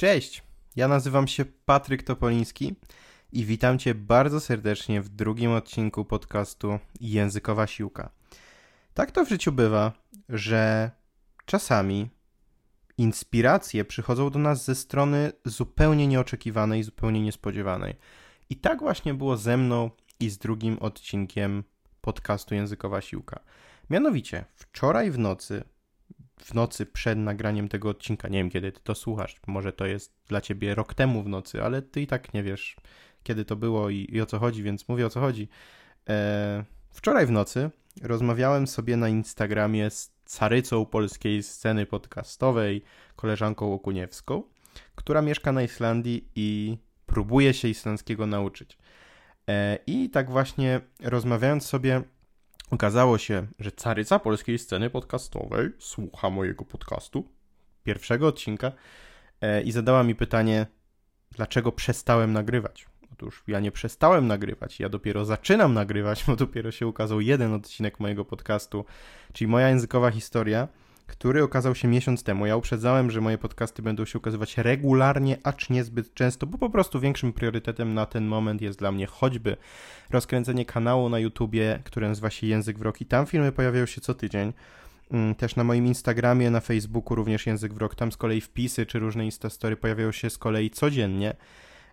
Cześć, 0.00 0.42
ja 0.76 0.88
nazywam 0.88 1.28
się 1.28 1.44
Patryk 1.44 2.02
Topoliński 2.02 2.74
i 3.32 3.44
witam 3.44 3.78
Cię 3.78 3.94
bardzo 3.94 4.40
serdecznie 4.40 5.00
w 5.02 5.08
drugim 5.08 5.52
odcinku 5.52 6.04
podcastu 6.04 6.78
Językowa 7.00 7.66
Siłka. 7.66 8.10
Tak 8.94 9.10
to 9.10 9.24
w 9.24 9.28
życiu 9.28 9.52
bywa, 9.52 9.92
że 10.28 10.90
czasami 11.46 12.08
inspiracje 12.98 13.84
przychodzą 13.84 14.30
do 14.30 14.38
nas 14.38 14.64
ze 14.64 14.74
strony 14.74 15.32
zupełnie 15.44 16.06
nieoczekiwanej, 16.06 16.82
zupełnie 16.82 17.22
niespodziewanej. 17.22 17.96
I 18.50 18.56
tak 18.56 18.80
właśnie 18.80 19.14
było 19.14 19.36
ze 19.36 19.56
mną 19.56 19.90
i 20.20 20.30
z 20.30 20.38
drugim 20.38 20.78
odcinkiem 20.78 21.64
podcastu 22.00 22.54
Językowa 22.54 23.00
Siłka. 23.00 23.40
Mianowicie, 23.90 24.44
wczoraj 24.54 25.10
w 25.10 25.18
nocy 25.18 25.64
w 26.42 26.54
nocy 26.54 26.86
przed 26.86 27.18
nagraniem 27.18 27.68
tego 27.68 27.88
odcinka. 27.88 28.28
Nie 28.28 28.38
wiem, 28.38 28.50
kiedy 28.50 28.72
ty 28.72 28.80
to 28.84 28.94
słuchasz. 28.94 29.40
Może 29.46 29.72
to 29.72 29.86
jest 29.86 30.14
dla 30.28 30.40
ciebie 30.40 30.74
rok 30.74 30.94
temu 30.94 31.22
w 31.22 31.28
nocy, 31.28 31.62
ale 31.62 31.82
ty 31.82 32.00
i 32.00 32.06
tak 32.06 32.34
nie 32.34 32.42
wiesz, 32.42 32.76
kiedy 33.22 33.44
to 33.44 33.56
było 33.56 33.90
i, 33.90 34.06
i 34.10 34.20
o 34.20 34.26
co 34.26 34.38
chodzi, 34.38 34.62
więc 34.62 34.88
mówię 34.88 35.06
o 35.06 35.10
co 35.10 35.20
chodzi. 35.20 35.48
E, 36.08 36.64
wczoraj 36.90 37.26
w 37.26 37.30
nocy 37.30 37.70
rozmawiałem 38.02 38.66
sobie 38.66 38.96
na 38.96 39.08
Instagramie 39.08 39.90
z 39.90 40.12
carycą 40.24 40.86
polskiej 40.86 41.42
sceny 41.42 41.86
podcastowej, 41.86 42.82
koleżanką 43.16 43.74
Okuniewską, 43.74 44.42
która 44.94 45.22
mieszka 45.22 45.52
na 45.52 45.62
Islandii 45.62 46.28
i 46.34 46.78
próbuje 47.06 47.54
się 47.54 47.68
islandzkiego 47.68 48.26
nauczyć. 48.26 48.78
E, 49.48 49.78
I 49.86 50.10
tak 50.10 50.30
właśnie 50.30 50.80
rozmawiając 51.00 51.66
sobie 51.66 52.02
Okazało 52.70 53.18
się, 53.18 53.46
że 53.58 53.72
caryca 53.72 54.18
polskiej 54.18 54.58
sceny 54.58 54.90
podcastowej 54.90 55.70
słucha 55.78 56.30
mojego 56.30 56.64
podcastu, 56.64 57.28
pierwszego 57.84 58.26
odcinka, 58.26 58.72
e, 59.40 59.62
i 59.62 59.72
zadała 59.72 60.02
mi 60.02 60.14
pytanie, 60.14 60.66
dlaczego 61.30 61.72
przestałem 61.72 62.32
nagrywać. 62.32 62.86
Otóż 63.12 63.44
ja 63.46 63.60
nie 63.60 63.72
przestałem 63.72 64.26
nagrywać, 64.26 64.80
ja 64.80 64.88
dopiero 64.88 65.24
zaczynam 65.24 65.74
nagrywać, 65.74 66.24
bo 66.26 66.36
dopiero 66.36 66.70
się 66.70 66.86
ukazał 66.86 67.20
jeden 67.20 67.54
odcinek 67.54 68.00
mojego 68.00 68.24
podcastu, 68.24 68.84
czyli 69.32 69.48
moja 69.48 69.68
językowa 69.68 70.10
historia 70.10 70.68
który 71.10 71.42
okazał 71.42 71.74
się 71.74 71.88
miesiąc 71.88 72.22
temu. 72.22 72.46
Ja 72.46 72.56
uprzedzałem, 72.56 73.10
że 73.10 73.20
moje 73.20 73.38
podcasty 73.38 73.82
będą 73.82 74.04
się 74.04 74.18
ukazywać 74.18 74.58
regularnie, 74.58 75.38
acz 75.42 75.70
niezbyt 75.70 76.14
często, 76.14 76.46
bo 76.46 76.58
po 76.58 76.70
prostu 76.70 77.00
większym 77.00 77.32
priorytetem 77.32 77.94
na 77.94 78.06
ten 78.06 78.26
moment 78.26 78.62
jest 78.62 78.78
dla 78.78 78.92
mnie 78.92 79.06
choćby 79.06 79.56
rozkręcenie 80.10 80.64
kanału 80.64 81.08
na 81.08 81.18
YouTubie, 81.18 81.80
który 81.84 82.08
nazywa 82.08 82.30
się 82.30 82.46
Język 82.46 82.78
w 82.78 82.82
Rok 82.82 83.00
i 83.00 83.06
tam 83.06 83.26
filmy 83.26 83.52
pojawiają 83.52 83.86
się 83.86 84.00
co 84.00 84.14
tydzień. 84.14 84.52
Mm, 85.10 85.34
też 85.34 85.56
na 85.56 85.64
moim 85.64 85.86
Instagramie, 85.86 86.50
na 86.50 86.60
Facebooku 86.60 87.14
również 87.14 87.46
Język 87.46 87.74
w 87.74 87.78
Rok, 87.78 87.94
tam 87.94 88.12
z 88.12 88.16
kolei 88.16 88.40
wpisy 88.40 88.86
czy 88.86 88.98
różne 88.98 89.24
instastory 89.24 89.76
pojawiają 89.76 90.12
się 90.12 90.30
z 90.30 90.38
kolei 90.38 90.70
codziennie. 90.70 91.36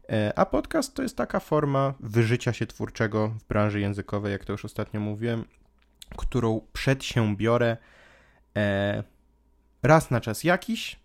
E, 0.09 0.33
a 0.35 0.45
podcast 0.45 0.93
to 0.93 1.03
jest 1.03 1.17
taka 1.17 1.39
forma 1.39 1.93
wyżycia 1.99 2.53
się 2.53 2.67
twórczego 2.67 3.27
w 3.27 3.43
branży 3.43 3.79
językowej, 3.79 4.31
jak 4.31 4.45
to 4.45 4.51
już 4.51 4.65
ostatnio 4.65 4.99
mówiłem, 4.99 5.45
którą 6.17 6.61
przed 6.73 7.03
się 7.03 7.35
biorę 7.35 7.77
e, 8.55 9.03
raz 9.83 10.11
na 10.11 10.21
czas 10.21 10.43
jakiś, 10.43 10.99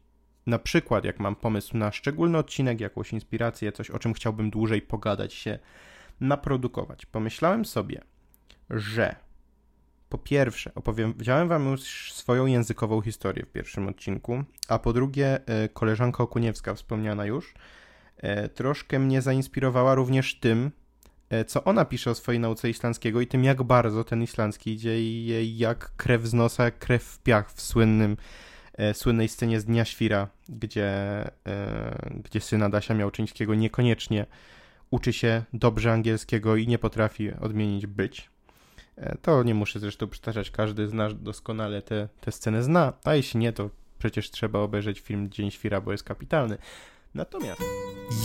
na 0.46 0.58
przykład 0.58 1.04
jak 1.04 1.20
mam 1.20 1.36
pomysł 1.36 1.76
na 1.76 1.92
szczególny 1.92 2.38
odcinek, 2.38 2.80
jakąś 2.80 3.12
inspirację, 3.12 3.72
coś 3.72 3.90
o 3.90 3.98
czym 3.98 4.14
chciałbym 4.14 4.50
dłużej 4.50 4.82
pogadać 4.82 5.34
się, 5.34 5.58
naprodukować. 6.20 7.06
Pomyślałem 7.06 7.64
sobie, 7.64 8.00
że 8.70 9.16
po 10.08 10.18
pierwsze, 10.18 10.74
opowiedziałem 10.74 11.48
wam 11.48 11.70
już 11.70 12.12
swoją 12.12 12.46
językową 12.46 13.00
historię 13.00 13.46
w 13.46 13.52
pierwszym 13.52 13.88
odcinku, 13.88 14.44
a 14.68 14.78
po 14.78 14.92
drugie, 14.92 15.40
e, 15.46 15.68
koleżanka 15.68 16.22
Okuniewska, 16.22 16.74
wspomniana 16.74 17.26
już, 17.26 17.54
e, 18.16 18.48
troszkę 18.48 18.98
mnie 18.98 19.22
zainspirowała 19.22 19.94
również 19.94 20.40
tym, 20.40 20.70
co 21.46 21.64
ona 21.64 21.84
pisze 21.84 22.10
o 22.10 22.14
swojej 22.14 22.40
nauce 22.40 22.70
islandzkiego 22.70 23.20
i 23.20 23.26
tym, 23.26 23.44
jak 23.44 23.62
bardzo 23.62 24.04
ten 24.04 24.22
islandzki 24.22 24.72
idzie 24.72 25.02
jej 25.02 25.58
jak 25.58 25.96
krew 25.96 26.26
z 26.26 26.34
nosa, 26.34 26.64
jak 26.64 26.78
krew 26.78 27.02
w 27.02 27.18
piach 27.18 27.52
w 27.52 27.60
słynnym, 27.60 28.16
e, 28.74 28.94
słynnej 28.94 29.28
scenie 29.28 29.60
z 29.60 29.64
Dnia 29.64 29.84
Świra, 29.84 30.28
gdzie, 30.48 30.86
e, 31.46 32.20
gdzie 32.24 32.40
syn 32.40 32.62
Adasia 32.62 32.94
Miałczyńskiego 32.94 33.54
niekoniecznie 33.54 34.26
uczy 34.90 35.12
się 35.12 35.42
dobrze 35.52 35.92
angielskiego 35.92 36.56
i 36.56 36.66
nie 36.66 36.78
potrafi 36.78 37.32
odmienić 37.32 37.86
być. 37.86 38.30
E, 38.96 39.18
to 39.22 39.42
nie 39.42 39.54
muszę 39.54 39.78
zresztą 39.78 40.08
przytaczać, 40.08 40.50
każdy 40.50 40.88
z 40.88 40.92
nas 40.92 41.22
doskonale 41.22 41.82
tę 41.82 42.08
scenę 42.30 42.62
zna, 42.62 42.92
a 43.04 43.14
jeśli 43.14 43.40
nie, 43.40 43.52
to 43.52 43.70
przecież 43.98 44.30
trzeba 44.30 44.58
obejrzeć 44.58 45.00
film 45.00 45.30
Dzień 45.30 45.50
Świra, 45.50 45.80
bo 45.80 45.92
jest 45.92 46.04
kapitalny. 46.04 46.58
Natomiast... 47.14 47.62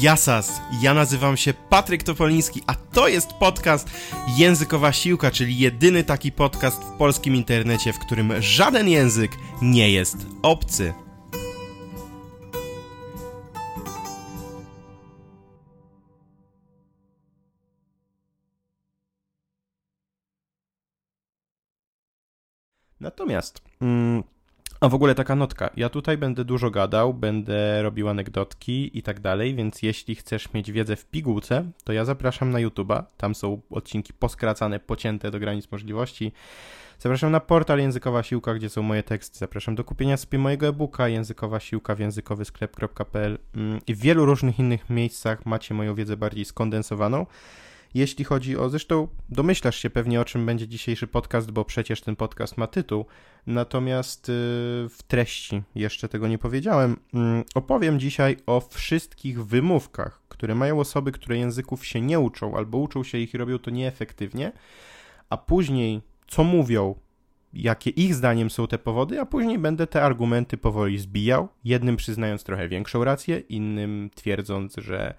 Jasas, 0.01 0.61
ja 0.81 0.93
nazywam 0.93 1.37
się 1.37 1.53
Patryk 1.53 2.03
Topoliński, 2.03 2.61
a 2.67 2.75
to 2.75 3.07
jest 3.07 3.33
podcast 3.33 3.89
Językowa 4.37 4.93
Siłka, 4.93 5.31
czyli 5.31 5.57
jedyny 5.57 6.03
taki 6.03 6.31
podcast 6.31 6.83
w 6.83 6.97
polskim 6.97 7.35
internecie, 7.35 7.93
w 7.93 7.99
którym 7.99 8.41
żaden 8.41 8.89
język 8.89 9.31
nie 9.61 9.91
jest 9.91 10.17
obcy. 10.41 10.93
Natomiast... 22.99 23.61
Mm, 23.81 24.23
a 24.79 24.89
w 24.89 24.93
ogóle 24.93 25.15
taka 25.15 25.35
notka. 25.35 25.69
Ja 25.77 25.89
tutaj 25.89 26.17
będę 26.17 26.45
dużo 26.45 26.69
gadał, 26.69 27.13
będę 27.13 27.81
robił 27.81 28.09
anegdotki 28.09 28.97
i 28.97 29.03
tak 29.03 29.19
dalej, 29.19 29.55
więc 29.55 29.81
jeśli 29.81 30.15
chcesz 30.15 30.53
mieć 30.53 30.71
wiedzę 30.71 30.95
w 30.95 31.05
pigułce, 31.05 31.71
to 31.83 31.93
ja 31.93 32.05
zapraszam 32.05 32.51
na 32.51 32.59
YouTube'a. 32.59 33.03
Tam 33.17 33.35
są 33.35 33.61
odcinki 33.69 34.13
poskracane, 34.13 34.79
pocięte 34.79 35.31
do 35.31 35.39
granic 35.39 35.71
możliwości. 35.71 36.31
Zapraszam 36.99 37.31
na 37.31 37.39
portal 37.39 37.79
Językowa 37.79 38.23
Siłka, 38.23 38.53
gdzie 38.53 38.69
są 38.69 38.81
moje 38.81 39.03
teksty. 39.03 39.39
Zapraszam 39.39 39.75
do 39.75 39.83
kupienia 39.83 40.17
sobie 40.17 40.39
mojego 40.39 40.67
e-booka 40.67 41.07
Językowa 41.07 41.59
Siłka 41.59 41.95
w 41.95 41.99
językowysklep.pl 41.99 43.37
mm, 43.55 43.79
i 43.87 43.95
w 43.95 43.99
wielu 43.99 44.25
różnych 44.25 44.59
innych 44.59 44.89
miejscach 44.89 45.45
macie 45.45 45.73
moją 45.73 45.95
wiedzę 45.95 46.17
bardziej 46.17 46.45
skondensowaną. 46.45 47.25
Jeśli 47.93 48.25
chodzi 48.25 48.57
o, 48.57 48.69
zresztą 48.69 49.07
domyślasz 49.29 49.77
się 49.77 49.89
pewnie 49.89 50.21
o 50.21 50.25
czym 50.25 50.45
będzie 50.45 50.67
dzisiejszy 50.67 51.07
podcast, 51.07 51.51
bo 51.51 51.65
przecież 51.65 52.01
ten 52.01 52.15
podcast 52.15 52.57
ma 52.57 52.67
tytuł, 52.67 53.05
natomiast 53.47 54.29
y, 54.29 54.31
w 54.89 54.97
treści 55.07 55.63
jeszcze 55.75 56.09
tego 56.09 56.27
nie 56.27 56.37
powiedziałem. 56.37 56.97
Mm, 57.13 57.43
opowiem 57.55 57.99
dzisiaj 57.99 58.37
o 58.45 58.61
wszystkich 58.69 59.45
wymówkach, 59.45 60.21
które 60.29 60.55
mają 60.55 60.79
osoby, 60.79 61.11
które 61.11 61.37
języków 61.37 61.85
się 61.85 62.01
nie 62.01 62.19
uczą 62.19 62.57
albo 62.57 62.77
uczą 62.77 63.03
się 63.03 63.17
ich 63.17 63.33
i 63.33 63.37
robią 63.37 63.59
to 63.59 63.71
nieefektywnie, 63.71 64.51
a 65.29 65.37
później 65.37 66.01
co 66.27 66.43
mówią, 66.43 66.95
jakie 67.53 67.89
ich 67.89 68.15
zdaniem 68.15 68.49
są 68.49 68.67
te 68.67 68.77
powody, 68.77 69.21
a 69.21 69.25
później 69.25 69.59
będę 69.59 69.87
te 69.87 70.01
argumenty 70.03 70.57
powoli 70.57 70.97
zbijał, 70.97 71.47
jednym 71.63 71.97
przyznając 71.97 72.43
trochę 72.43 72.69
większą 72.69 73.03
rację, 73.03 73.39
innym 73.39 74.09
twierdząc, 74.15 74.75
że 74.77 75.13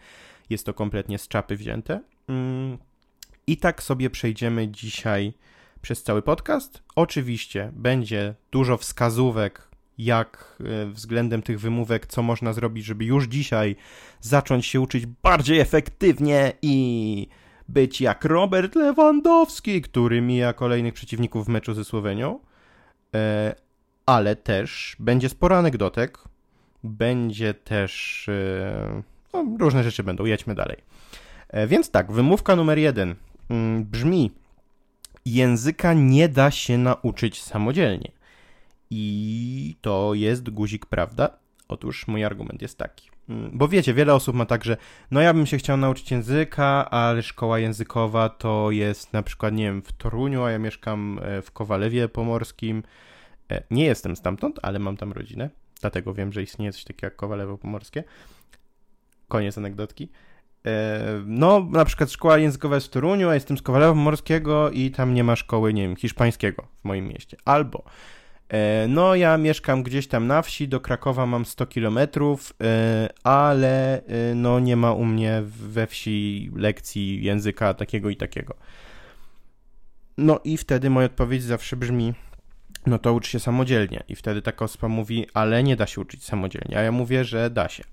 jest 0.50 0.66
to 0.66 0.74
kompletnie 0.74 1.18
z 1.18 1.28
czapy 1.28 1.56
wzięte. 1.56 2.00
Mm, 2.28 2.78
I 3.47 3.56
tak 3.56 3.83
sobie 3.83 4.11
przejdziemy 4.11 4.69
dzisiaj 4.69 5.33
przez 5.83 6.03
cały 6.03 6.22
podcast. 6.22 6.83
Oczywiście 6.97 7.71
będzie 7.72 8.34
dużo 8.50 8.77
wskazówek, 8.77 9.69
jak 9.99 10.56
e, 10.61 10.87
względem 10.87 11.43
tych 11.43 11.61
wymówek, 11.61 12.06
co 12.06 12.22
można 12.22 12.53
zrobić, 12.53 12.84
żeby 12.84 13.05
już 13.05 13.25
dzisiaj 13.25 13.77
zacząć 14.21 14.66
się 14.66 14.81
uczyć 14.81 15.06
bardziej 15.06 15.59
efektywnie 15.61 16.53
i 16.62 17.28
być 17.69 18.00
jak 18.00 18.25
Robert 18.25 18.75
Lewandowski, 18.75 19.83
który 19.83 20.21
mija 20.21 20.53
kolejnych 20.53 20.95
przeciwników 20.95 21.47
w 21.47 21.49
meczu 21.49 21.75
ze 21.75 21.84
Słowenią. 21.84 22.41
E, 23.15 23.55
ale 24.06 24.37
też 24.37 24.97
będzie 24.99 25.28
sporo 25.28 25.59
anegdotek, 25.59 26.19
będzie 26.84 27.55
też 27.55 28.27
e, 28.28 29.03
no, 29.33 29.45
różne 29.59 29.84
rzeczy 29.84 30.03
będą. 30.03 30.24
Jedźmy 30.24 30.54
dalej. 30.54 30.77
E, 31.48 31.66
więc 31.66 31.91
tak, 31.91 32.12
wymówka 32.12 32.56
numer 32.56 32.78
jeden 32.78 33.15
mm, 33.50 33.84
brzmi: 33.84 34.33
języka 35.24 35.92
nie 35.92 36.28
da 36.28 36.50
się 36.50 36.78
nauczyć 36.78 37.42
samodzielnie. 37.42 38.12
I 38.91 39.77
to 39.80 40.15
jest 40.15 40.50
guzik, 40.50 40.86
prawda? 40.86 41.39
Otóż 41.68 42.09
mój 42.09 42.24
argument 42.24 42.62
jest 42.62 42.78
taki. 42.78 43.10
Mm, 43.28 43.50
bo 43.53 43.68
wiecie, 43.68 43.95
wiele 43.95 44.15
osób 44.15 44.36
ma 44.36 44.47
tak, 44.47 44.65
że 44.65 44.77
no 45.10 45.21
ja 45.21 45.34
bym 45.34 45.47
się 45.47 45.59
chciał 45.59 45.77
nauczyć 45.77 46.10
języka, 46.10 46.91
ale 46.91 47.22
szkoła 47.22 47.59
językowa 47.59 48.28
to 48.28 48.71
jest 48.71 49.12
na 49.12 49.22
przykład, 49.22 49.54
nie 49.54 49.65
wiem, 49.65 49.83
w 49.83 49.92
Toruniu, 49.92 50.42
a 50.42 50.50
ja 50.50 50.59
mieszkam 50.59 51.21
e, 51.22 51.42
w 51.42 51.53
Kowalewie 51.53 52.09
Pomorskim. 52.09 52.83
E, 53.50 53.62
nie 53.71 53.84
jestem 53.84 54.16
stamtąd, 54.16 54.59
ale 54.62 54.78
mam 54.78 54.97
tam 54.97 55.12
rodzinę, 55.12 55.50
dlatego 55.80 56.15
wiem, 56.15 56.33
że 56.33 56.42
istnieje 56.42 56.72
coś 56.72 56.84
takiego 56.84 57.06
jak 57.06 57.16
Kowalewo 57.16 57.59
Pomorskie. 57.59 58.04
Koniec 59.28 59.59
anegdotki. 59.59 60.09
E, 60.66 61.01
no, 61.27 61.66
na 61.71 61.84
przykład 61.84 62.13
szkoła 62.13 62.39
językowa 62.39 62.75
jest 62.75 62.87
w 62.87 62.91
Toruniu, 62.91 63.28
a 63.28 63.34
jestem 63.34 63.59
z 63.59 63.63
Kowalewa 63.63 63.95
Morskiego 63.95 64.71
i 64.71 64.91
tam 64.91 65.15
nie 65.15 65.25
ma 65.25 65.37
szkoły, 65.37 65.75
nie 65.75 65.83
wiem, 65.83 65.97
hiszpańskiego 65.97 66.66
w 66.81 66.84
moim 66.84 67.09
mieście. 67.09 67.37
Albo 67.45 67.84
E, 68.49 68.87
no, 68.89 69.15
ja 69.15 69.39
mieszkam 69.39 69.83
gdzieś 69.83 70.07
tam 70.07 70.27
na 70.27 70.43
wsi, 70.43 70.69
do 70.69 70.81
Krakowa 70.81 71.27
mam 71.27 71.45
100 71.45 71.66
kilometrów, 71.66 72.55
e, 72.63 73.09
ale 73.25 74.03
no 74.34 74.60
nie 74.60 74.77
ma 74.77 74.93
u 74.93 75.05
mnie 75.05 75.43
we 75.45 75.87
wsi 75.87 76.51
lekcji 76.57 77.25
języka 77.25 77.75
takiego 77.75 78.10
i 78.10 78.16
takiego. 78.16 78.55
No 80.19 80.41
i 80.45 80.57
wtedy 80.57 80.91
moja 80.91 81.07
odpowiedź 81.07 81.43
zawsze 81.43 81.77
brzmi, 81.77 82.15
no 82.87 82.99
to 82.99 83.13
ucz 83.13 83.28
się 83.28 83.41
samodzielnie. 83.41 84.03
I 84.09 84.16
wtedy 84.16 84.43
taka 84.43 84.65
osoba 84.65 84.89
mówi, 84.89 85.27
ale 85.34 85.63
nie 85.63 85.77
da 85.77 85.87
się 85.87 86.01
uczyć 86.01 86.25
samodzielnie. 86.25 86.78
A 86.78 86.83
ja 86.83 86.93
mówię, 86.93 87.25
że 87.25 87.51
da 87.51 87.69
się. 87.69 87.84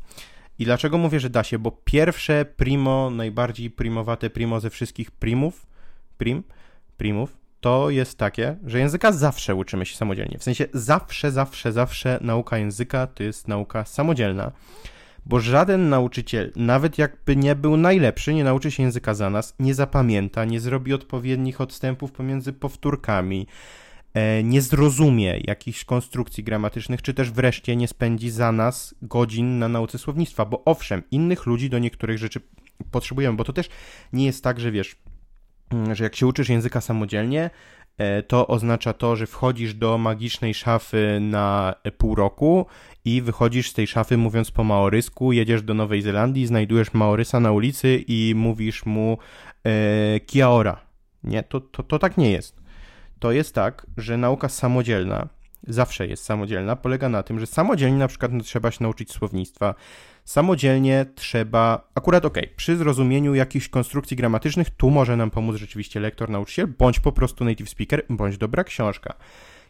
I 0.59 0.65
dlaczego 0.65 0.97
mówię, 0.97 1.19
że 1.19 1.29
da 1.29 1.43
się? 1.43 1.59
Bo 1.59 1.71
pierwsze 1.71 2.45
primo, 2.45 3.09
najbardziej 3.09 3.71
primowate 3.71 4.29
primo 4.29 4.59
ze 4.59 4.69
wszystkich 4.69 5.11
primów, 5.11 5.65
prim, 6.17 6.43
primów, 6.97 7.37
to 7.61 7.89
jest 7.89 8.17
takie, 8.17 8.55
że 8.65 8.79
języka 8.79 9.11
zawsze 9.11 9.55
uczymy 9.55 9.85
się 9.85 9.95
samodzielnie. 9.95 10.37
W 10.39 10.43
sensie 10.43 10.67
zawsze, 10.73 11.31
zawsze, 11.31 11.71
zawsze 11.71 12.19
nauka 12.21 12.57
języka 12.57 13.07
to 13.07 13.23
jest 13.23 13.47
nauka 13.47 13.85
samodzielna, 13.85 14.51
bo 15.25 15.39
żaden 15.39 15.89
nauczyciel, 15.89 16.51
nawet 16.55 16.97
jakby 16.97 17.35
nie 17.35 17.55
był 17.55 17.77
najlepszy, 17.77 18.33
nie 18.33 18.43
nauczy 18.43 18.71
się 18.71 18.83
języka 18.83 19.13
za 19.13 19.29
nas, 19.29 19.55
nie 19.59 19.73
zapamięta, 19.73 20.45
nie 20.45 20.59
zrobi 20.59 20.93
odpowiednich 20.93 21.61
odstępów 21.61 22.11
pomiędzy 22.11 22.53
powtórkami, 22.53 23.47
nie 24.43 24.61
zrozumie 24.61 25.39
jakichś 25.43 25.85
konstrukcji 25.85 26.43
gramatycznych, 26.43 27.01
czy 27.01 27.13
też 27.13 27.31
wreszcie 27.31 27.75
nie 27.75 27.87
spędzi 27.87 28.29
za 28.29 28.51
nas 28.51 28.95
godzin 29.01 29.59
na 29.59 29.67
nauce 29.67 29.97
słownictwa, 29.97 30.45
bo 30.45 30.63
owszem, 30.65 31.03
innych 31.11 31.45
ludzi 31.45 31.69
do 31.69 31.79
niektórych 31.79 32.17
rzeczy 32.17 32.41
potrzebujemy, 32.91 33.37
bo 33.37 33.43
to 33.43 33.53
też 33.53 33.69
nie 34.13 34.25
jest 34.25 34.43
tak, 34.43 34.59
że 34.59 34.71
wiesz, 34.71 34.95
Mm, 35.69 35.95
że 35.95 36.03
jak 36.03 36.15
się 36.15 36.27
uczysz 36.27 36.49
języka 36.49 36.81
samodzielnie, 36.81 37.49
e, 37.97 38.23
to 38.23 38.47
oznacza 38.47 38.93
to, 38.93 39.15
że 39.15 39.27
wchodzisz 39.27 39.73
do 39.73 39.97
magicznej 39.97 40.53
szafy 40.53 41.19
na 41.21 41.75
pół 41.97 42.15
roku 42.15 42.65
i 43.05 43.21
wychodzisz 43.21 43.69
z 43.69 43.73
tej 43.73 43.87
szafy 43.87 44.17
mówiąc 44.17 44.51
po 44.51 44.63
maorysku, 44.63 45.31
jedziesz 45.31 45.61
do 45.61 45.73
Nowej 45.73 46.01
Zelandii, 46.01 46.45
znajdujesz 46.45 46.93
maorysa 46.93 47.39
na 47.39 47.51
ulicy 47.51 48.03
i 48.07 48.33
mówisz 48.35 48.85
mu 48.85 49.17
e, 49.63 50.19
kiaora. 50.19 50.77
Nie, 51.23 51.43
to, 51.43 51.61
to, 51.61 51.83
to 51.83 51.99
tak 51.99 52.17
nie 52.17 52.31
jest. 52.31 52.64
To 53.25 53.31
jest 53.31 53.55
tak, 53.55 53.87
że 53.97 54.17
nauka 54.17 54.49
samodzielna, 54.49 55.29
zawsze 55.67 56.07
jest 56.07 56.23
samodzielna, 56.23 56.75
polega 56.75 57.09
na 57.09 57.23
tym, 57.23 57.39
że 57.39 57.45
samodzielnie 57.45 57.97
na 57.97 58.07
przykład 58.07 58.31
no, 58.31 58.43
trzeba 58.43 58.71
się 58.71 58.83
nauczyć 58.83 59.11
słownictwa, 59.11 59.75
samodzielnie 60.25 61.05
trzeba, 61.15 61.89
akurat 61.95 62.25
ok, 62.25 62.37
przy 62.55 62.77
zrozumieniu 62.77 63.35
jakichś 63.35 63.69
konstrukcji 63.69 64.17
gramatycznych, 64.17 64.69
tu 64.69 64.89
może 64.89 65.17
nam 65.17 65.31
pomóc 65.31 65.55
rzeczywiście 65.55 65.99
lektor, 65.99 66.29
nauczyciel, 66.29 66.67
bądź 66.67 66.99
po 66.99 67.11
prostu 67.11 67.45
native 67.45 67.69
speaker, 67.69 68.05
bądź 68.09 68.37
dobra 68.37 68.63
książka. 68.63 69.13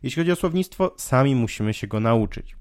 Jeśli 0.03 0.21
chodzi 0.21 0.31
o 0.31 0.35
słownictwo, 0.35 0.93
sami 0.97 1.35
musimy 1.35 1.73
się 1.73 1.87
go 1.87 1.99
nauczyć, 1.99 2.55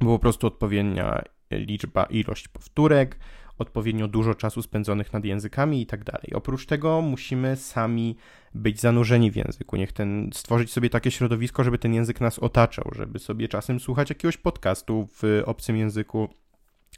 bo 0.00 0.06
po 0.06 0.18
prostu 0.18 0.46
odpowiednia 0.46 1.22
liczba, 1.50 2.04
ilość 2.04 2.48
powtórek, 2.48 3.18
odpowiednio 3.58 4.08
dużo 4.08 4.34
czasu 4.34 4.62
spędzonych 4.62 5.12
nad 5.12 5.24
językami 5.24 5.82
i 5.82 5.86
tak 5.86 6.04
dalej. 6.04 6.32
Oprócz 6.34 6.66
tego 6.66 7.00
musimy 7.00 7.56
sami 7.56 8.16
być 8.54 8.80
zanurzeni 8.80 9.30
w 9.30 9.36
języku, 9.36 9.76
niech 9.76 9.92
ten, 9.92 10.30
stworzyć 10.34 10.72
sobie 10.72 10.90
takie 10.90 11.10
środowisko, 11.10 11.64
żeby 11.64 11.78
ten 11.78 11.94
język 11.94 12.20
nas 12.20 12.38
otaczał, 12.38 12.90
żeby 12.92 13.18
sobie 13.18 13.48
czasem 13.48 13.80
słuchać 13.80 14.08
jakiegoś 14.10 14.36
podcastu 14.36 15.08
w 15.22 15.42
obcym 15.46 15.76
języku, 15.76 16.28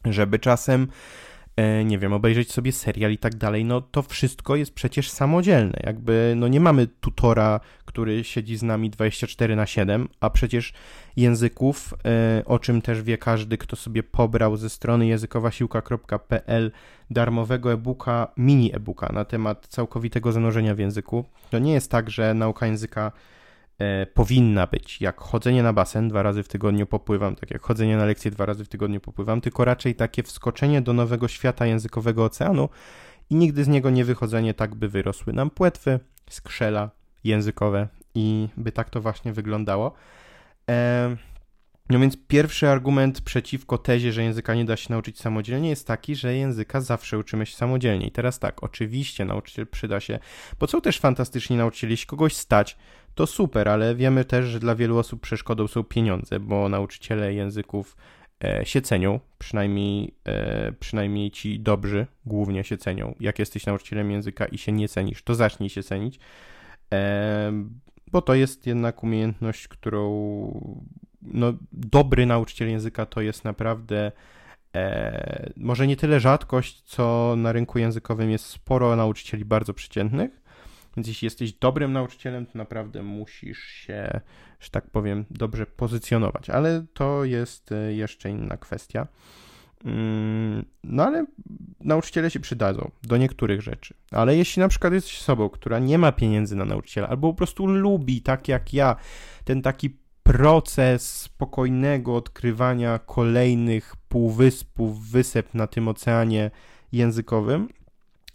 żeby 0.05 0.39
czasem 0.39 0.89
nie 1.85 1.99
wiem, 1.99 2.13
obejrzeć 2.13 2.53
sobie 2.53 2.73
serial 2.73 3.13
i 3.13 3.19
tak 3.19 3.35
dalej, 3.35 3.65
no 3.65 3.81
to 3.81 4.03
wszystko 4.03 4.57
jest 4.57 4.75
przecież 4.75 5.11
samodzielne. 5.11 5.81
Jakby, 5.83 6.35
no 6.37 6.49
nie 6.49 6.61
mamy 6.61 6.87
tutora, 6.87 7.61
który 7.85 8.25
siedzi 8.25 8.57
z 8.57 8.63
nami 8.63 8.91
24 8.91 9.57
na 9.57 9.67
7, 9.67 10.09
a 10.21 10.31
przecież 10.31 10.73
języków, 11.17 11.95
e, 12.05 12.43
o 12.47 12.59
czym 12.59 12.83
też 12.83 13.03
wie 13.03 13.19
każdy, 13.19 13.59
kto 13.59 13.77
sobie 13.77 14.03
pobrał 14.03 14.57
ze 14.57 14.71
strony 14.71 15.07
językowasiłka.pl 15.07 16.73
darmowego 17.11 17.73
e-booka, 17.73 18.33
mini 18.37 18.77
e-booka 18.77 19.13
na 19.13 19.25
temat 19.25 19.67
całkowitego 19.67 20.33
zanurzenia 20.33 20.75
w 20.75 20.79
języku. 20.79 21.25
To 21.51 21.59
nie 21.59 21.73
jest 21.73 21.91
tak, 21.91 22.11
że 22.11 22.35
nauka 22.35 22.67
języka 22.67 23.07
e, 23.07 23.34
powinna 24.15 24.67
być 24.67 25.01
jak 25.01 25.21
chodzenie 25.21 25.63
na 25.63 25.73
basen, 25.73 26.09
dwa 26.09 26.23
razy 26.23 26.43
w 26.43 26.49
tygodniu 26.49 26.87
popływam, 26.87 27.37
tak 27.37 27.51
jak 27.51 27.63
chodzenie 27.63 27.97
na 27.97 28.05
lekcje, 28.05 28.31
dwa 28.31 28.47
razy 28.47 28.65
w 28.65 28.69
tygodniu 28.69 29.01
popływam, 29.01 29.41
tylko 29.41 29.65
raczej 29.65 29.95
takie 29.95 30.23
wskoczenie 30.23 30.83
do 30.83 30.93
nowego 30.93 31.29
świata 31.29 31.67
językowego 31.67 32.25
oceanu 32.25 32.69
i 33.31 33.35
nigdy 33.35 33.65
z 33.65 33.69
niego 33.69 33.91
nie 33.91 34.05
wychodzenie, 34.05 34.55
tak 34.55 34.75
by 34.75 34.89
wyrosły 34.89 35.33
nam 35.33 35.51
płetwy, 35.51 36.01
skrzela 36.31 36.91
językowe 37.25 37.89
i 38.15 38.49
by 38.57 38.73
tak 38.73 38.91
to 38.91 39.01
właśnie 39.01 39.33
wyglądało. 39.33 39.95
E, 40.71 41.17
no 41.91 41.99
więc 41.99 42.17
pierwszy 42.27 42.69
argument 42.69 43.21
przeciwko 43.21 43.79
tezie, 43.79 44.13
że 44.13 44.23
języka 44.23 44.55
nie 44.55 44.65
da 44.65 44.77
się 44.77 44.87
nauczyć 44.91 45.21
samodzielnie 45.21 45.69
jest 45.69 45.87
taki, 45.87 46.17
że 46.17 46.37
języka 46.37 46.81
zawsze 46.81 47.19
uczymy 47.19 47.47
się 47.47 47.57
samodzielnie. 47.57 48.07
I 48.07 48.11
teraz 48.11 48.39
tak, 48.39 48.63
oczywiście 48.63 49.25
nauczyciel 49.25 49.67
przyda 49.67 50.01
się, 50.01 50.19
bo 50.61 50.67
są 50.67 50.81
też 50.81 50.99
fantastyczni 50.99 51.57
nauczyciele. 51.57 51.91
Jeśli 51.91 52.07
kogoś 52.07 52.37
stać, 52.37 52.77
to 53.15 53.27
super, 53.27 53.69
ale 53.69 53.95
wiemy 53.95 54.25
też, 54.25 54.47
że 54.47 54.61
dla 54.61 54.75
wielu 54.75 54.99
osób 54.99 55.21
przeszkodą 55.21 55.69
są 55.69 55.85
pieniądze, 55.85 56.41
bo 56.41 56.69
nauczyciele 56.69 57.35
języków 57.35 57.97
e, 58.45 58.67
się 58.67 58.83
cenią, 58.83 59.21
przynajmniej, 59.39 60.15
e, 60.25 60.73
przynajmniej 60.73 61.31
ci 61.31 61.61
dobrzy 61.61 62.07
głównie 62.27 62.65
się 62.65 62.77
cenią. 62.77 63.15
Jak 63.21 63.39
jesteś 63.39 63.67
nauczycielem 63.67 64.11
języka 64.11 64.47
i 64.47 64.59
się 64.59 64.73
nie 64.73 64.89
cenisz, 64.89 65.23
to 65.23 65.35
zacznij 65.35 65.71
się 65.71 65.83
cenić, 65.83 66.19
e, 66.93 67.53
bo 68.13 68.23
to 68.23 68.35
jest 68.35 68.67
jednak 68.67 69.03
umiejętność, 69.03 69.69
którą 69.69 70.05
no, 71.25 71.53
dobry 71.73 72.27
nauczyciel 72.27 72.69
języka 72.69 73.07
to 73.07 73.21
jest 73.21 73.45
naprawdę 73.45 74.13
e, 74.75 75.53
może 75.57 75.87
nie 75.87 75.97
tyle 75.97 76.21
rzadkość, 76.21 76.83
co 76.83 77.35
na 77.37 77.53
rynku 77.53 77.79
językowym 77.79 78.31
jest 78.31 78.47
sporo 78.47 78.97
nauczycieli 78.97 79.45
bardzo 79.45 79.75
przeciętnych. 79.75 80.45
Więc 80.97 81.09
jeśli 81.09 81.27
jesteś 81.27 81.53
dobrym 81.53 81.93
nauczycielem, 81.93 82.47
to 82.47 82.59
naprawdę 82.59 83.03
musisz 83.03 83.65
się, 83.65 84.21
że 84.61 84.71
tak 84.71 84.91
powiem, 84.91 85.25
dobrze 85.31 85.67
pozycjonować. 85.67 86.51
Ale 86.51 86.85
to 86.95 87.25
jest 87.25 87.73
e, 87.73 87.95
jeszcze 87.95 88.31
inna 88.31 88.57
kwestia. 88.57 89.07
Mm, 89.85 90.65
no 90.85 91.05
ale 91.05 91.27
nauczyciele 91.81 92.31
się 92.31 92.41
przydadzą 92.41 92.91
do 93.03 93.17
niektórych 93.17 93.63
rzeczy. 93.63 93.95
Ale 94.11 94.37
jeśli 94.37 94.61
na 94.61 94.69
przykład 94.69 94.93
jesteś 94.93 95.21
osobą, 95.21 95.49
która 95.49 95.79
nie 95.79 95.99
ma 95.99 96.13
pieniędzy 96.13 96.57
na 96.57 96.65
nauczyciela, 96.65 97.09
albo 97.09 97.33
po 97.33 97.37
prostu 97.37 97.67
lubi, 97.67 98.23
tak 98.23 98.49
jak 98.49 98.75
ja, 98.75 98.97
ten 99.45 99.63
taki 99.63 99.97
proces 100.25 101.21
spokojnego 101.21 102.17
odkrywania 102.17 102.99
kolejnych 102.99 103.97
półwyspów, 104.09 105.11
wysep 105.11 105.55
na 105.55 105.67
tym 105.67 105.89
oceanie 105.89 106.51
językowym, 106.93 107.69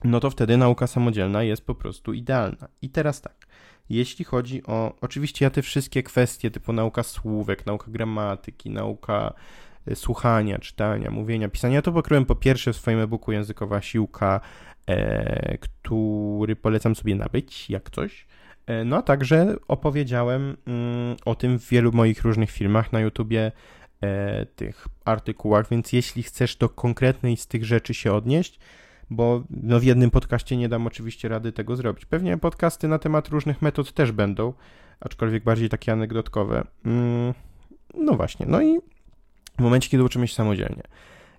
no 0.03 0.19
to 0.19 0.29
wtedy 0.29 0.57
nauka 0.57 0.87
samodzielna 0.87 1.43
jest 1.43 1.65
po 1.65 1.75
prostu 1.75 2.13
idealna. 2.13 2.67
I 2.81 2.89
teraz 2.89 3.21
tak, 3.21 3.47
jeśli 3.89 4.25
chodzi 4.25 4.63
o, 4.67 4.93
oczywiście 5.01 5.45
ja 5.45 5.49
te 5.49 5.61
wszystkie 5.61 6.03
kwestie 6.03 6.51
typu 6.51 6.73
nauka 6.73 7.03
słówek, 7.03 7.65
nauka 7.65 7.91
gramatyki, 7.91 8.69
nauka 8.69 9.33
e, 9.87 9.95
słuchania, 9.95 10.59
czytania, 10.59 11.11
mówienia, 11.11 11.49
pisania, 11.49 11.81
to 11.81 11.91
pokryłem 11.91 12.25
po 12.25 12.35
pierwsze 12.35 12.73
w 12.73 12.77
swoim 12.77 12.99
e-booku 12.99 13.31
Językowa 13.31 13.81
Siłka, 13.81 14.41
e, 14.87 15.57
który 15.57 16.55
polecam 16.55 16.95
sobie 16.95 17.15
nabyć, 17.15 17.69
jak 17.69 17.89
coś. 17.89 18.27
E, 18.69 18.85
no 18.85 18.97
a 18.97 19.01
także 19.01 19.55
opowiedziałem 19.67 20.57
mm, 20.67 21.15
o 21.25 21.35
tym 21.35 21.59
w 21.59 21.69
wielu 21.69 21.91
moich 21.91 22.21
różnych 22.21 22.51
filmach 22.51 22.91
na 22.91 22.99
YouTubie, 22.99 23.51
e, 24.01 24.45
tych 24.45 24.87
artykułach, 25.05 25.69
więc 25.69 25.93
jeśli 25.93 26.23
chcesz 26.23 26.55
do 26.55 26.69
konkretnej 26.69 27.37
z 27.37 27.47
tych 27.47 27.65
rzeczy 27.65 27.93
się 27.93 28.13
odnieść, 28.13 28.59
bo 29.09 29.43
no 29.49 29.79
w 29.79 29.83
jednym 29.83 30.11
podcaście 30.11 30.57
nie 30.57 30.69
dam 30.69 30.87
oczywiście 30.87 31.29
rady 31.29 31.51
tego 31.51 31.75
zrobić. 31.75 32.05
Pewnie 32.05 32.37
podcasty 32.37 32.87
na 32.87 32.99
temat 32.99 33.27
różnych 33.27 33.61
metod 33.61 33.93
też 33.93 34.11
będą, 34.11 34.53
aczkolwiek 34.99 35.43
bardziej 35.43 35.69
takie 35.69 35.91
anegdotkowe. 35.91 36.63
Mm, 36.85 37.33
no 37.93 38.13
właśnie, 38.13 38.45
no 38.49 38.61
i 38.61 38.79
w 39.57 39.61
momencie, 39.61 39.89
kiedy 39.89 40.03
uczymy 40.03 40.27
się 40.27 40.35
samodzielnie. 40.35 40.83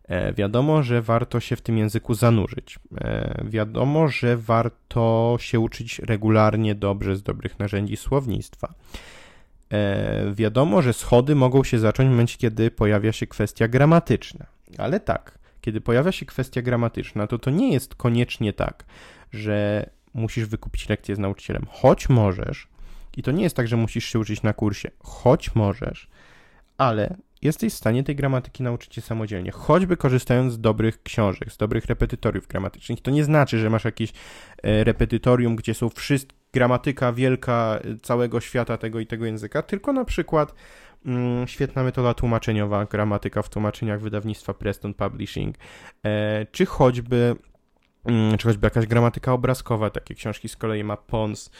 E, 0.08 0.32
wiadomo, 0.32 0.82
że 0.82 1.02
warto 1.02 1.40
się 1.40 1.56
w 1.56 1.60
tym 1.60 1.78
języku 1.78 2.14
zanurzyć. 2.14 2.78
E, 3.00 3.44
wiadomo, 3.44 4.08
że 4.08 4.36
warto 4.36 5.36
się 5.40 5.60
uczyć 5.60 5.98
regularnie 5.98 6.74
dobrze 6.74 7.16
z 7.16 7.22
dobrych 7.22 7.58
narzędzi 7.58 7.96
słownictwa. 7.96 8.74
E, 9.72 10.32
wiadomo, 10.34 10.82
że 10.82 10.92
schody 10.92 11.34
mogą 11.34 11.64
się 11.64 11.78
zacząć 11.78 12.08
w 12.08 12.10
momencie, 12.10 12.38
kiedy 12.38 12.70
pojawia 12.70 13.12
się 13.12 13.26
kwestia 13.26 13.68
gramatyczna. 13.68 14.46
Ale 14.78 15.00
tak, 15.00 15.38
kiedy 15.60 15.80
pojawia 15.80 16.12
się 16.12 16.26
kwestia 16.26 16.62
gramatyczna, 16.62 17.26
to 17.26 17.38
to 17.38 17.50
nie 17.50 17.72
jest 17.72 17.94
koniecznie 17.94 18.52
tak, 18.52 18.84
że 19.32 19.90
musisz 20.14 20.46
wykupić 20.46 20.88
lekcję 20.88 21.16
z 21.16 21.18
nauczycielem, 21.18 21.66
choć 21.70 22.08
możesz, 22.08 22.68
i 23.16 23.22
to 23.22 23.30
nie 23.30 23.42
jest 23.42 23.56
tak, 23.56 23.68
że 23.68 23.76
musisz 23.76 24.04
się 24.04 24.18
uczyć 24.18 24.42
na 24.42 24.52
kursie, 24.52 24.90
choć 24.98 25.54
możesz, 25.54 26.08
ale 26.78 27.16
jesteś 27.42 27.72
w 27.72 27.76
stanie 27.76 28.04
tej 28.04 28.16
gramatyki 28.16 28.62
nauczyć 28.62 28.94
się 28.94 29.00
samodzielnie, 29.00 29.50
choćby 29.50 29.96
korzystając 29.96 30.52
z 30.52 30.60
dobrych 30.60 31.02
książek, 31.02 31.52
z 31.52 31.56
dobrych 31.56 31.86
repetytoriów 31.86 32.46
gramatycznych. 32.46 33.00
To 33.02 33.10
nie 33.10 33.24
znaczy, 33.24 33.58
że 33.58 33.70
masz 33.70 33.84
jakieś 33.84 34.12
e, 34.62 34.84
repetytorium, 34.84 35.56
gdzie 35.56 35.74
są 35.74 35.88
wszystkie 35.88 36.40
gramatyka 36.52 37.12
wielka 37.12 37.80
całego 38.02 38.40
świata 38.40 38.76
tego 38.76 39.00
i 39.00 39.06
tego 39.06 39.26
języka, 39.26 39.62
tylko 39.62 39.92
na 39.92 40.04
przykład 40.04 40.54
mm, 41.06 41.48
świetna 41.48 41.82
metoda 41.82 42.14
tłumaczeniowa, 42.14 42.84
gramatyka 42.84 43.42
w 43.42 43.48
tłumaczeniach 43.48 44.00
wydawnictwa 44.00 44.54
Preston 44.54 44.94
Publishing, 44.94 45.56
e, 46.04 46.46
czy 46.52 46.66
choćby 46.66 47.36
mm, 48.04 48.38
czy 48.38 48.48
choćby 48.48 48.66
jakaś 48.66 48.86
gramatyka 48.86 49.32
obrazkowa, 49.32 49.90
takie 49.90 50.14
książki 50.14 50.48
z 50.48 50.56
kolei 50.56 50.84
ma 50.84 50.96
Pons, 50.96 51.48
e, 51.48 51.50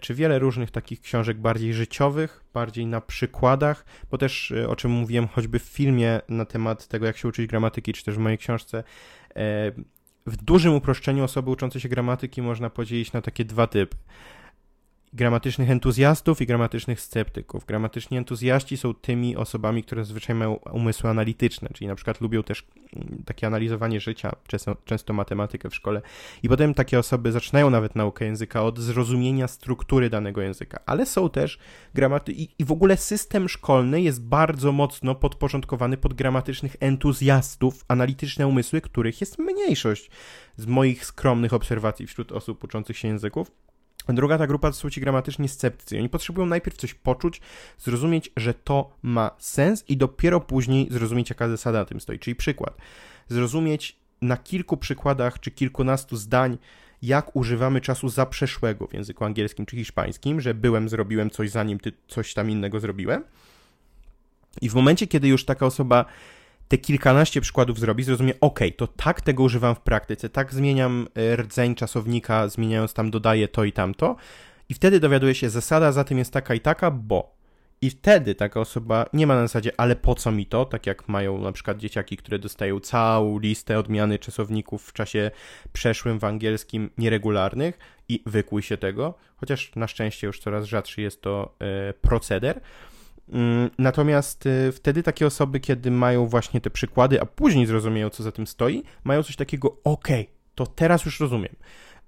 czy 0.00 0.14
wiele 0.14 0.38
różnych 0.38 0.70
takich 0.70 1.00
książek 1.00 1.38
bardziej 1.38 1.74
życiowych, 1.74 2.44
bardziej 2.54 2.86
na 2.86 3.00
przykładach, 3.00 3.84
bo 4.10 4.18
też 4.18 4.50
e, 4.52 4.68
o 4.68 4.76
czym 4.76 4.90
mówiłem 4.90 5.28
choćby 5.28 5.58
w 5.58 5.62
filmie 5.62 6.20
na 6.28 6.44
temat 6.44 6.88
tego, 6.88 7.06
jak 7.06 7.16
się 7.16 7.28
uczyć 7.28 7.46
gramatyki, 7.46 7.92
czy 7.92 8.04
też 8.04 8.14
w 8.14 8.18
mojej 8.18 8.38
książce, 8.38 8.84
e, 9.36 9.72
w 10.26 10.36
dużym 10.36 10.74
uproszczeniu 10.74 11.24
osoby 11.24 11.50
uczące 11.50 11.80
się 11.80 11.88
gramatyki 11.88 12.42
można 12.42 12.70
podzielić 12.70 13.12
na 13.12 13.22
takie 13.22 13.44
dwa 13.44 13.66
typy 13.66 13.96
gramatycznych 15.14 15.70
entuzjastów 15.70 16.40
i 16.40 16.46
gramatycznych 16.46 17.00
sceptyków. 17.00 17.64
Gramatyczni 17.64 18.16
entuzjaści 18.16 18.76
są 18.76 18.94
tymi 18.94 19.36
osobami, 19.36 19.82
które 19.82 20.04
zazwyczaj 20.04 20.36
mają 20.36 20.54
umysły 20.54 21.10
analityczne, 21.10 21.68
czyli 21.74 21.86
na 21.86 21.94
przykład 21.94 22.20
lubią 22.20 22.42
też 22.42 22.66
mm, 22.96 23.22
takie 23.26 23.46
analizowanie 23.46 24.00
życia, 24.00 24.32
często, 24.46 24.76
często 24.84 25.12
matematykę 25.12 25.70
w 25.70 25.74
szkole. 25.74 26.02
I 26.42 26.48
potem 26.48 26.74
takie 26.74 26.98
osoby 26.98 27.32
zaczynają 27.32 27.70
nawet 27.70 27.96
naukę 27.96 28.24
języka 28.24 28.62
od 28.62 28.78
zrozumienia 28.78 29.48
struktury 29.48 30.10
danego 30.10 30.42
języka, 30.42 30.80
ale 30.86 31.06
są 31.06 31.30
też 31.30 31.58
gramaty 31.94 32.32
i, 32.32 32.48
i 32.58 32.64
w 32.64 32.72
ogóle 32.72 32.96
system 32.96 33.48
szkolny 33.48 34.02
jest 34.02 34.22
bardzo 34.22 34.72
mocno 34.72 35.14
podporządkowany 35.14 35.96
pod 35.96 36.14
gramatycznych 36.14 36.76
entuzjastów, 36.80 37.84
analityczne 37.88 38.46
umysły, 38.46 38.80
których 38.80 39.20
jest 39.20 39.38
mniejszość 39.38 40.10
z 40.56 40.66
moich 40.66 41.06
skromnych 41.06 41.52
obserwacji 41.52 42.06
wśród 42.06 42.32
osób 42.32 42.64
uczących 42.64 42.98
się 42.98 43.08
języków. 43.08 43.63
Druga 44.08 44.38
ta 44.38 44.46
grupa 44.46 44.70
to 44.70 44.76
są 44.76 44.90
ci 44.90 45.00
gramatyczni 45.00 45.48
sceptycy. 45.48 45.98
Oni 45.98 46.08
potrzebują 46.08 46.46
najpierw 46.46 46.76
coś 46.76 46.94
poczuć, 46.94 47.40
zrozumieć, 47.78 48.30
że 48.36 48.54
to 48.54 48.96
ma 49.02 49.30
sens 49.38 49.84
i 49.88 49.96
dopiero 49.96 50.40
później 50.40 50.88
zrozumieć, 50.90 51.30
jaka 51.30 51.48
zasada 51.48 51.84
tym 51.84 52.00
stoi. 52.00 52.18
Czyli 52.18 52.34
przykład. 52.34 52.76
Zrozumieć 53.28 53.96
na 54.22 54.36
kilku 54.36 54.76
przykładach 54.76 55.40
czy 55.40 55.50
kilkunastu 55.50 56.16
zdań, 56.16 56.58
jak 57.02 57.36
używamy 57.36 57.80
czasu 57.80 58.08
zaprzeszłego 58.08 58.86
w 58.86 58.94
języku 58.94 59.24
angielskim 59.24 59.66
czy 59.66 59.76
hiszpańskim, 59.76 60.40
że 60.40 60.54
byłem, 60.54 60.88
zrobiłem 60.88 61.30
coś 61.30 61.50
zanim 61.50 61.80
ty 61.80 61.92
coś 62.08 62.34
tam 62.34 62.50
innego 62.50 62.80
zrobiłem. 62.80 63.24
I 64.60 64.68
w 64.68 64.74
momencie, 64.74 65.06
kiedy 65.06 65.28
już 65.28 65.44
taka 65.44 65.66
osoba 65.66 66.04
te 66.68 66.78
kilkanaście 66.78 67.40
przykładów 67.40 67.78
zrobi, 67.78 68.04
zrozumie, 68.04 68.34
ok, 68.40 68.60
to 68.76 68.86
tak 68.86 69.20
tego 69.20 69.42
używam 69.42 69.74
w 69.74 69.80
praktyce, 69.80 70.28
tak 70.28 70.54
zmieniam 70.54 71.08
e, 71.14 71.36
rdzeń 71.36 71.74
czasownika, 71.74 72.48
zmieniając 72.48 72.94
tam 72.94 73.10
dodaję 73.10 73.48
to 73.48 73.64
i 73.64 73.72
tamto 73.72 74.16
i 74.68 74.74
wtedy 74.74 75.00
dowiaduje 75.00 75.34
się, 75.34 75.50
zasada 75.50 75.92
za 75.92 76.04
tym 76.04 76.18
jest 76.18 76.32
taka 76.32 76.54
i 76.54 76.60
taka, 76.60 76.90
bo 76.90 77.34
i 77.80 77.90
wtedy 77.90 78.34
taka 78.34 78.60
osoba 78.60 79.06
nie 79.12 79.26
ma 79.26 79.34
na 79.34 79.40
zasadzie, 79.40 79.72
ale 79.76 79.96
po 79.96 80.14
co 80.14 80.32
mi 80.32 80.46
to? 80.46 80.64
Tak 80.64 80.86
jak 80.86 81.08
mają 81.08 81.38
na 81.38 81.52
przykład 81.52 81.78
dzieciaki, 81.78 82.16
które 82.16 82.38
dostają 82.38 82.80
całą 82.80 83.38
listę 83.38 83.78
odmiany 83.78 84.18
czasowników 84.18 84.88
w 84.88 84.92
czasie 84.92 85.30
przeszłym 85.72 86.18
w 86.18 86.24
angielskim 86.24 86.90
nieregularnych 86.98 87.78
i 88.08 88.22
wykłuj 88.26 88.62
się 88.62 88.76
tego, 88.76 89.14
chociaż 89.36 89.72
na 89.76 89.86
szczęście 89.86 90.26
już 90.26 90.40
coraz 90.40 90.64
rzadszy 90.64 91.02
jest 91.02 91.22
to 91.22 91.54
e, 91.60 91.92
proceder. 91.92 92.60
Mm, 93.28 93.70
natomiast 93.78 94.46
y, 94.46 94.72
wtedy 94.72 95.02
takie 95.02 95.26
osoby, 95.26 95.60
kiedy 95.60 95.90
mają 95.90 96.26
właśnie 96.26 96.60
te 96.60 96.70
przykłady, 96.70 97.20
a 97.20 97.26
później 97.26 97.66
zrozumieją, 97.66 98.10
co 98.10 98.22
za 98.22 98.32
tym 98.32 98.46
stoi, 98.46 98.82
mają 99.04 99.22
coś 99.22 99.36
takiego, 99.36 99.76
ok, 99.84 100.08
to 100.54 100.66
teraz 100.66 101.04
już 101.04 101.20
rozumiem. 101.20 101.56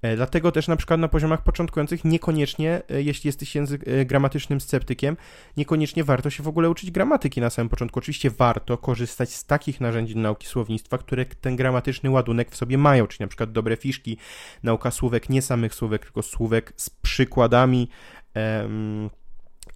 E, 0.02 0.16
dlatego 0.16 0.52
też 0.52 0.68
na 0.68 0.76
przykład 0.76 1.00
na 1.00 1.08
poziomach 1.08 1.42
początkujących 1.42 2.04
niekoniecznie, 2.04 2.82
e, 2.90 3.02
jeśli 3.02 3.28
jesteś 3.28 3.54
język 3.54 3.88
e, 3.88 4.04
gramatycznym 4.04 4.61
sceptykiem, 4.61 5.16
niekoniecznie 5.56 6.04
warto 6.04 6.30
się 6.30 6.42
w 6.42 6.49
ogóle 6.49 6.70
uczyć 6.70 6.90
gramatyki 6.90 7.40
na 7.40 7.50
samym 7.50 7.68
początku. 7.68 7.99
Oczywiście 7.99 8.30
warto 8.30 8.78
korzystać 8.78 9.35
z 9.35 9.44
takich 9.44 9.80
narzędzi 9.80 10.16
nauki 10.16 10.46
słownictwa, 10.46 10.99
które 10.99 11.25
ten 11.25 11.56
gramatyczny 11.56 12.11
ładunek 12.11 12.50
w 12.50 12.56
sobie 12.56 12.78
mają, 12.78 13.06
czyli 13.06 13.25
na 13.25 13.28
przykład 13.28 13.52
dobre 13.52 13.76
fiszki, 13.76 14.16
nauka 14.62 14.90
słówek, 14.90 15.28
nie 15.28 15.42
samych 15.42 15.75
słówek, 15.75 16.02
tylko 16.02 16.23
słówek 16.23 16.73
z 16.76 16.90
przykładami. 16.90 17.88
Um, 18.35 19.11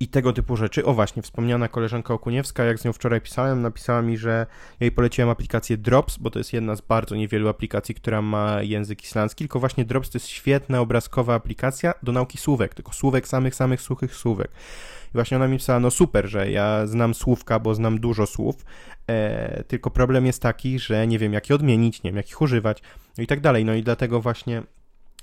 i 0.01 0.09
tego 0.09 0.33
typu 0.33 0.57
rzeczy. 0.57 0.85
O 0.85 0.95
właśnie, 0.95 1.23
wspomniana 1.23 1.69
koleżanka 1.69 2.15
Okuniewska, 2.15 2.65
jak 2.65 2.79
z 2.79 2.85
nią 2.85 2.93
wczoraj 2.93 3.21
pisałem, 3.21 3.63
napisała 3.63 4.03
mi, 4.03 4.19
że 4.19 4.47
jej 4.81 4.93
poleciłem 4.93 5.31
aplikację 5.31 5.77
Drops, 5.77 6.19
bo 6.19 6.31
to 6.31 6.39
jest 6.39 6.53
jedna 6.53 6.77
z 6.77 6.81
bardzo 6.81 7.17
niewielu 7.17 7.49
aplikacji, 7.49 7.95
która 7.95 8.23
ma 8.23 8.63
język 8.63 9.05
islandzki, 9.05 9.45
tylko 9.45 9.61
właśnie 9.61 9.85
Drops 9.85 10.11
to 10.11 10.19
jest 10.19 10.29
świetna 10.29 10.81
obrazkowa 10.81 11.35
aplikacja 11.35 11.95
do 12.03 12.13
nauki 12.13 12.39
słówek, 12.39 12.75
tylko 12.75 12.93
słówek 12.93 13.29
samych, 13.29 13.55
samych 13.55 13.81
suchych 13.81 14.15
słówek. 14.15 14.51
I 15.09 15.13
właśnie 15.13 15.37
ona 15.37 15.49
mi 15.49 15.59
pisała, 15.59 15.81
no 15.81 15.91
super, 15.91 16.27
że 16.29 16.51
ja 16.51 16.87
znam 16.87 17.15
słówka, 17.15 17.59
bo 17.59 17.75
znam 17.75 18.01
dużo 18.01 18.27
słów, 18.27 18.65
e, 19.07 19.65
tylko 19.65 19.91
problem 19.91 20.27
jest 20.27 20.43
taki, 20.43 20.79
że 20.79 21.07
nie 21.07 21.19
wiem, 21.19 21.33
jak 21.33 21.51
je 21.51 21.55
odmienić, 21.55 22.03
nie 22.03 22.11
wiem, 22.11 22.17
jak 22.17 22.31
ich 22.31 22.41
używać, 22.41 22.83
no 23.19 23.25
i 23.25 23.27
tak 23.27 23.41
dalej. 23.41 23.65
No 23.65 23.75
i 23.75 23.83
dlatego 23.83 24.21
właśnie 24.21 24.63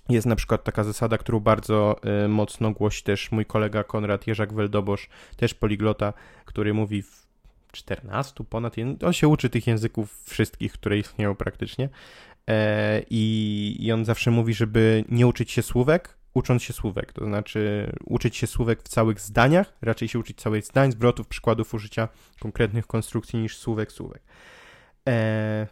jest 0.09 0.27
na 0.27 0.35
przykład 0.35 0.63
taka 0.63 0.83
zasada, 0.83 1.17
którą 1.17 1.39
bardzo 1.39 1.95
y, 2.25 2.27
mocno 2.27 2.71
głosi 2.71 3.03
też 3.03 3.31
mój 3.31 3.45
kolega 3.45 3.83
Konrad 3.83 4.27
Jerzak-Weldobosz, 4.27 5.07
też 5.37 5.53
poliglota, 5.53 6.13
który 6.45 6.73
mówi 6.73 7.01
w 7.01 7.27
14 7.71 8.43
ponad, 8.43 8.75
on 9.05 9.13
się 9.13 9.27
uczy 9.27 9.49
tych 9.49 9.67
języków 9.67 10.23
wszystkich, 10.23 10.73
które 10.73 10.97
istnieją 10.97 11.35
praktycznie 11.35 11.89
e, 12.47 13.01
i, 13.09 13.91
on 13.93 14.05
zawsze 14.05 14.31
mówi, 14.31 14.53
żeby 14.53 15.03
nie 15.09 15.27
uczyć 15.27 15.51
się 15.51 15.61
słówek, 15.61 16.17
ucząc 16.33 16.63
się 16.63 16.73
słówek, 16.73 17.13
to 17.13 17.25
znaczy 17.25 17.91
uczyć 18.05 18.37
się 18.37 18.47
słówek 18.47 18.83
w 18.83 18.87
całych 18.87 19.19
zdaniach, 19.19 19.73
raczej 19.81 20.07
się 20.07 20.19
uczyć 20.19 20.37
całych 20.37 20.65
zdań, 20.65 20.91
zwrotów, 20.91 21.27
przykładów 21.27 21.73
użycia 21.73 22.07
konkretnych 22.39 22.87
konstrukcji 22.87 23.39
niż 23.39 23.57
słówek, 23.57 23.91
słówek. 23.91 24.21
E, 25.07 25.67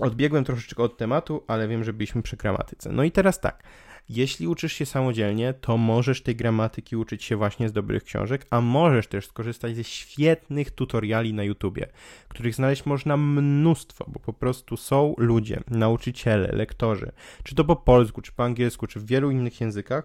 Odbiegłem 0.00 0.44
troszeczkę 0.44 0.82
od 0.82 0.96
tematu, 0.96 1.42
ale 1.46 1.68
wiem, 1.68 1.84
że 1.84 1.92
byliśmy 1.92 2.22
przy 2.22 2.36
gramatyce. 2.36 2.92
No 2.92 3.04
i 3.04 3.10
teraz 3.10 3.40
tak. 3.40 3.62
Jeśli 4.08 4.48
uczysz 4.48 4.72
się 4.72 4.86
samodzielnie, 4.86 5.54
to 5.54 5.76
możesz 5.76 6.22
tej 6.22 6.36
gramatyki 6.36 6.96
uczyć 6.96 7.24
się 7.24 7.36
właśnie 7.36 7.68
z 7.68 7.72
dobrych 7.72 8.04
książek, 8.04 8.46
a 8.50 8.60
możesz 8.60 9.06
też 9.06 9.26
skorzystać 9.26 9.76
ze 9.76 9.84
świetnych 9.84 10.70
tutoriali 10.70 11.34
na 11.34 11.44
YouTubie, 11.44 11.86
których 12.28 12.54
znaleźć 12.54 12.86
można 12.86 13.16
mnóstwo, 13.16 14.04
bo 14.08 14.20
po 14.20 14.32
prostu 14.32 14.76
są 14.76 15.14
ludzie, 15.18 15.60
nauczyciele, 15.68 16.48
lektorzy, 16.52 17.12
czy 17.42 17.54
to 17.54 17.64
po 17.64 17.76
polsku, 17.76 18.22
czy 18.22 18.32
po 18.32 18.44
angielsku, 18.44 18.86
czy 18.86 19.00
w 19.00 19.06
wielu 19.06 19.30
innych 19.30 19.60
językach, 19.60 20.04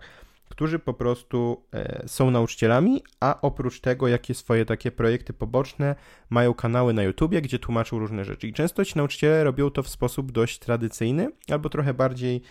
którzy 0.49 0.79
po 0.79 0.93
prostu 0.93 1.63
e, 1.73 2.03
są 2.07 2.31
nauczycielami, 2.31 3.03
a 3.19 3.41
oprócz 3.41 3.79
tego, 3.79 4.07
jakie 4.07 4.33
swoje 4.33 4.65
takie 4.65 4.91
projekty 4.91 5.33
poboczne, 5.33 5.95
mają 6.29 6.53
kanały 6.53 6.93
na 6.93 7.03
YouTubie, 7.03 7.41
gdzie 7.41 7.59
tłumaczą 7.59 7.99
różne 7.99 8.25
rzeczy. 8.25 8.47
I 8.47 8.53
często 8.53 8.85
ci 8.85 8.97
nauczyciele 8.97 9.43
robią 9.43 9.69
to 9.69 9.83
w 9.83 9.89
sposób 9.89 10.31
dość 10.31 10.59
tradycyjny, 10.59 11.31
albo 11.51 11.69
trochę 11.69 11.93
bardziej, 11.93 12.41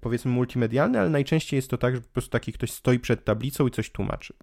powiedzmy, 0.00 0.30
multimedialny, 0.30 1.00
ale 1.00 1.10
najczęściej 1.10 1.58
jest 1.58 1.70
to 1.70 1.78
tak, 1.78 1.94
że 1.94 2.00
po 2.00 2.08
prostu 2.08 2.30
taki 2.30 2.52
ktoś 2.52 2.70
stoi 2.70 2.98
przed 2.98 3.24
tablicą 3.24 3.66
i 3.66 3.70
coś 3.70 3.90
tłumaczy. 3.90 4.34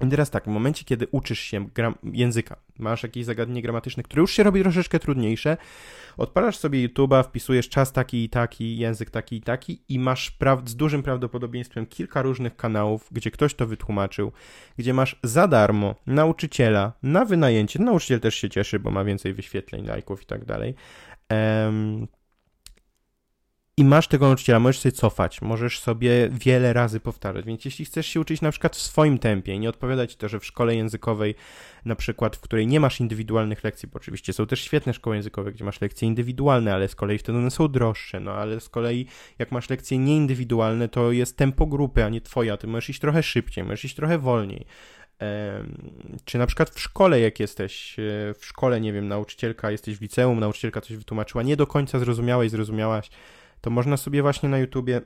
I 0.00 0.08
teraz 0.08 0.30
tak, 0.30 0.44
w 0.44 0.46
momencie, 0.46 0.84
kiedy 0.84 1.06
uczysz 1.10 1.40
się 1.40 1.68
języka, 2.12 2.56
masz 2.78 3.02
jakieś 3.02 3.24
zagadnienie 3.24 3.62
gramatyczne, 3.62 4.02
które 4.02 4.20
już 4.20 4.32
się 4.32 4.42
robi 4.42 4.62
troszeczkę 4.62 4.98
trudniejsze, 4.98 5.56
odpalasz 6.16 6.56
sobie 6.56 6.88
YouTube'a, 6.88 7.24
wpisujesz 7.24 7.68
czas 7.68 7.92
taki 7.92 8.24
i 8.24 8.28
taki, 8.28 8.78
język 8.78 9.10
taki 9.10 9.36
i 9.36 9.40
taki 9.40 9.82
i 9.88 9.98
masz 9.98 10.36
z 10.64 10.76
dużym 10.76 11.02
prawdopodobieństwem 11.02 11.86
kilka 11.86 12.22
różnych 12.22 12.56
kanałów, 12.56 13.08
gdzie 13.12 13.30
ktoś 13.30 13.54
to 13.54 13.66
wytłumaczył, 13.66 14.32
gdzie 14.78 14.94
masz 14.94 15.16
za 15.22 15.48
darmo 15.48 15.94
nauczyciela 16.06 16.92
na 17.02 17.24
wynajęcie. 17.24 17.82
Nauczyciel 17.82 18.20
też 18.20 18.34
się 18.34 18.50
cieszy, 18.50 18.78
bo 18.78 18.90
ma 18.90 19.04
więcej 19.04 19.34
wyświetleń, 19.34 19.86
lajków 19.86 20.22
i 20.22 20.26
tak 20.26 20.44
dalej. 20.44 20.74
Um, 21.30 22.06
i 23.76 23.84
masz 23.84 24.08
tego 24.08 24.26
nauczyciela, 24.26 24.60
możesz 24.60 24.80
sobie 24.80 24.92
cofać, 24.92 25.42
możesz 25.42 25.80
sobie 25.80 26.28
wiele 26.32 26.72
razy 26.72 27.00
powtarzać. 27.00 27.44
Więc 27.44 27.64
jeśli 27.64 27.84
chcesz 27.84 28.06
się 28.06 28.20
uczyć 28.20 28.40
na 28.40 28.50
przykład 28.50 28.76
w 28.76 28.80
swoim 28.80 29.18
tempie 29.18 29.58
nie 29.58 29.68
odpowiadać 29.68 30.16
to, 30.16 30.28
że 30.28 30.40
w 30.40 30.46
szkole 30.46 30.76
językowej, 30.76 31.34
na 31.84 31.96
przykład, 31.96 32.36
w 32.36 32.40
której 32.40 32.66
nie 32.66 32.80
masz 32.80 33.00
indywidualnych 33.00 33.64
lekcji, 33.64 33.88
bo 33.88 33.96
oczywiście 33.96 34.32
są 34.32 34.46
też 34.46 34.60
świetne 34.60 34.94
szkoły 34.94 35.16
językowe, 35.16 35.52
gdzie 35.52 35.64
masz 35.64 35.80
lekcje 35.80 36.08
indywidualne, 36.08 36.74
ale 36.74 36.88
z 36.88 36.94
kolei 36.94 37.18
wtedy 37.18 37.38
one 37.38 37.50
są 37.50 37.68
droższe, 37.68 38.20
no 38.20 38.32
ale 38.32 38.60
z 38.60 38.68
kolei 38.68 39.06
jak 39.38 39.52
masz 39.52 39.70
lekcje 39.70 39.98
nieindywidualne, 39.98 40.88
to 40.88 41.12
jest 41.12 41.36
tempo 41.36 41.66
grupy, 41.66 42.04
a 42.04 42.08
nie 42.08 42.20
twoja, 42.20 42.56
ty 42.56 42.66
możesz 42.66 42.90
iść 42.90 43.00
trochę 43.00 43.22
szybciej, 43.22 43.64
możesz 43.64 43.84
iść 43.84 43.96
trochę 43.96 44.18
wolniej. 44.18 44.66
Czy 46.24 46.38
na 46.38 46.46
przykład 46.46 46.70
w 46.70 46.80
szkole, 46.80 47.20
jak 47.20 47.40
jesteś, 47.40 47.98
e, 47.98 48.02
w 48.34 48.46
szkole, 48.46 48.80
nie 48.80 48.92
wiem, 48.92 49.08
nauczycielka, 49.08 49.70
jesteś 49.70 49.98
w 49.98 50.00
liceum, 50.00 50.40
nauczycielka 50.40 50.80
coś 50.80 50.96
wytłumaczyła, 50.96 51.42
nie 51.42 51.56
do 51.56 51.66
końca 51.66 51.98
zrozumiałeś, 51.98 52.50
zrozumiałaś, 52.50 53.10
to 53.62 53.70
można 53.70 53.96
sobie 53.96 54.22
właśnie 54.22 54.48
na 54.48 54.58
YouTubie 54.58 55.00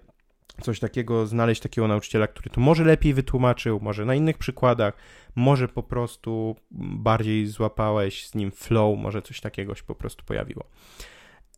coś 0.60 0.80
takiego, 0.80 1.26
znaleźć 1.26 1.62
takiego 1.62 1.88
nauczyciela, 1.88 2.26
który 2.26 2.50
to 2.50 2.60
może 2.60 2.84
lepiej 2.84 3.14
wytłumaczył, 3.14 3.80
może 3.80 4.04
na 4.04 4.14
innych 4.14 4.38
przykładach, 4.38 4.94
może 5.34 5.68
po 5.68 5.82
prostu 5.82 6.56
bardziej 6.70 7.46
złapałeś 7.46 8.28
z 8.28 8.34
nim 8.34 8.50
flow, 8.50 8.98
może 8.98 9.22
coś 9.22 9.40
takiego 9.40 9.74
się 9.74 9.82
po 9.82 9.94
prostu 9.94 10.24
pojawiło. 10.24 10.64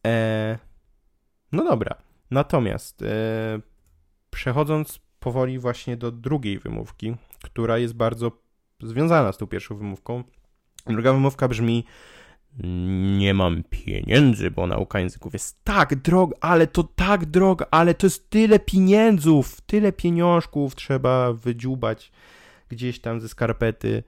E... 0.07 0.59
No 1.53 1.65
dobra, 1.65 1.95
natomiast 2.31 3.03
e... 3.03 3.07
przechodząc 4.31 5.01
powoli 5.21 5.59
właśnie 5.59 5.97
do 5.97 6.13
drugiej 6.13 6.59
wymówki, 6.59 7.17
która 7.43 7.79
jest 7.79 7.95
bardzo 7.95 8.33
związana 8.83 9.33
z 9.33 9.39
tą 9.39 9.47
pierwszą 9.47 9.77
wymówką. 9.77 10.25
Druga 10.87 11.13
wymówka 11.13 11.49
brzmi: 11.49 11.85
Nie 13.19 13.35
mam 13.35 13.63
pieniędzy, 13.71 14.51
bo 14.51 14.67
nauka 14.67 15.01
języków 15.01 15.33
jest 15.33 15.65
tak 15.65 15.95
droga, 15.95 16.37
ale 16.41 16.67
to 16.67 16.83
tak 16.83 17.27
droga, 17.27 17.67
ale 17.71 17.95
to 17.95 18.07
jest 18.07 18.31
tyle 18.31 18.59
pieniędzów, 18.59 19.61
tyle 19.61 19.93
pieniążków 19.93 20.75
trzeba 20.75 21.33
wydziubać 21.33 22.13
gdzieś 22.69 23.01
tam 23.01 23.21
ze 23.21 23.29
skarpety. 23.29 24.03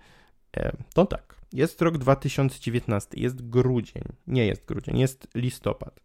E, 0.56 0.72
to 0.94 1.06
tak. 1.06 1.34
Jest 1.52 1.82
rok 1.82 1.98
2019, 1.98 3.20
jest 3.20 3.48
grudzień. 3.48 4.02
Nie 4.26 4.46
jest 4.46 4.64
grudzień, 4.66 4.98
jest 4.98 5.28
listopad. 5.34 6.00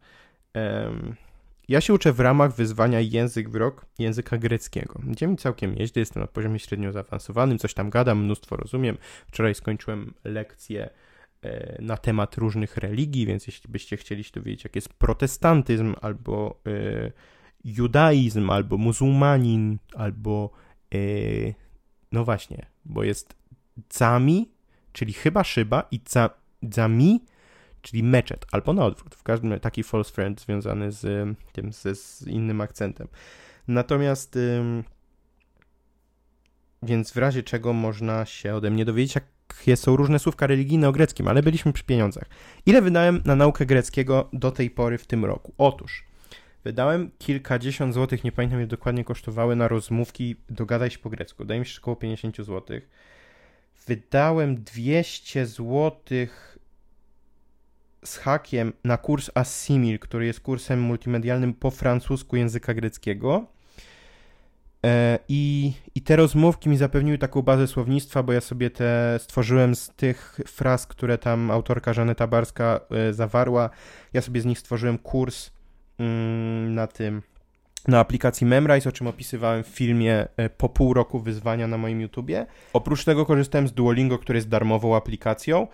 Ja 1.67 1.81
się 1.81 1.93
uczę 1.93 2.13
w 2.13 2.19
ramach 2.19 2.55
wyzwania 2.55 2.99
język 2.99 3.49
w 3.49 3.55
rok 3.55 3.85
języka 3.99 4.37
greckiego, 4.37 4.99
gdzie 5.03 5.27
mi 5.27 5.37
całkiem 5.37 5.75
nieźle, 5.75 5.99
jestem 5.99 6.21
na 6.21 6.27
poziomie 6.27 6.59
średnio 6.59 6.91
zaawansowanym, 6.91 7.57
coś 7.57 7.73
tam 7.73 7.89
gadam, 7.89 8.23
mnóstwo 8.23 8.55
rozumiem. 8.55 8.97
Wczoraj 9.27 9.55
skończyłem 9.55 10.13
lekcję 10.23 10.89
na 11.79 11.97
temat 11.97 12.37
różnych 12.37 12.77
religii, 12.77 13.25
więc 13.25 13.47
jeśli 13.47 13.71
byście 13.71 13.97
chcieli 13.97 14.23
się 14.23 14.31
dowiedzieć, 14.33 14.63
jak 14.63 14.75
jest 14.75 14.89
protestantyzm, 14.89 15.95
albo 16.01 16.61
e, 16.67 17.11
judaizm, 17.63 18.49
albo 18.49 18.77
muzułmanin, 18.77 19.77
albo 19.95 20.49
e, 20.93 20.97
no 22.11 22.25
właśnie, 22.25 22.65
bo 22.85 23.03
jest 23.03 23.35
Zami, 23.93 24.51
czyli 24.91 25.13
chyba 25.13 25.43
szyba 25.43 25.87
i 25.91 25.99
Zami, 26.71 27.23
czyli 27.81 28.03
meczet, 28.03 28.45
albo 28.51 28.73
na 28.73 28.85
odwrót. 28.85 29.15
W 29.15 29.23
każdym 29.23 29.59
taki 29.59 29.83
false 29.83 30.11
friend 30.11 30.41
związany 30.41 30.91
z 30.91 31.27
tym, 31.51 31.73
z, 31.73 31.99
z 31.99 32.27
innym 32.27 32.61
akcentem. 32.61 33.07
Natomiast 33.67 34.37
więc 36.85 37.11
w 37.11 37.17
razie 37.17 37.43
czego 37.43 37.73
można 37.73 38.25
się 38.25 38.55
ode 38.55 38.71
mnie 38.71 38.85
dowiedzieć, 38.85 39.15
są 39.75 39.95
różne 39.95 40.19
słówka 40.19 40.47
religijne 40.47 40.89
o 40.89 40.91
greckim, 40.91 41.27
ale 41.27 41.43
byliśmy 41.43 41.73
przy 41.73 41.83
pieniądzach. 41.83 42.29
Ile 42.65 42.81
wydałem 42.81 43.21
na 43.25 43.35
naukę 43.35 43.65
greckiego 43.65 44.29
do 44.33 44.51
tej 44.51 44.69
pory 44.69 44.97
w 44.97 45.07
tym 45.07 45.25
roku? 45.25 45.53
Otóż 45.57 46.05
wydałem 46.63 47.11
kilkadziesiąt 47.17 47.93
złotych, 47.93 48.23
nie 48.23 48.31
pamiętam 48.31 48.59
ile 48.59 48.67
dokładnie 48.67 49.03
kosztowały 49.03 49.55
na 49.55 49.67
rozmówki 49.67 50.35
Dogadaj 50.49 50.91
się 50.91 50.99
po 50.99 51.09
grecku. 51.09 51.45
Daje 51.45 51.59
mi 51.59 51.65
się 51.65 51.81
około 51.81 51.95
50 51.95 52.41
złotych. 52.41 52.89
Wydałem 53.87 54.63
200 54.63 55.45
złotych 55.45 56.57
z 58.05 58.17
hakiem 58.17 58.73
na 58.83 58.97
kurs 58.97 59.31
Assimil, 59.33 59.99
który 59.99 60.25
jest 60.25 60.39
kursem 60.39 60.81
multimedialnym 60.81 61.53
po 61.53 61.71
francusku 61.71 62.35
języka 62.35 62.73
greckiego. 62.73 63.54
E, 64.85 65.19
I, 65.29 65.73
I 65.95 66.01
te 66.01 66.15
rozmówki 66.15 66.69
mi 66.69 66.77
zapewniły 66.77 67.17
taką 67.17 67.41
bazę 67.41 67.67
słownictwa, 67.67 68.23
bo 68.23 68.33
ja 68.33 68.41
sobie 68.41 68.69
te 68.69 69.19
stworzyłem 69.19 69.75
z 69.75 69.89
tych 69.89 70.39
fraz, 70.47 70.87
które 70.87 71.17
tam 71.17 71.51
autorka 71.51 71.93
Żaneta 71.93 72.27
Barska 72.27 72.79
e, 72.91 73.13
zawarła. 73.13 73.69
Ja 74.13 74.21
sobie 74.21 74.41
z 74.41 74.45
nich 74.45 74.59
stworzyłem 74.59 74.97
kurs 74.97 75.51
mm, 75.99 76.73
na 76.73 76.87
tym, 76.87 77.21
na 77.87 77.99
aplikacji 77.99 78.47
Memrise, 78.47 78.89
o 78.89 78.91
czym 78.91 79.07
opisywałem 79.07 79.63
w 79.63 79.67
filmie 79.67 80.27
e, 80.37 80.49
po 80.49 80.69
pół 80.69 80.93
roku 80.93 81.19
wyzwania 81.19 81.67
na 81.67 81.77
moim 81.77 82.01
YouTubie. 82.01 82.45
Oprócz 82.73 83.05
tego 83.05 83.25
korzystałem 83.25 83.67
z 83.67 83.73
Duolingo, 83.73 84.17
który 84.17 84.37
jest 84.37 84.49
darmową 84.49 84.95
aplikacją. 84.95 85.67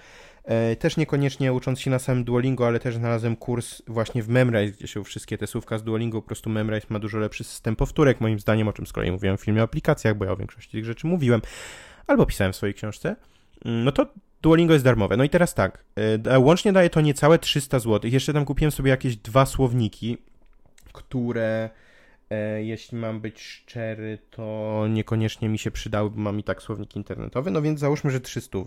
E, 0.43 0.75
też 0.75 0.97
niekoniecznie 0.97 1.53
ucząc 1.53 1.79
się 1.79 1.91
na 1.91 1.99
samym 1.99 2.23
Duolingo, 2.23 2.67
ale 2.67 2.79
też 2.79 2.95
znalazłem 2.95 3.35
kurs 3.35 3.81
właśnie 3.87 4.23
w 4.23 4.29
Memrise, 4.29 4.73
gdzie 4.73 4.87
się 4.87 5.03
wszystkie 5.03 5.37
te 5.37 5.47
słówka 5.47 5.77
z 5.77 5.83
Duolingo, 5.83 6.21
po 6.21 6.27
prostu 6.27 6.49
Memrise 6.49 6.87
ma 6.89 6.99
dużo 6.99 7.17
lepszy 7.17 7.43
system 7.43 7.75
powtórek, 7.75 8.21
moim 8.21 8.39
zdaniem, 8.39 8.67
o 8.67 8.73
czym 8.73 8.87
z 8.87 8.93
kolei 8.93 9.11
mówiłem 9.11 9.37
w 9.37 9.41
filmie 9.41 9.61
o 9.61 9.63
aplikacjach, 9.63 10.17
bo 10.17 10.25
ja 10.25 10.31
o 10.31 10.37
większości 10.37 10.71
tych 10.71 10.85
rzeczy 10.85 11.07
mówiłem, 11.07 11.41
albo 12.07 12.25
pisałem 12.25 12.53
w 12.53 12.55
swojej 12.55 12.73
książce. 12.73 13.15
Mm, 13.65 13.83
no 13.83 13.91
to 13.91 14.05
Duolingo 14.41 14.73
jest 14.73 14.85
darmowe. 14.85 15.17
No 15.17 15.23
i 15.23 15.29
teraz 15.29 15.53
tak, 15.53 15.83
e, 16.25 16.39
łącznie 16.39 16.73
daje 16.73 16.89
to 16.89 17.01
niecałe 17.01 17.39
300 17.39 17.79
zł. 17.79 18.11
Jeszcze 18.11 18.33
tam 18.33 18.45
kupiłem 18.45 18.71
sobie 18.71 18.89
jakieś 18.89 19.17
dwa 19.17 19.45
słowniki, 19.45 20.17
które 20.93 21.69
jeśli 22.61 22.97
mam 22.97 23.21
być 23.21 23.41
szczery, 23.41 24.17
to 24.29 24.85
niekoniecznie 24.89 25.49
mi 25.49 25.59
się 25.59 25.71
przydały, 25.71 26.09
bo 26.09 26.21
mam 26.21 26.39
i 26.39 26.43
tak 26.43 26.61
słownik 26.61 26.95
internetowy, 26.95 27.51
no 27.51 27.61
więc 27.61 27.79
załóżmy, 27.79 28.11
że 28.11 28.19
300, 28.19 28.57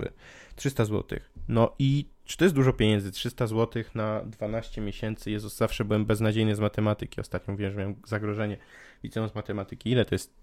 300 0.57 0.85
zł. 0.85 1.19
No 1.49 1.75
i 1.79 2.07
czy 2.25 2.37
to 2.37 2.45
jest 2.45 2.55
dużo 2.55 2.73
pieniędzy? 2.73 3.13
300 3.13 3.47
zł 3.47 3.85
na 3.95 4.25
12 4.25 4.81
miesięcy. 4.81 5.31
Jezus, 5.31 5.57
zawsze 5.57 5.85
byłem 5.85 6.05
beznadziejny 6.05 6.55
z 6.55 6.61
matematyki. 6.61 7.21
Ostatnio 7.21 7.53
mówiłem, 7.53 7.73
że 7.73 7.79
miałem 7.79 7.95
zagrożenie 8.07 8.57
liceum 9.03 9.29
z 9.29 9.35
matematyki. 9.35 9.91
Ile 9.91 10.05
to 10.05 10.15
jest? 10.15 10.35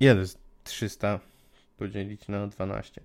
Ile 0.00 0.14
to 0.14 0.20
jest 0.20 0.38
300 0.64 1.20
podzielić 1.76 2.28
na 2.28 2.46
12? 2.46 3.00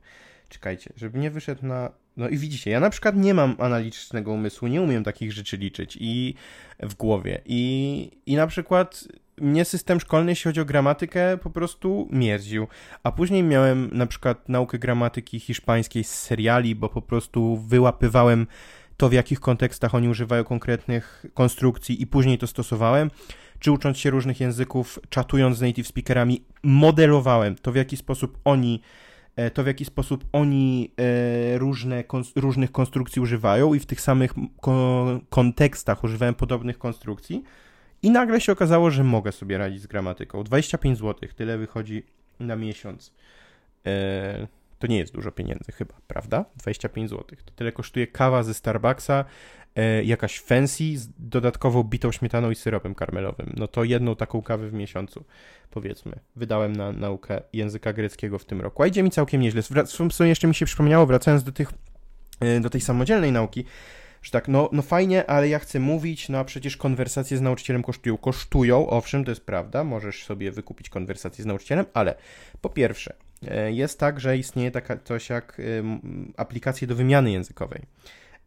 Czekajcie, 0.50 0.94
żeby 0.96 1.20
nie 1.20 1.32
wyszedł 1.32 1.66
na 1.66 1.92
no 2.18 2.30
i 2.30 2.38
widzicie, 2.38 2.72
ja 2.72 2.80
na 2.80 2.90
przykład 2.90 3.16
nie 3.16 3.34
mam 3.34 3.56
analitycznego 3.60 4.32
umysłu, 4.32 4.68
nie 4.68 4.82
umiem 4.82 5.04
takich 5.04 5.32
rzeczy 5.32 5.58
liczyć 5.58 5.98
i 6.00 6.34
w 6.80 6.96
głowie. 6.96 7.42
I, 7.46 8.12
i 8.26 8.36
na 8.36 8.48
przykład 8.48 9.08
mnie 9.42 9.66
system 9.66 10.00
szkolny, 10.00 10.32
jeśli 10.32 10.50
chodzi 10.50 10.62
o 10.62 10.66
gramatykę, 10.66 11.38
po 11.38 11.50
prostu 11.50 12.08
mierził. 12.12 12.68
A 13.04 13.12
później 13.12 13.44
miałem 13.44 13.90
na 13.94 14.06
przykład 14.06 14.50
naukę 14.50 14.80
gramatyki 14.80 15.40
hiszpańskiej 15.40 16.04
z 16.04 16.14
seriali, 16.14 16.76
bo 16.76 16.90
po 16.90 17.02
prostu 17.02 17.58
wyłapywałem 17.58 18.48
to, 18.98 19.10
w 19.10 19.14
jakich 19.14 19.40
kontekstach 19.40 19.96
oni 19.96 20.10
używają 20.10 20.44
konkretnych 20.44 21.26
konstrukcji 21.34 22.02
i 22.02 22.08
później 22.08 22.38
to 22.38 22.48
stosowałem. 22.48 23.12
Czy 23.60 23.72
ucząc 23.72 23.98
się 23.98 24.10
różnych 24.10 24.40
języków, 24.40 25.00
czatując 25.10 25.58
z 25.58 25.62
native 25.62 25.88
speakerami, 25.88 26.44
modelowałem 26.64 27.56
to, 27.56 27.72
w 27.72 27.76
jaki 27.76 27.98
sposób 27.98 28.40
oni 28.46 28.82
to 29.54 29.64
w 29.64 29.68
jaki 29.68 29.86
sposób 29.86 30.26
oni 30.32 30.92
e, 30.98 31.58
różne, 31.58 32.04
różnych 32.36 32.72
konstrukcji 32.72 33.22
używają 33.22 33.74
i 33.74 33.80
w 33.80 33.86
tych 33.86 34.02
samych 34.02 34.34
kontekstach 35.30 36.04
używałem 36.04 36.36
podobnych 36.36 36.78
konstrukcji. 36.78 37.44
I 38.02 38.12
nagle 38.12 38.42
się 38.42 38.52
okazało, 38.52 38.92
że 38.92 39.04
mogę 39.04 39.32
sobie 39.32 39.58
radzić 39.58 39.82
z 39.82 39.88
gramatyką. 39.88 40.44
25 40.44 40.98
zł, 40.98 41.30
tyle 41.36 41.58
wychodzi 41.58 42.04
na 42.40 42.56
miesiąc. 42.56 43.14
E, 43.86 44.48
to 44.80 44.88
nie 44.88 44.98
jest 44.98 45.14
dużo 45.14 45.32
pieniędzy 45.32 45.72
chyba, 45.72 45.94
prawda? 46.08 46.46
25 46.56 47.10
zł. 47.10 47.26
To 47.46 47.52
tyle 47.56 47.72
kosztuje 47.72 48.08
kawa 48.08 48.44
ze 48.44 48.54
Starbucksa, 48.54 49.20
e, 49.20 49.26
jakaś 50.04 50.40
fancy 50.40 50.98
z 50.98 51.10
dodatkową 51.20 51.84
bitą 51.84 52.12
śmietaną 52.12 52.52
i 52.52 52.56
syropem 52.56 52.96
karmelowym. 52.96 53.54
No 53.58 53.68
to 53.68 53.84
jedną 53.84 54.16
taką 54.16 54.42
kawę 54.42 54.68
w 54.70 54.74
miesiącu, 54.74 55.26
powiedzmy, 55.72 56.20
wydałem 56.36 56.76
na 56.76 56.92
naukę 56.92 57.42
języka 57.54 57.94
greckiego 57.94 58.40
w 58.40 58.46
tym 58.46 58.62
roku. 58.62 58.84
A 58.84 58.88
idzie 58.88 59.04
mi 59.04 59.12
całkiem 59.12 59.42
nieźle. 59.42 59.62
W 59.86 60.14
sumie 60.14 60.30
jeszcze 60.30 60.48
mi 60.48 60.56
się 60.56 60.66
przypomniało, 60.66 61.06
wracając 61.06 61.44
do 61.44 61.52
tych, 61.52 61.72
e, 62.40 62.60
do 62.60 62.70
tej 62.70 62.82
samodzielnej 62.82 63.32
nauki, 63.32 63.66
że 64.22 64.32
tak, 64.32 64.48
no, 64.48 64.70
no 64.72 64.82
fajnie, 64.82 65.30
ale 65.30 65.50
ja 65.50 65.60
chcę 65.60 65.80
mówić, 65.80 66.30
no 66.30 66.38
a 66.38 66.44
przecież 66.44 66.78
konwersacje 66.78 67.38
z 67.38 67.42
nauczycielem 67.42 67.84
kosztują. 67.84 68.18
Kosztują, 68.18 68.90
owszem, 68.90 69.26
to 69.26 69.32
jest 69.32 69.46
prawda, 69.46 69.84
możesz 69.84 70.26
sobie 70.26 70.52
wykupić 70.52 70.90
konwersację 70.90 71.44
z 71.44 71.48
nauczycielem, 71.48 71.86
ale 71.94 72.16
po 72.62 72.70
pierwsze, 72.70 73.14
E, 73.48 73.72
jest 73.72 74.00
tak, 74.00 74.20
że 74.20 74.38
istnieje 74.38 74.72
taka 74.72 74.98
coś 74.98 75.30
jak 75.30 75.62
aplikacje 76.38 76.88
do 76.88 76.96
wymiany 76.96 77.32
językowej. 77.32 77.82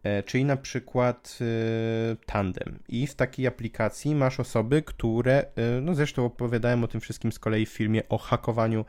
E, 0.02 0.22
czyli 0.22 0.44
na 0.44 0.56
przykład 0.56 1.38
y, 1.40 2.16
Tandem. 2.26 2.78
I 2.88 3.06
w 3.06 3.14
takiej 3.14 3.46
aplikacji 3.46 4.14
masz 4.14 4.40
osoby, 4.40 4.82
które, 4.82 5.44
y, 5.78 5.80
no 5.80 5.94
zresztą 5.94 6.24
opowiadałem 6.24 6.84
o 6.84 6.88
tym 6.88 7.00
wszystkim 7.00 7.32
z 7.32 7.38
kolei 7.38 7.66
w 7.66 7.70
filmie 7.70 8.08
o 8.08 8.18
hakowaniu 8.18 8.84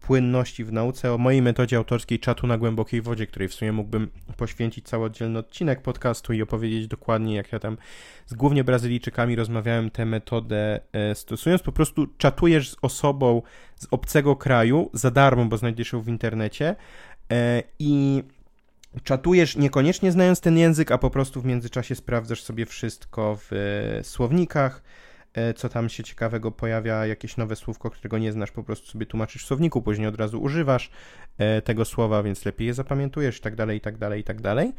płynności 0.00 0.64
w 0.64 0.72
nauce, 0.72 1.14
o 1.14 1.18
mojej 1.18 1.42
metodzie 1.42 1.76
autorskiej 1.76 2.18
czatu 2.18 2.46
na 2.46 2.58
głębokiej 2.58 3.02
wodzie, 3.02 3.26
której 3.26 3.48
w 3.48 3.54
sumie 3.54 3.72
mógłbym 3.72 4.10
poświęcić 4.36 4.88
cały 4.88 5.04
oddzielny 5.04 5.38
odcinek 5.38 5.82
podcastu 5.82 6.32
i 6.32 6.42
opowiedzieć 6.42 6.86
dokładnie, 6.86 7.34
jak 7.34 7.52
ja 7.52 7.58
tam 7.58 7.76
z 8.26 8.34
głównie 8.34 8.64
Brazylijczykami 8.64 9.36
rozmawiałem 9.36 9.90
tę 9.90 10.04
metodę 10.04 10.80
e, 10.92 11.14
stosując. 11.14 11.62
Po 11.62 11.72
prostu 11.72 12.06
czatujesz 12.18 12.70
z 12.70 12.76
osobą 12.82 13.42
z 13.76 13.86
obcego 13.90 14.36
kraju 14.36 14.90
za 14.92 15.10
darmo, 15.10 15.44
bo 15.44 15.56
znajdziesz 15.56 15.92
ją 15.92 16.00
w 16.00 16.08
internecie 16.08 16.76
e, 17.32 17.62
i 17.78 18.22
czatujesz 19.04 19.56
niekoniecznie 19.56 20.12
znając 20.12 20.40
ten 20.40 20.58
język, 20.58 20.92
a 20.92 20.98
po 20.98 21.10
prostu 21.10 21.40
w 21.40 21.44
międzyczasie 21.44 21.94
sprawdzasz 21.94 22.42
sobie 22.42 22.66
wszystko 22.66 23.36
w 23.36 23.52
e, 23.52 24.04
słownikach, 24.04 24.82
E, 25.34 25.54
co 25.54 25.68
tam 25.68 25.88
się 25.88 26.04
ciekawego 26.04 26.50
pojawia, 26.50 27.06
jakieś 27.06 27.36
nowe 27.36 27.56
słówko, 27.56 27.90
którego 27.90 28.18
nie 28.18 28.32
znasz, 28.32 28.50
po 28.50 28.62
prostu 28.62 28.86
sobie 28.86 29.06
tłumaczysz 29.06 29.44
w 29.44 29.46
słowniku, 29.46 29.82
później 29.82 30.08
od 30.08 30.16
razu 30.16 30.42
używasz 30.42 30.90
e, 31.38 31.62
tego 31.62 31.84
słowa, 31.84 32.22
więc 32.22 32.44
lepiej 32.44 32.66
je 32.66 32.74
zapamiętujesz 32.74 33.38
i 33.38 33.40
tak 33.40 33.56
dalej, 33.56 33.78
i 33.78 33.80
tak 33.80 33.98
dalej, 33.98 34.20
i 34.20 34.24
tak 34.24 34.40
dalej. 34.40 34.72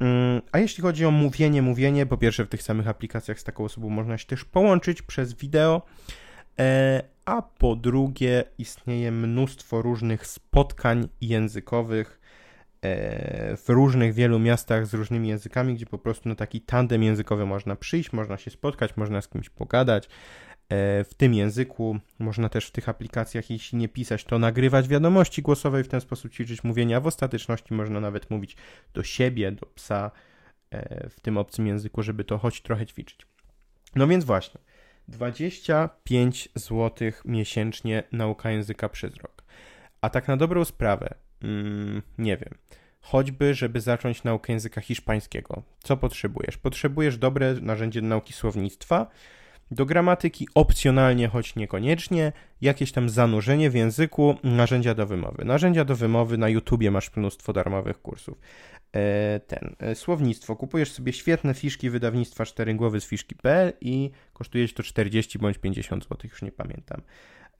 Mm, 0.00 0.42
a 0.52 0.58
jeśli 0.58 0.82
chodzi 0.82 1.06
o 1.06 1.10
mówienie, 1.10 1.62
mówienie, 1.62 2.06
po 2.06 2.16
pierwsze 2.16 2.44
w 2.44 2.48
tych 2.48 2.62
samych 2.62 2.88
aplikacjach 2.88 3.40
z 3.40 3.44
taką 3.44 3.64
osobą 3.64 3.88
można 3.88 4.18
się 4.18 4.26
też 4.26 4.44
połączyć 4.44 5.02
przez 5.02 5.34
wideo, 5.34 5.82
a 7.24 7.42
po 7.42 7.76
drugie 7.76 8.44
istnieje 8.58 9.12
mnóstwo 9.12 9.82
różnych 9.82 10.26
spotkań 10.26 11.08
językowych, 11.20 12.20
w 13.56 13.64
różnych 13.68 14.14
wielu 14.14 14.38
miastach 14.38 14.86
z 14.86 14.94
różnymi 14.94 15.28
językami, 15.28 15.74
gdzie 15.74 15.86
po 15.86 15.98
prostu 15.98 16.28
na 16.28 16.34
taki 16.34 16.60
tandem 16.60 17.02
językowy 17.02 17.46
można 17.46 17.76
przyjść, 17.76 18.12
można 18.12 18.36
się 18.36 18.50
spotkać, 18.50 18.96
można 18.96 19.20
z 19.20 19.28
kimś 19.28 19.50
pogadać. 19.50 20.08
w 21.04 21.10
tym 21.16 21.34
języku. 21.34 21.98
Można 22.18 22.48
też 22.48 22.66
w 22.66 22.70
tych 22.70 22.88
aplikacjach, 22.88 23.50
jeśli 23.50 23.78
nie 23.78 23.88
pisać, 23.88 24.24
to 24.24 24.38
nagrywać 24.38 24.88
wiadomości 24.88 25.42
głosowe 25.42 25.80
i 25.80 25.84
w 25.84 25.88
ten 25.88 26.00
sposób 26.00 26.32
ćwiczyć 26.32 26.64
mówienia. 26.64 27.00
W 27.00 27.06
ostateczności 27.06 27.74
można 27.74 28.00
nawet 28.00 28.30
mówić 28.30 28.56
do 28.94 29.02
siebie, 29.02 29.52
do 29.52 29.66
psa 29.66 30.10
w 31.10 31.20
tym 31.22 31.38
obcym 31.38 31.66
języku, 31.66 32.02
żeby 32.02 32.24
to 32.24 32.38
choć 32.38 32.62
trochę 32.62 32.86
ćwiczyć. 32.86 33.26
No 33.94 34.06
więc 34.06 34.24
właśnie, 34.24 34.60
25 35.08 36.48
zł 36.54 37.10
miesięcznie 37.24 38.02
nauka 38.12 38.50
języka 38.50 38.88
przez 38.88 39.16
rok. 39.16 39.44
A 40.00 40.10
tak 40.10 40.28
na 40.28 40.36
dobrą 40.36 40.64
sprawę, 40.64 41.14
mm, 41.42 42.02
nie 42.18 42.36
wiem, 42.36 42.54
choćby, 43.00 43.54
żeby 43.54 43.80
zacząć 43.80 44.24
naukę 44.24 44.52
języka 44.52 44.80
hiszpańskiego. 44.80 45.62
Co 45.82 45.96
potrzebujesz? 45.96 46.56
Potrzebujesz 46.56 47.18
dobre 47.18 47.54
narzędzie 47.54 48.00
do 48.00 48.06
nauki 48.06 48.32
słownictwa, 48.32 49.06
do 49.70 49.86
gramatyki 49.86 50.48
opcjonalnie, 50.54 51.28
choć 51.28 51.56
niekoniecznie, 51.56 52.32
jakieś 52.60 52.92
tam 52.92 53.08
zanurzenie 53.08 53.70
w 53.70 53.74
języku, 53.74 54.36
narzędzia 54.42 54.94
do 54.94 55.06
wymowy. 55.06 55.44
Narzędzia 55.44 55.84
do 55.84 55.96
wymowy 55.96 56.38
na 56.38 56.48
YouTubie 56.48 56.90
masz 56.90 57.16
mnóstwo 57.16 57.52
darmowych 57.52 58.02
kursów. 58.02 58.38
E, 58.92 59.40
ten, 59.40 59.74
e, 59.78 59.94
słownictwo. 59.94 60.56
Kupujesz 60.56 60.92
sobie 60.92 61.12
świetne 61.12 61.54
fiszki 61.54 61.90
wydawnictwa 61.90 62.44
4 62.44 62.74
głowy 62.74 63.00
z 63.00 63.06
fiszki.pl 63.06 63.72
i 63.80 64.10
kosztuje 64.32 64.68
to 64.68 64.82
40 64.82 65.38
bądź 65.38 65.58
50 65.58 66.04
zł, 66.04 66.18
już 66.24 66.42
nie 66.42 66.52
pamiętam. 66.52 67.02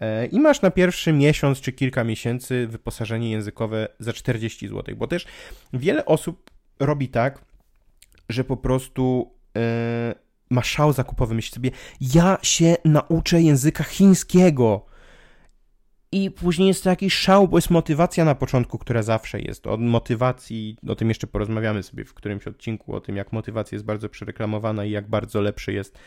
E, 0.00 0.26
I 0.26 0.40
masz 0.40 0.62
na 0.62 0.70
pierwszy 0.70 1.12
miesiąc 1.12 1.60
czy 1.60 1.72
kilka 1.72 2.04
miesięcy 2.04 2.66
wyposażenie 2.66 3.30
językowe 3.30 3.88
za 3.98 4.12
40 4.12 4.68
zł, 4.68 4.96
bo 4.96 5.06
też 5.06 5.26
wiele 5.72 6.04
osób 6.04 6.50
robi 6.80 7.08
tak, 7.08 7.44
że 8.28 8.44
po 8.44 8.56
prostu 8.56 9.34
ma 10.50 10.62
szał 10.62 10.92
zakupowy, 10.92 11.34
myśli 11.34 11.54
sobie, 11.54 11.70
ja 12.00 12.38
się 12.42 12.76
nauczę 12.84 13.42
języka 13.42 13.84
chińskiego. 13.84 14.86
I 16.14 16.30
później 16.30 16.68
jest 16.68 16.84
to 16.84 16.90
jakiś 16.90 17.14
szał, 17.14 17.48
bo 17.48 17.58
jest 17.58 17.70
motywacja 17.70 18.24
na 18.24 18.34
początku, 18.34 18.78
która 18.78 19.02
zawsze 19.02 19.40
jest. 19.40 19.66
Od 19.66 19.80
motywacji, 19.80 20.76
o 20.88 20.94
tym 20.94 21.08
jeszcze 21.08 21.26
porozmawiamy 21.26 21.82
sobie 21.82 22.04
w 22.04 22.14
którymś 22.14 22.46
odcinku, 22.46 22.94
o 22.94 23.00
tym, 23.00 23.16
jak 23.16 23.32
motywacja 23.32 23.76
jest 23.76 23.84
bardzo 23.84 24.08
przereklamowana 24.08 24.84
i 24.84 24.90
jak 24.90 25.08
bardzo 25.08 25.40
lepszy 25.40 25.72
jest 25.72 25.98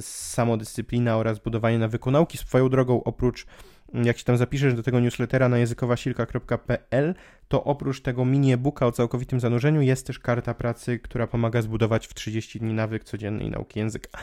samodyscyplina 0.00 1.16
oraz 1.16 1.38
budowanie 1.38 1.78
nawyku 1.78 2.10
nauki. 2.10 2.38
Swoją 2.38 2.68
drogą, 2.68 3.04
oprócz 3.04 3.46
jak 3.92 4.18
się 4.18 4.24
tam 4.24 4.36
zapiszesz 4.36 4.74
do 4.74 4.82
tego 4.82 5.00
newslettera 5.00 5.48
na 5.48 5.58
językowasilka.pl, 5.58 7.14
to 7.48 7.64
oprócz 7.64 8.00
tego 8.00 8.24
mini 8.24 8.52
e-booka 8.52 8.86
o 8.86 8.92
całkowitym 8.92 9.40
zanurzeniu 9.40 9.80
jest 9.80 10.06
też 10.06 10.18
karta 10.18 10.54
pracy, 10.54 10.98
która 10.98 11.26
pomaga 11.26 11.62
zbudować 11.62 12.06
w 12.06 12.14
30 12.14 12.58
dni 12.58 12.74
nawyk 12.74 13.04
codziennej 13.04 13.50
nauki 13.50 13.78
języka. 13.78 14.18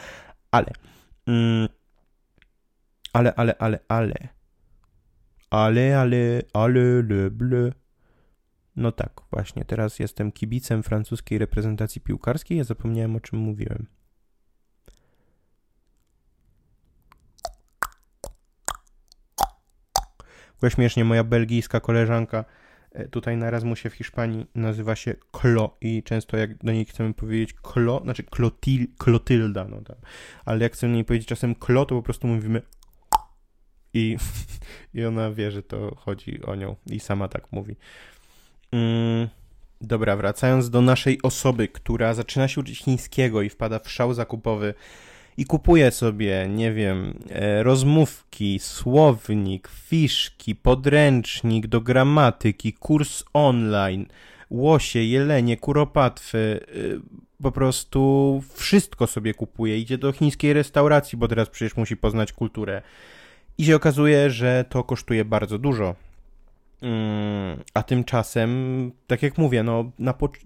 Ale, 0.51 0.71
mm, 1.27 1.67
ale, 3.13 3.35
ale, 3.35 3.57
ale, 3.57 3.79
ale, 3.87 4.15
ale, 5.49 5.99
ale, 5.99 6.41
ale, 6.53 7.03
le, 7.03 7.31
ble. 7.31 7.71
No 8.75 8.91
tak, 8.91 9.21
właśnie, 9.31 9.65
teraz 9.65 9.99
jestem 9.99 10.31
kibicem 10.31 10.83
francuskiej 10.83 11.37
reprezentacji 11.37 12.01
piłkarskiej, 12.01 12.57
ja 12.57 12.63
zapomniałem 12.63 13.15
o 13.15 13.19
czym 13.19 13.39
mówiłem. 13.39 13.87
Bo 20.61 20.69
śmiesznie, 20.69 21.05
moja 21.05 21.23
belgijska 21.23 21.79
koleżanka 21.79 22.45
e, 22.91 23.07
tutaj 23.07 23.37
na 23.37 23.47
Erasmusie 23.47 23.89
w 23.89 23.93
Hiszpanii 23.93 24.45
nazywa 24.55 24.95
się 24.95 25.15
Klo 25.31 25.77
i 25.81 26.03
często 26.03 26.37
jak 26.37 26.57
do 26.57 26.71
niej 26.71 26.85
chcemy 26.85 27.13
powiedzieć 27.13 27.53
Klo, 27.53 28.01
znaczy 28.03 28.23
Klotil, 28.23 28.87
Klotylda, 28.97 29.65
no 29.67 29.81
tak, 29.81 29.97
ale 30.45 30.63
jak 30.63 30.73
chcemy 30.73 30.93
do 30.93 30.95
niej 30.95 31.05
powiedzieć 31.05 31.27
czasem 31.27 31.55
Klo, 31.55 31.85
to 31.85 31.95
po 31.95 32.03
prostu 32.03 32.27
mówimy 32.27 32.61
i, 33.93 34.17
i 34.93 35.05
ona 35.05 35.31
wie, 35.31 35.51
że 35.51 35.63
to 35.63 35.95
chodzi 35.95 36.43
o 36.43 36.55
nią 36.55 36.75
i 36.89 36.99
sama 36.99 37.27
tak 37.27 37.51
mówi. 37.51 37.75
Mm, 38.71 39.27
dobra, 39.81 40.15
wracając 40.15 40.69
do 40.69 40.81
naszej 40.81 41.21
osoby, 41.21 41.67
która 41.67 42.13
zaczyna 42.13 42.47
się 42.47 42.61
uczyć 42.61 42.79
chińskiego 42.79 43.41
i 43.41 43.49
wpada 43.49 43.79
w 43.79 43.91
szał 43.91 44.13
zakupowy 44.13 44.73
i 45.37 45.45
kupuje 45.45 45.91
sobie, 45.91 46.47
nie 46.49 46.73
wiem, 46.73 47.19
e, 47.29 47.63
rozmówki, 47.63 48.59
słownik, 48.59 49.67
fiszki, 49.67 50.55
podręcznik 50.55 51.67
do 51.67 51.81
gramatyki, 51.81 52.73
kurs 52.73 53.23
online, 53.33 54.05
łosie, 54.49 54.99
jelenie, 54.99 55.57
kuropatwy, 55.57 56.65
e, 56.67 57.43
po 57.43 57.51
prostu 57.51 58.43
wszystko 58.53 59.07
sobie 59.07 59.33
kupuje. 59.33 59.79
Idzie 59.79 59.97
do 59.97 60.11
chińskiej 60.11 60.53
restauracji, 60.53 61.17
bo 61.17 61.27
teraz 61.27 61.49
przecież 61.49 61.77
musi 61.77 61.97
poznać 61.97 62.33
kulturę. 62.33 62.81
I 63.57 63.65
się 63.65 63.75
okazuje, 63.75 64.29
że 64.29 64.65
to 64.69 64.83
kosztuje 64.83 65.25
bardzo 65.25 65.57
dużo. 65.57 65.95
Mm, 66.81 67.63
a 67.73 67.83
tymczasem, 67.83 68.91
tak 69.07 69.23
jak 69.23 69.37
mówię, 69.37 69.63
no, 69.63 69.91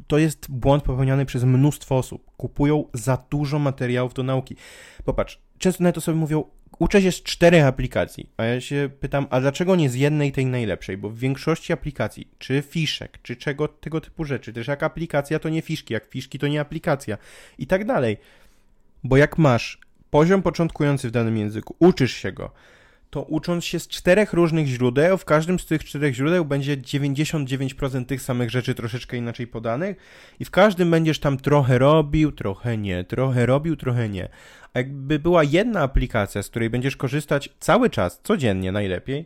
to 0.07 0.17
jest 0.17 0.51
błąd 0.51 0.83
popełniany 0.83 1.25
przez 1.25 1.43
mnóstwo 1.43 1.97
osób. 1.97 2.25
Kupują 2.37 2.85
za 2.93 3.17
dużo 3.29 3.59
materiałów 3.59 4.13
do 4.13 4.23
nauki. 4.23 4.55
Popatrz, 5.05 5.39
często 5.57 5.83
nawet 5.83 6.03
sobie 6.03 6.17
mówią, 6.17 6.43
uczę 6.79 7.01
się 7.01 7.11
z 7.11 7.23
czterech 7.23 7.65
aplikacji, 7.65 8.29
a 8.37 8.43
ja 8.43 8.61
się 8.61 8.89
pytam, 8.99 9.27
a 9.29 9.41
dlaczego 9.41 9.75
nie 9.75 9.89
z 9.89 9.95
jednej 9.95 10.31
tej 10.31 10.45
najlepszej? 10.45 10.97
Bo 10.97 11.09
w 11.09 11.17
większości 11.17 11.73
aplikacji, 11.73 12.27
czy 12.37 12.61
fiszek, 12.61 13.19
czy 13.23 13.35
czego 13.35 13.67
tego 13.67 14.01
typu 14.01 14.25
rzeczy, 14.25 14.53
też 14.53 14.67
jak 14.67 14.83
aplikacja 14.83 15.39
to 15.39 15.49
nie 15.49 15.61
fiszki, 15.61 15.93
jak 15.93 16.05
fiszki 16.05 16.39
to 16.39 16.47
nie 16.47 16.61
aplikacja 16.61 17.17
i 17.57 17.67
tak 17.67 17.85
dalej. 17.85 18.17
Bo 19.03 19.17
jak 19.17 19.37
masz 19.37 19.79
poziom 20.09 20.41
początkujący 20.41 21.07
w 21.07 21.11
danym 21.11 21.37
języku, 21.37 21.75
uczysz 21.79 22.13
się 22.13 22.31
go, 22.31 22.51
to 23.09 23.23
ucząc 23.23 23.65
się 23.65 23.79
z 23.79 23.87
czterech 23.87 24.33
różnych 24.33 24.67
źródeł, 24.67 25.17
w 25.17 25.25
każdym 25.25 25.59
z 25.59 25.65
tych 25.65 25.83
czterech 25.83 26.15
źródeł 26.15 26.45
będzie 26.45 26.77
99% 26.77 28.05
tych 28.05 28.21
samych 28.21 28.49
rzeczy 28.49 28.75
troszeczkę 28.75 29.17
inaczej 29.17 29.47
podanych 29.47 29.97
i 30.39 30.45
w 30.45 30.51
każdym 30.51 30.91
będziesz 30.91 31.19
tam 31.19 31.37
trochę 31.37 31.77
robił, 31.77 32.31
trochę 32.31 32.77
nie, 32.77 33.03
trochę 33.03 33.45
robił, 33.45 33.75
trochę 33.75 34.09
nie. 34.09 34.29
A 34.73 34.79
jakby 34.79 35.19
była 35.19 35.43
jedna 35.43 35.81
aplikacja, 35.81 36.43
z 36.43 36.49
której 36.49 36.69
będziesz 36.69 36.97
korzystać 36.97 37.49
cały 37.59 37.89
czas, 37.89 38.21
codziennie 38.23 38.71
najlepiej, 38.71 39.25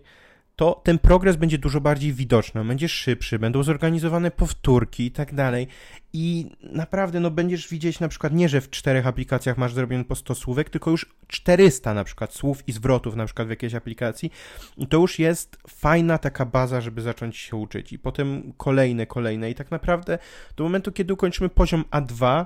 to 0.55 0.81
ten 0.83 0.99
progres 0.99 1.35
będzie 1.35 1.57
dużo 1.57 1.81
bardziej 1.81 2.13
widoczny, 2.13 2.65
będzie 2.65 2.89
szybszy, 2.89 3.39
będą 3.39 3.63
zorganizowane 3.63 4.31
powtórki 4.31 5.05
i 5.05 5.11
tak 5.11 5.33
dalej. 5.33 5.67
I 6.13 6.51
naprawdę, 6.61 7.19
no 7.19 7.31
będziesz 7.31 7.67
widzieć 7.67 7.99
na 7.99 8.07
przykład 8.07 8.33
nie, 8.33 8.49
że 8.49 8.61
w 8.61 8.69
czterech 8.69 9.07
aplikacjach 9.07 9.57
masz 9.57 9.73
zrobione 9.73 10.05
po 10.05 10.15
100 10.15 10.35
słówek, 10.35 10.69
tylko 10.69 10.91
już 10.91 11.15
400 11.27 11.93
na 11.93 12.03
przykład 12.03 12.33
słów 12.33 12.67
i 12.67 12.71
zwrotów 12.71 13.15
na 13.15 13.25
przykład 13.25 13.47
w 13.47 13.49
jakiejś 13.49 13.75
aplikacji. 13.75 14.31
I 14.77 14.87
to 14.87 14.97
już 14.97 15.19
jest 15.19 15.57
fajna 15.69 16.17
taka 16.17 16.45
baza, 16.45 16.81
żeby 16.81 17.01
zacząć 17.01 17.37
się 17.37 17.55
uczyć. 17.55 17.93
I 17.93 17.99
potem 17.99 18.53
kolejne, 18.57 19.05
kolejne. 19.05 19.49
I 19.49 19.55
tak 19.55 19.71
naprawdę 19.71 20.17
do 20.55 20.63
momentu, 20.63 20.91
kiedy 20.91 21.13
ukończymy 21.13 21.49
poziom 21.49 21.83
A2, 21.91 22.45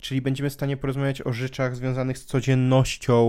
czyli 0.00 0.22
będziemy 0.22 0.50
w 0.50 0.52
stanie 0.52 0.76
porozmawiać 0.76 1.22
o 1.22 1.32
rzeczach 1.32 1.76
związanych 1.76 2.18
z 2.18 2.24
codziennością 2.24 3.26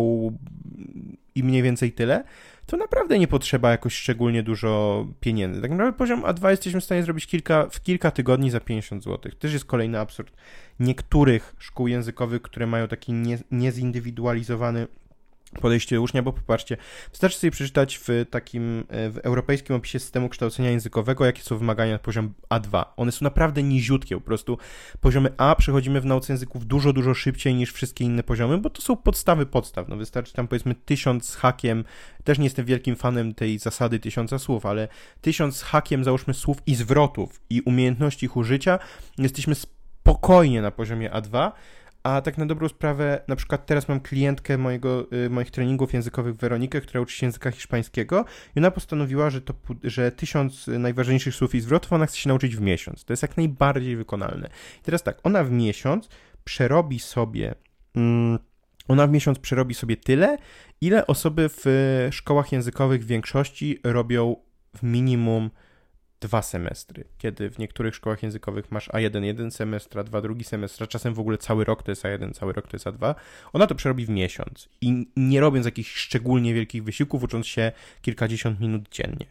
i 1.35 1.43
mniej 1.43 1.61
więcej 1.61 1.91
tyle, 1.91 2.23
to 2.65 2.77
naprawdę 2.77 3.19
nie 3.19 3.27
potrzeba 3.27 3.71
jakoś 3.71 3.93
szczególnie 3.93 4.43
dużo 4.43 5.05
pieniędzy. 5.19 5.61
Tak 5.61 5.71
naprawdę 5.71 5.97
poziom 5.97 6.21
A2 6.21 6.49
jesteśmy 6.49 6.81
w 6.81 6.83
stanie 6.83 7.03
zrobić 7.03 7.27
kilka, 7.27 7.67
w 7.69 7.81
kilka 7.81 8.11
tygodni 8.11 8.51
za 8.51 8.59
50 8.59 9.03
zł. 9.03 9.31
Też 9.39 9.53
jest 9.53 9.65
kolejny 9.65 9.99
absurd 9.99 10.33
niektórych 10.79 11.55
szkół 11.59 11.87
językowych, 11.87 12.41
które 12.41 12.67
mają 12.67 12.87
taki 12.87 13.13
nie, 13.13 13.37
niezindywidualizowany 13.51 14.87
podejście 15.61 16.01
ucznia, 16.01 16.23
bo 16.23 16.33
popatrzcie, 16.33 16.77
wystarczy 17.11 17.37
sobie 17.37 17.51
przeczytać 17.51 17.99
w 18.03 18.25
takim 18.29 18.83
e, 18.89 19.09
w 19.09 19.17
europejskim 19.17 19.75
opisie 19.75 19.99
systemu 19.99 20.29
kształcenia 20.29 20.71
językowego, 20.71 21.25
jakie 21.25 21.41
są 21.41 21.57
wymagania 21.57 21.91
na 21.91 21.99
poziom 21.99 22.33
A2. 22.49 22.85
One 22.97 23.11
są 23.11 23.23
naprawdę 23.23 23.63
niziutkie, 23.63 24.15
po 24.15 24.21
prostu 24.21 24.57
poziomy 25.01 25.29
A 25.37 25.55
przechodzimy 25.55 26.01
w 26.01 26.05
nauce 26.05 26.33
języków 26.33 26.65
dużo, 26.65 26.93
dużo 26.93 27.13
szybciej 27.13 27.55
niż 27.55 27.73
wszystkie 27.73 28.05
inne 28.05 28.23
poziomy, 28.23 28.57
bo 28.57 28.69
to 28.69 28.81
są 28.81 28.95
podstawy 28.95 29.45
podstaw. 29.45 29.87
No 29.87 29.95
wystarczy 29.95 30.33
tam 30.33 30.47
powiedzmy 30.47 30.75
tysiąc 30.75 31.35
hakiem, 31.35 31.83
też 32.23 32.37
nie 32.37 32.43
jestem 32.43 32.65
wielkim 32.65 32.95
fanem 32.95 33.33
tej 33.33 33.59
zasady 33.59 33.99
tysiąca 33.99 34.39
słów, 34.39 34.65
ale 34.65 34.87
tysiąc 35.21 35.61
hakiem 35.61 36.03
załóżmy 36.03 36.33
słów 36.33 36.57
i 36.65 36.75
zwrotów 36.75 37.41
i 37.49 37.61
umiejętności 37.61 38.25
ich 38.25 38.37
użycia, 38.37 38.79
jesteśmy 39.17 39.55
spokojnie 39.55 40.61
na 40.61 40.71
poziomie 40.71 41.09
A2, 41.09 41.51
a 42.03 42.21
tak 42.21 42.37
na 42.37 42.45
dobrą 42.45 42.67
sprawę, 42.67 43.21
na 43.27 43.35
przykład 43.35 43.65
teraz 43.65 43.87
mam 43.87 43.99
klientkę 43.99 44.57
mojego, 44.57 45.07
y, 45.13 45.29
moich 45.29 45.51
treningów 45.51 45.93
językowych 45.93 46.35
Weronikę, 46.35 46.81
która 46.81 47.01
uczy 47.01 47.15
się 47.15 47.25
języka 47.25 47.51
hiszpańskiego 47.51 48.25
i 48.55 48.59
ona 48.59 48.71
postanowiła, 48.71 49.29
że, 49.29 49.41
to, 49.41 49.53
że 49.83 50.11
tysiąc 50.11 50.67
najważniejszych 50.67 51.35
słów 51.35 51.55
i 51.55 51.61
zwrotów 51.61 51.93
ona 51.93 52.05
chce 52.05 52.17
się 52.17 52.29
nauczyć 52.29 52.55
w 52.55 52.61
miesiąc. 52.61 53.05
To 53.05 53.13
jest 53.13 53.23
jak 53.23 53.37
najbardziej 53.37 53.95
wykonalne. 53.95 54.49
I 54.81 54.83
teraz 54.83 55.03
tak, 55.03 55.19
ona 55.23 55.43
w 55.43 55.51
miesiąc 55.51 56.09
przerobi 56.43 56.99
sobie... 56.99 57.55
Mm, 57.95 58.39
ona 58.87 59.07
w 59.07 59.11
miesiąc 59.11 59.39
przerobi 59.39 59.73
sobie 59.73 59.97
tyle, 59.97 60.37
ile 60.81 61.07
osoby 61.07 61.49
w 61.49 61.65
szkołach 62.11 62.51
językowych 62.51 63.03
w 63.03 63.07
większości 63.07 63.79
robią 63.83 64.35
w 64.77 64.83
minimum 64.83 65.49
dwa 66.19 66.41
semestry, 66.41 67.03
kiedy 67.17 67.49
w 67.49 67.59
niektórych 67.59 67.95
szkołach 67.95 68.23
językowych 68.23 68.71
masz 68.71 68.89
A1 68.89 69.23
jeden 69.23 69.51
semestr, 69.51 69.97
A2 69.97 70.21
drugi 70.21 70.43
semestr, 70.43 70.83
a 70.83 70.87
czasem 70.87 71.13
w 71.13 71.19
ogóle 71.19 71.37
cały 71.37 71.63
rok 71.63 71.83
to 71.83 71.91
jest 71.91 72.03
A1, 72.03 72.33
cały 72.33 72.53
rok 72.53 72.67
to 72.67 72.75
jest 72.75 72.85
A2, 72.85 73.15
ona 73.53 73.67
to 73.67 73.75
przerobi 73.75 74.05
w 74.05 74.09
miesiąc 74.09 74.69
i 74.81 75.07
nie 75.15 75.39
robiąc 75.39 75.65
jakichś 75.65 75.95
szczególnie 75.95 76.53
wielkich 76.53 76.83
wysiłków, 76.83 77.23
ucząc 77.23 77.47
się 77.47 77.71
kilkadziesiąt 78.01 78.59
minut 78.59 78.89
dziennie. 78.89 79.25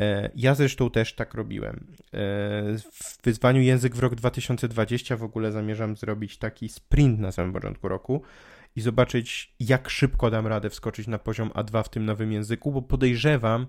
E, 0.00 0.30
ja 0.34 0.54
zresztą 0.54 0.90
też 0.90 1.14
tak 1.14 1.34
robiłem. 1.34 1.86
E, 1.96 2.18
w 2.78 3.22
wyzwaniu 3.24 3.62
Język 3.62 3.96
w 3.96 3.98
rok 3.98 4.14
2020 4.14 5.16
w 5.16 5.22
ogóle 5.22 5.52
zamierzam 5.52 5.96
zrobić 5.96 6.38
taki 6.38 6.68
sprint 6.68 7.20
na 7.20 7.32
samym 7.32 7.52
początku 7.52 7.88
roku 7.88 8.22
i 8.76 8.80
zobaczyć, 8.80 9.54
jak 9.60 9.90
szybko 9.90 10.30
dam 10.30 10.46
radę 10.46 10.70
wskoczyć 10.70 11.06
na 11.06 11.18
poziom 11.18 11.48
A2 11.48 11.82
w 11.82 11.88
tym 11.88 12.04
nowym 12.04 12.32
języku, 12.32 12.72
bo 12.72 12.82
podejrzewam, 12.82 13.66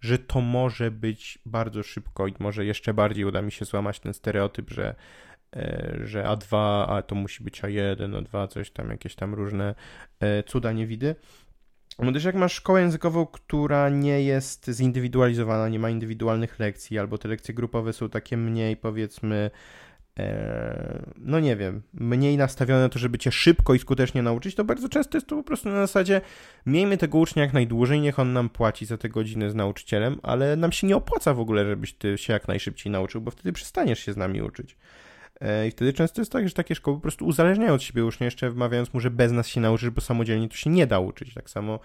że 0.00 0.18
to 0.18 0.40
może 0.40 0.90
być 0.90 1.38
bardzo 1.46 1.82
szybko 1.82 2.26
i 2.26 2.34
może 2.38 2.64
jeszcze 2.64 2.94
bardziej 2.94 3.24
uda 3.24 3.42
mi 3.42 3.52
się 3.52 3.64
złamać 3.64 4.00
ten 4.00 4.14
stereotyp, 4.14 4.70
że, 4.70 4.94
e, 5.56 5.96
że 6.04 6.24
A2, 6.24 6.56
a 6.88 7.02
to 7.02 7.14
musi 7.14 7.44
być 7.44 7.62
A1, 7.62 8.22
A2, 8.22 8.48
coś 8.48 8.70
tam, 8.70 8.90
jakieś 8.90 9.14
tam 9.14 9.34
różne 9.34 9.74
cuda 10.46 10.72
niewidy. 10.72 11.14
No 11.98 12.12
też 12.12 12.24
jak 12.24 12.34
masz 12.34 12.52
szkołę 12.52 12.80
językową, 12.80 13.26
która 13.26 13.88
nie 13.88 14.22
jest 14.22 14.70
zindywidualizowana, 14.72 15.68
nie 15.68 15.78
ma 15.78 15.90
indywidualnych 15.90 16.58
lekcji, 16.58 16.98
albo 16.98 17.18
te 17.18 17.28
lekcje 17.28 17.54
grupowe 17.54 17.92
są 17.92 18.08
takie 18.08 18.36
mniej, 18.36 18.76
powiedzmy, 18.76 19.36
e, 19.36 19.50
no 21.16 21.40
nie 21.40 21.56
wiem, 21.56 21.82
mniej 21.94 22.36
nastawione 22.36 22.80
na 22.80 22.88
to, 22.88 22.98
żeby 22.98 23.18
cię 23.18 23.32
szybko 23.32 23.74
i 23.74 23.78
skutecznie 23.78 24.22
nauczyć, 24.22 24.54
to 24.54 24.64
bardzo 24.64 24.88
często 24.88 25.16
jest 25.16 25.26
to 25.26 25.36
po 25.36 25.42
prostu 25.42 25.68
na 25.68 25.86
zasadzie 25.86 26.20
miejmy 26.66 26.96
tego 26.96 27.18
ucznia 27.18 27.42
jak 27.42 27.52
najdłużej, 27.52 28.00
niech 28.00 28.18
on 28.18 28.32
nam 28.32 28.48
płaci 28.48 28.86
za 28.86 28.96
te 28.96 29.08
godziny 29.08 29.50
z 29.50 29.54
nauczycielem, 29.54 30.20
ale 30.22 30.56
nam 30.56 30.72
się 30.72 30.86
nie 30.86 30.96
opłaca 30.96 31.34
w 31.34 31.40
ogóle, 31.40 31.64
żebyś 31.64 31.94
ty 31.94 32.18
się 32.18 32.32
jak 32.32 32.48
najszybciej 32.48 32.92
nauczył, 32.92 33.20
bo 33.20 33.30
wtedy 33.30 33.52
przestaniesz 33.52 33.98
się 33.98 34.12
z 34.12 34.16
nami 34.16 34.42
uczyć. 34.42 34.76
E, 35.40 35.68
I 35.68 35.70
wtedy 35.70 35.92
często 35.92 36.20
jest 36.20 36.32
tak, 36.32 36.48
że 36.48 36.54
takie 36.54 36.74
szkoły 36.74 36.96
po 36.96 37.02
prostu 37.02 37.26
uzależniają 37.26 37.74
od 37.74 37.82
siebie 37.82 38.04
ucznia, 38.04 38.24
jeszcze 38.24 38.50
wmawiając 38.50 38.94
mu, 38.94 39.00
że 39.00 39.10
bez 39.10 39.32
nas 39.32 39.48
się 39.48 39.60
nauczysz, 39.60 39.90
bo 39.90 40.00
samodzielnie 40.00 40.48
tu 40.48 40.56
się 40.56 40.70
nie 40.70 40.86
da 40.86 40.98
uczyć. 40.98 41.34
Tak 41.34 41.50
samo 41.50 41.78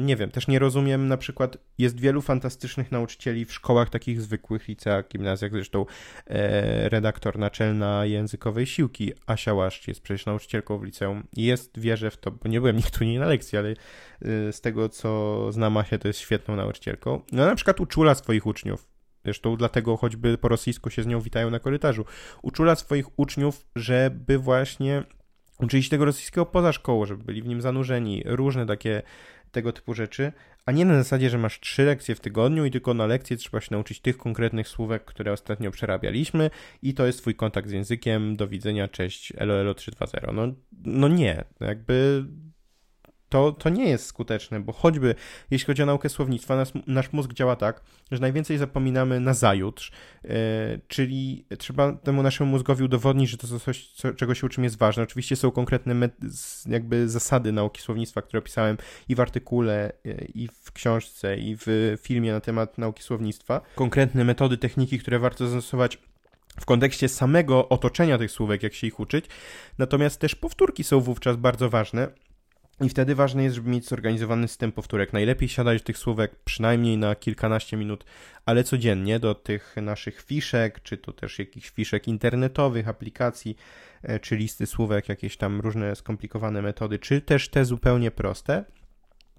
nie 0.00 0.16
wiem, 0.16 0.30
też 0.30 0.48
nie 0.48 0.58
rozumiem, 0.58 1.08
na 1.08 1.16
przykład 1.16 1.58
jest 1.78 2.00
wielu 2.00 2.22
fantastycznych 2.22 2.92
nauczycieli 2.92 3.44
w 3.44 3.52
szkołach 3.52 3.90
takich 3.90 4.20
zwykłych, 4.20 4.68
liceach, 4.68 5.08
gimnazjach, 5.08 5.52
zresztą 5.52 5.86
e, 6.26 6.88
redaktor 6.88 7.38
naczelna 7.38 8.06
językowej 8.06 8.66
siłki, 8.66 9.12
Asia 9.26 9.54
Łaszcz, 9.54 9.88
jest 9.88 10.00
przecież 10.00 10.26
nauczycielką 10.26 10.78
w 10.78 10.82
liceum 10.82 11.22
jest, 11.36 11.78
wierzę 11.78 12.10
w 12.10 12.16
to, 12.16 12.30
bo 12.30 12.48
nie 12.48 12.60
byłem 12.60 12.76
nigdy 12.82 13.06
nie 13.06 13.20
na 13.20 13.26
lekcji, 13.26 13.58
ale 13.58 13.68
e, 13.70 13.74
z 14.52 14.60
tego, 14.60 14.88
co 14.88 15.52
znam 15.52 15.76
Asię, 15.76 15.98
to 15.98 16.08
jest 16.08 16.20
świetną 16.20 16.56
nauczycielką. 16.56 17.20
No 17.32 17.46
na 17.46 17.54
przykład 17.54 17.80
uczula 17.80 18.14
swoich 18.14 18.46
uczniów, 18.46 18.92
Zresztą 19.24 19.56
dlatego 19.56 19.96
choćby 19.96 20.38
po 20.38 20.48
rosyjsku 20.48 20.90
się 20.90 21.02
z 21.02 21.06
nią 21.06 21.20
witają 21.20 21.50
na 21.50 21.58
korytarzu. 21.58 22.04
Uczula 22.42 22.74
swoich 22.74 23.18
uczniów, 23.18 23.66
żeby 23.76 24.38
właśnie 24.38 25.04
uczyli 25.58 25.82
się 25.82 25.90
tego 25.90 26.04
rosyjskiego 26.04 26.46
poza 26.46 26.72
szkołą, 26.72 27.06
żeby 27.06 27.24
byli 27.24 27.42
w 27.42 27.46
nim 27.46 27.60
zanurzeni. 27.60 28.22
Różne 28.26 28.66
takie 28.66 29.02
tego 29.52 29.72
typu 29.72 29.94
rzeczy, 29.94 30.32
a 30.66 30.72
nie 30.72 30.84
na 30.84 30.94
zasadzie, 30.94 31.30
że 31.30 31.38
masz 31.38 31.60
trzy 31.60 31.84
lekcje 31.84 32.14
w 32.14 32.20
tygodniu 32.20 32.64
i 32.64 32.70
tylko 32.70 32.94
na 32.94 33.06
lekcję 33.06 33.36
trzeba 33.36 33.60
się 33.60 33.68
nauczyć 33.70 34.00
tych 34.00 34.16
konkretnych 34.16 34.68
słówek, 34.68 35.04
które 35.04 35.32
ostatnio 35.32 35.70
przerabialiśmy 35.70 36.50
i 36.82 36.94
to 36.94 37.06
jest 37.06 37.18
twój 37.18 37.34
kontakt 37.34 37.68
z 37.68 37.72
językiem, 37.72 38.36
do 38.36 38.48
widzenia, 38.48 38.88
cześć, 38.88 39.32
elo, 39.36 39.54
elo 39.54 39.74
320. 39.74 40.32
No, 40.32 40.54
no 40.84 41.08
nie, 41.08 41.44
jakby 41.60 42.24
to, 43.32 43.52
to 43.52 43.68
nie 43.68 43.88
jest 43.88 44.06
skuteczne, 44.06 44.60
bo 44.60 44.72
choćby 44.72 45.14
jeśli 45.50 45.66
chodzi 45.66 45.82
o 45.82 45.86
naukę 45.86 46.08
słownictwa, 46.08 46.56
nasz, 46.56 46.68
nasz 46.86 47.12
mózg 47.12 47.32
działa 47.32 47.56
tak, 47.56 47.82
że 48.10 48.20
najwięcej 48.20 48.58
zapominamy 48.58 49.20
na 49.20 49.34
zajutrz, 49.34 49.92
yy, 50.24 50.30
czyli 50.88 51.44
trzeba 51.58 51.92
temu 51.92 52.22
naszemu 52.22 52.50
mózgowi 52.50 52.84
udowodnić, 52.84 53.30
że 53.30 53.36
to 53.36 53.60
coś, 53.60 53.88
co, 53.88 54.14
czego 54.14 54.34
się 54.34 54.46
uczymy 54.46 54.66
jest 54.66 54.78
ważne. 54.78 55.02
Oczywiście 55.02 55.36
są 55.36 55.50
konkretne 55.50 56.08
jakby 56.66 57.08
zasady 57.08 57.52
nauki 57.52 57.82
słownictwa, 57.82 58.22
które 58.22 58.38
opisałem 58.38 58.76
i 59.08 59.14
w 59.14 59.20
artykule, 59.20 59.92
yy, 60.04 60.28
i 60.34 60.48
w 60.62 60.72
książce, 60.72 61.36
i 61.36 61.56
w 61.66 61.96
filmie 62.02 62.32
na 62.32 62.40
temat 62.40 62.78
nauki 62.78 63.02
słownictwa. 63.02 63.60
Konkretne 63.74 64.24
metody, 64.24 64.58
techniki, 64.58 64.98
które 64.98 65.18
warto 65.18 65.46
zastosować 65.46 65.98
w 66.60 66.64
kontekście 66.64 67.08
samego 67.08 67.68
otoczenia 67.68 68.18
tych 68.18 68.30
słówek, 68.30 68.62
jak 68.62 68.74
się 68.74 68.86
ich 68.86 69.00
uczyć. 69.00 69.24
Natomiast 69.78 70.20
też 70.20 70.34
powtórki 70.34 70.84
są 70.84 71.00
wówczas 71.00 71.36
bardzo 71.36 71.70
ważne, 71.70 72.08
i 72.80 72.88
wtedy 72.88 73.14
ważne 73.14 73.42
jest, 73.42 73.56
żeby 73.56 73.70
mieć 73.70 73.88
zorganizowany 73.88 74.48
system 74.48 74.72
powtórek. 74.72 75.12
Najlepiej 75.12 75.48
siadać 75.48 75.82
tych 75.82 75.98
słówek 75.98 76.36
przynajmniej 76.44 76.98
na 76.98 77.14
kilkanaście 77.14 77.76
minut, 77.76 78.04
ale 78.46 78.64
codziennie 78.64 79.18
do 79.18 79.34
tych 79.34 79.76
naszych 79.82 80.22
fiszek, 80.22 80.82
czy 80.82 80.96
to 80.96 81.12
też 81.12 81.38
jakichś 81.38 81.70
fiszek 81.70 82.08
internetowych, 82.08 82.88
aplikacji, 82.88 83.56
e, 84.02 84.20
czy 84.20 84.36
listy 84.36 84.66
słówek, 84.66 85.08
jakieś 85.08 85.36
tam 85.36 85.60
różne 85.60 85.96
skomplikowane 85.96 86.62
metody, 86.62 86.98
czy 86.98 87.20
też 87.20 87.48
te 87.48 87.64
zupełnie 87.64 88.10
proste. 88.10 88.64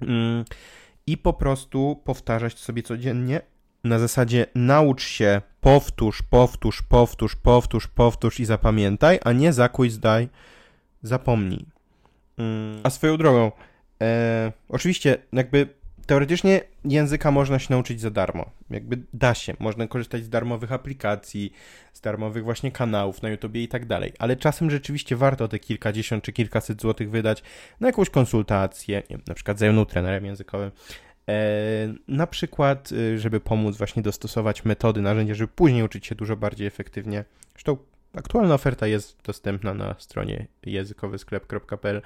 Mm, 0.01 0.45
I 1.07 1.17
po 1.17 1.33
prostu 1.33 2.01
powtarzać 2.03 2.59
sobie 2.59 2.83
codziennie 2.83 3.41
na 3.83 3.99
zasadzie 3.99 4.45
naucz 4.55 5.03
się, 5.03 5.41
powtórz, 5.61 6.21
powtórz, 6.21 6.81
powtórz, 6.81 7.35
powtórz, 7.35 7.87
powtórz 7.87 8.39
i 8.39 8.45
zapamiętaj, 8.45 9.19
a 9.23 9.31
nie 9.31 9.53
zakuj, 9.53 9.89
zdaj, 9.89 10.29
zapomnij. 11.01 11.72
A 12.83 12.89
swoją 12.89 13.17
drogą, 13.17 13.51
e, 14.01 14.51
oczywiście, 14.69 15.17
jakby 15.33 15.67
teoretycznie 16.05 16.61
języka 16.85 17.31
można 17.31 17.59
się 17.59 17.67
nauczyć 17.69 18.01
za 18.01 18.09
darmo. 18.09 18.49
Jakby 18.69 18.97
da 19.13 19.33
się. 19.33 19.53
Można 19.59 19.87
korzystać 19.87 20.23
z 20.23 20.29
darmowych 20.29 20.71
aplikacji, 20.71 21.53
z 21.93 22.01
darmowych 22.01 22.43
właśnie 22.43 22.71
kanałów 22.71 23.21
na 23.21 23.29
YouTubie 23.29 23.63
i 23.63 23.67
tak 23.67 23.85
dalej. 23.85 24.13
Ale 24.19 24.35
czasem 24.35 24.71
rzeczywiście 24.71 25.15
warto 25.15 25.47
te 25.47 25.59
kilkadziesiąt 25.59 26.23
czy 26.23 26.33
kilkaset 26.33 26.81
złotych 26.81 27.09
wydać 27.09 27.43
na 27.79 27.87
jakąś 27.87 28.09
konsultację, 28.09 29.03
wiem, 29.09 29.21
na 29.27 29.33
przykład 29.33 29.59
ze 29.59 29.71
mną, 29.71 29.85
trenerem 29.85 30.25
językowym. 30.25 30.71
E, 31.29 31.33
na 32.07 32.27
przykład, 32.27 32.91
y, 32.91 33.19
żeby 33.19 33.39
pomóc 33.39 33.77
właśnie 33.77 34.03
dostosować 34.03 34.65
metody, 34.65 35.01
narzędzia, 35.01 35.33
żeby 35.33 35.53
później 35.55 35.83
uczyć 35.83 36.07
się 36.07 36.15
dużo 36.15 36.35
bardziej 36.35 36.67
efektywnie. 36.67 37.25
Zresztą 37.51 37.77
Aktualna 38.17 38.53
oferta 38.53 38.87
jest 38.87 39.21
dostępna 39.23 39.73
na 39.73 39.95
stronie 39.99 40.47
językowysklep.pl 40.65 42.01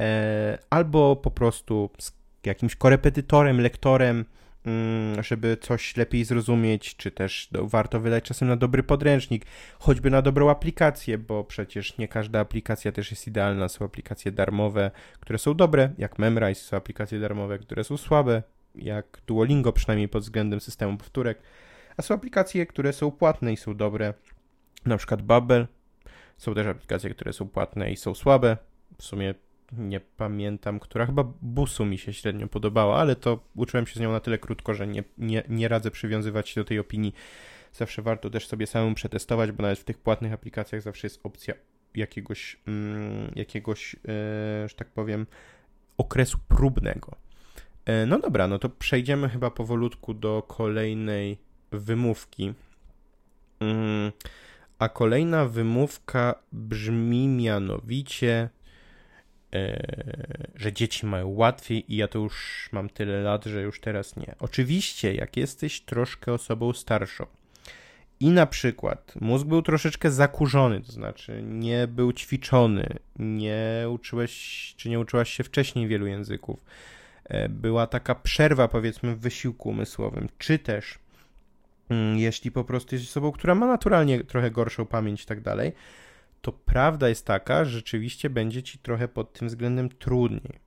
e, 0.00 0.58
albo 0.70 1.16
po 1.16 1.30
prostu 1.30 1.90
z 1.98 2.12
jakimś 2.46 2.76
korepetytorem, 2.76 3.60
lektorem, 3.60 4.24
mm, 4.64 5.22
żeby 5.22 5.56
coś 5.56 5.96
lepiej 5.96 6.24
zrozumieć, 6.24 6.96
czy 6.96 7.10
też 7.10 7.48
warto 7.52 8.00
wydać 8.00 8.24
czasem 8.24 8.48
na 8.48 8.56
dobry 8.56 8.82
podręcznik, 8.82 9.46
choćby 9.78 10.10
na 10.10 10.22
dobrą 10.22 10.50
aplikację, 10.50 11.18
bo 11.18 11.44
przecież 11.44 11.98
nie 11.98 12.08
każda 12.08 12.40
aplikacja 12.40 12.92
też 12.92 13.10
jest 13.10 13.26
idealna. 13.26 13.68
Są 13.68 13.84
aplikacje 13.84 14.32
darmowe, 14.32 14.90
które 15.20 15.38
są 15.38 15.54
dobre, 15.54 15.90
jak 15.98 16.18
Memrise, 16.18 16.62
są 16.62 16.76
aplikacje 16.76 17.20
darmowe, 17.20 17.58
które 17.58 17.84
są 17.84 17.96
słabe, 17.96 18.42
jak 18.74 19.20
Duolingo, 19.26 19.72
przynajmniej 19.72 20.08
pod 20.08 20.22
względem 20.22 20.60
systemu 20.60 20.98
powtórek, 20.98 21.42
a 21.96 22.02
są 22.02 22.14
aplikacje, 22.14 22.66
które 22.66 22.92
są 22.92 23.10
płatne 23.10 23.52
i 23.52 23.56
są 23.56 23.76
dobre, 23.76 24.14
na 24.84 24.96
przykład 24.96 25.22
Babel. 25.22 25.66
Są 26.36 26.54
też 26.54 26.66
aplikacje, 26.66 27.10
które 27.10 27.32
są 27.32 27.48
płatne 27.48 27.92
i 27.92 27.96
są 27.96 28.14
słabe. 28.14 28.56
W 28.98 29.02
sumie 29.02 29.34
nie 29.72 30.00
pamiętam, 30.00 30.80
która 30.80 31.06
chyba 31.06 31.24
Busu 31.42 31.84
mi 31.84 31.98
się 31.98 32.12
średnio 32.12 32.48
podobała, 32.48 32.98
ale 32.98 33.16
to 33.16 33.40
uczyłem 33.56 33.86
się 33.86 33.94
z 33.94 34.00
nią 34.00 34.12
na 34.12 34.20
tyle 34.20 34.38
krótko, 34.38 34.74
że 34.74 34.86
nie, 34.86 35.04
nie, 35.18 35.42
nie 35.48 35.68
radzę 35.68 35.90
przywiązywać 35.90 36.48
się 36.48 36.60
do 36.60 36.64
tej 36.64 36.78
opinii. 36.78 37.14
Zawsze 37.72 38.02
warto 38.02 38.30
też 38.30 38.46
sobie 38.46 38.66
samemu 38.66 38.94
przetestować, 38.94 39.52
bo 39.52 39.62
nawet 39.62 39.78
w 39.78 39.84
tych 39.84 39.98
płatnych 39.98 40.32
aplikacjach 40.32 40.82
zawsze 40.82 41.06
jest 41.06 41.20
opcja 41.24 41.54
jakiegoś, 41.94 42.56
mm, 42.66 43.32
jakiegoś 43.36 43.94
e, 43.94 43.98
że 44.68 44.74
tak 44.76 44.88
powiem, 44.88 45.26
okresu 45.96 46.38
próbnego. 46.48 47.16
E, 47.84 48.06
no 48.06 48.18
dobra, 48.18 48.48
no 48.48 48.58
to 48.58 48.68
przejdziemy 48.68 49.28
chyba 49.28 49.50
powolutku 49.50 50.14
do 50.14 50.42
kolejnej 50.48 51.38
wymówki. 51.72 52.54
Mm, 53.60 54.12
a 54.80 54.88
kolejna 54.88 55.46
wymówka 55.46 56.34
brzmi 56.52 57.28
mianowicie, 57.28 58.48
e, 59.54 59.86
że 60.54 60.72
dzieci 60.72 61.06
mają 61.06 61.28
łatwiej 61.28 61.92
i 61.92 61.96
ja 61.96 62.08
to 62.08 62.18
już 62.18 62.68
mam 62.72 62.88
tyle 62.88 63.22
lat, 63.22 63.44
że 63.44 63.62
już 63.62 63.80
teraz 63.80 64.16
nie. 64.16 64.34
Oczywiście, 64.38 65.14
jak 65.14 65.36
jesteś 65.36 65.80
troszkę 65.80 66.32
osobą 66.32 66.72
starszą 66.72 67.26
i 68.20 68.30
na 68.30 68.46
przykład 68.46 69.14
mózg 69.20 69.46
był 69.46 69.62
troszeczkę 69.62 70.10
zakurzony, 70.10 70.80
to 70.80 70.92
znaczy 70.92 71.42
nie 71.42 71.86
był 71.86 72.12
ćwiczony, 72.12 72.86
nie 73.18 73.86
uczyłeś 73.90 74.74
czy 74.76 74.88
nie 74.88 75.00
uczyłaś 75.00 75.30
się 75.30 75.44
wcześniej 75.44 75.88
wielu 75.88 76.06
języków, 76.06 76.64
e, 77.24 77.48
była 77.48 77.86
taka 77.86 78.14
przerwa 78.14 78.68
powiedzmy 78.68 79.16
w 79.16 79.20
wysiłku 79.20 79.68
umysłowym, 79.68 80.28
czy 80.38 80.58
też 80.58 80.98
jeśli 82.16 82.50
po 82.50 82.64
prostu 82.64 82.94
jesteś 82.94 83.10
osobą, 83.10 83.32
która 83.32 83.54
ma 83.54 83.66
naturalnie 83.66 84.24
trochę 84.24 84.50
gorszą 84.50 84.86
pamięć 84.86 85.22
i 85.22 85.26
tak 85.26 85.40
dalej, 85.40 85.72
to 86.40 86.52
prawda 86.52 87.08
jest 87.08 87.26
taka, 87.26 87.64
że 87.64 87.70
rzeczywiście 87.70 88.30
będzie 88.30 88.62
ci 88.62 88.78
trochę 88.78 89.08
pod 89.08 89.32
tym 89.32 89.48
względem 89.48 89.88
trudniej. 89.88 90.58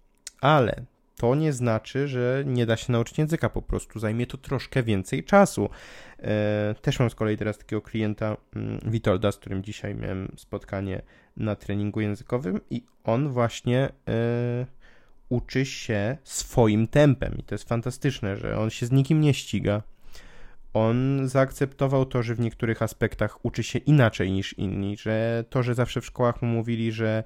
Ale 0.42 0.86
to 1.18 1.36
nie 1.36 1.54
znaczy, 1.54 2.08
że 2.08 2.44
nie 2.48 2.66
da 2.66 2.78
się 2.78 2.92
nauczyć 2.92 3.18
języka, 3.18 3.50
po 3.50 3.62
prostu 3.62 4.00
zajmie 4.00 4.28
to 4.28 4.38
troszkę 4.38 4.84
więcej 4.84 5.24
czasu. 5.24 5.70
E, 6.20 6.76
też 6.82 7.00
mam 7.00 7.10
z 7.10 7.16
kolei 7.16 7.38
teraz 7.38 7.58
takiego 7.58 7.82
klienta, 7.82 8.38
mm, 8.56 8.80
Witolda, 8.86 9.32
z 9.32 9.38
którym 9.38 9.64
dzisiaj 9.64 9.96
miałem 9.96 10.36
spotkanie 10.38 11.02
na 11.38 11.56
treningu 11.56 12.02
językowym 12.02 12.60
i 12.70 12.84
on 13.04 13.30
właśnie 13.30 13.90
e, 14.08 14.66
uczy 15.30 15.66
się 15.66 16.18
swoim 16.24 16.88
tempem 16.88 17.38
i 17.38 17.44
to 17.44 17.56
jest 17.56 17.70
fantastyczne, 17.70 18.38
że 18.38 18.60
on 18.60 18.70
się 18.70 18.86
z 18.86 18.92
nikim 18.92 19.22
nie 19.22 19.34
ściga. 19.34 19.82
On 20.74 21.28
zaakceptował 21.28 22.06
to, 22.06 22.24
że 22.24 22.36
w 22.36 22.40
niektórych 22.40 22.82
aspektach 22.82 23.46
uczy 23.46 23.64
się 23.64 23.80
inaczej 23.80 24.32
niż 24.32 24.54
inni, 24.54 24.98
że 24.98 25.44
to, 25.50 25.64
że 25.64 25.76
zawsze 25.76 26.02
w 26.02 26.06
szkołach 26.06 26.42
mu 26.42 26.48
mówili, 26.48 26.92
że 26.92 27.24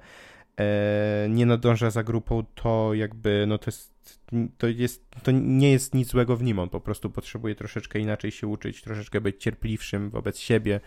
e, 0.56 1.26
nie 1.30 1.46
nadąża 1.46 1.90
za 1.90 2.02
grupą, 2.02 2.44
to 2.54 2.94
jakby, 2.94 3.44
no 3.48 3.58
to 3.58 3.64
jest, 3.68 4.20
to 4.58 4.68
jest, 4.68 5.10
to 5.22 5.30
nie 5.30 5.72
jest 5.72 5.94
nic 5.94 6.08
złego 6.08 6.36
w 6.36 6.42
nim, 6.42 6.58
on 6.58 6.68
po 6.68 6.80
prostu 6.80 7.10
potrzebuje 7.10 7.54
troszeczkę 7.54 7.98
inaczej 7.98 8.30
się 8.30 8.46
uczyć, 8.46 8.82
troszeczkę 8.82 9.20
być 9.20 9.42
cierpliwszym 9.42 10.10
wobec 10.10 10.38
siebie, 10.38 10.80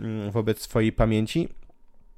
mm, 0.00 0.30
wobec 0.30 0.60
swojej 0.60 0.92
pamięci. 0.92 1.48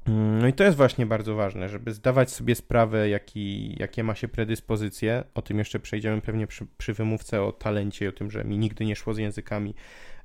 Mm, 0.09 0.39
no 0.39 0.49
i 0.49 0.53
to 0.53 0.65
jest 0.65 0.77
właśnie 0.77 1.07
bardzo 1.07 1.35
ważne, 1.35 1.69
żeby 1.69 1.93
zdawać 1.93 2.31
sobie 2.31 2.55
sprawę, 2.55 3.09
jaki, 3.09 3.77
jakie 3.81 4.05
ma 4.05 4.15
się 4.15 4.29
predyspozycje. 4.29 5.25
O 5.35 5.43
tym 5.43 5.59
jeszcze 5.59 5.81
przejdziemy 5.81 6.21
pewnie 6.21 6.47
przy, 6.47 6.67
przy 6.79 6.93
wymówce 6.93 7.43
o 7.43 7.53
talencie, 7.53 8.09
o 8.09 8.13
tym, 8.13 8.31
że 8.31 8.45
mi 8.45 8.59
nigdy 8.59 8.85
nie 8.85 8.97
szło 8.97 9.15
z 9.15 9.19
językami 9.19 9.75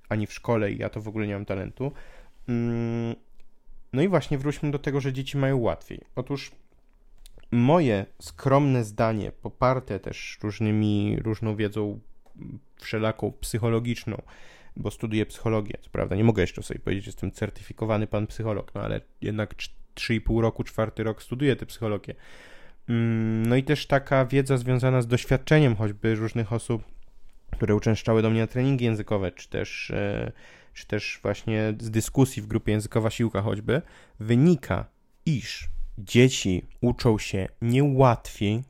ani 0.10 0.28
w 0.28 0.34
szkole 0.34 0.72
i 0.72 0.78
ja 0.78 0.90
to 0.90 1.02
w 1.02 1.08
ogóle 1.08 1.28
nie 1.28 1.34
mam 1.34 1.46
talentu. 1.46 1.92
Mm, 2.50 3.16
no 3.94 4.02
i 4.02 4.08
właśnie 4.08 4.38
wróćmy 4.38 4.72
do 4.72 4.80
tego, 4.80 5.02
że 5.02 5.14
dzieci 5.14 5.38
mają 5.38 5.58
łatwiej. 5.58 6.02
Otóż 6.16 6.52
moje 7.52 8.06
skromne 8.22 8.84
zdanie, 8.84 9.32
poparte 9.32 10.00
też 10.00 10.40
różnymi, 10.44 11.18
różną 11.24 11.56
wiedzą 11.56 12.00
wszelaką 12.76 13.32
psychologiczną, 13.32 14.22
bo 14.80 14.92
studiuję 14.92 15.26
psychologię, 15.26 15.78
co 15.82 15.90
prawda 15.90 16.16
nie 16.16 16.24
mogę 16.24 16.44
jeszcze 16.44 16.64
sobie 16.64 16.80
powiedzieć, 16.80 17.06
że 17.06 17.10
jestem 17.10 17.32
certyfikowany 17.32 18.08
pan 18.08 18.28
psycholog, 18.28 18.76
no 18.76 18.82
ale 18.82 19.02
jednak 19.22 19.56
3,5 19.96 20.42
roku, 20.42 20.64
czwarty 20.64 21.04
rok 21.04 21.24
studiuję 21.24 21.56
tę 21.56 21.66
psychologię. 21.66 22.16
Mm, 22.90 23.46
no 23.46 23.56
i 23.56 23.64
też 23.64 23.88
taka 23.88 24.26
wiedza 24.26 24.58
związana 24.58 25.02
z 25.02 25.08
doświadczeniem 25.08 25.76
choćby 25.76 26.16
różnych 26.16 26.54
osób, 26.54 26.84
które 27.52 27.76
uczęszczały 27.76 28.22
do 28.22 28.30
mnie 28.30 28.42
na 28.42 28.48
treningi 28.48 28.86
językowe, 28.86 29.32
czy 29.32 29.50
też 29.50 29.92
e, 29.92 30.32
czy 30.74 30.88
też 30.88 31.20
właśnie 31.22 31.74
z 31.80 31.92
dyskusji 31.92 32.42
w 32.42 32.48
grupie 32.48 32.72
językowa 32.72 33.10
siłka 33.10 33.42
choćby, 33.42 33.82
wynika, 34.20 34.86
iż 35.26 35.70
dzieci 35.98 36.66
uczą 36.82 37.18
się 37.18 37.48
nie 37.62 37.84
łatwiej, 37.84 38.64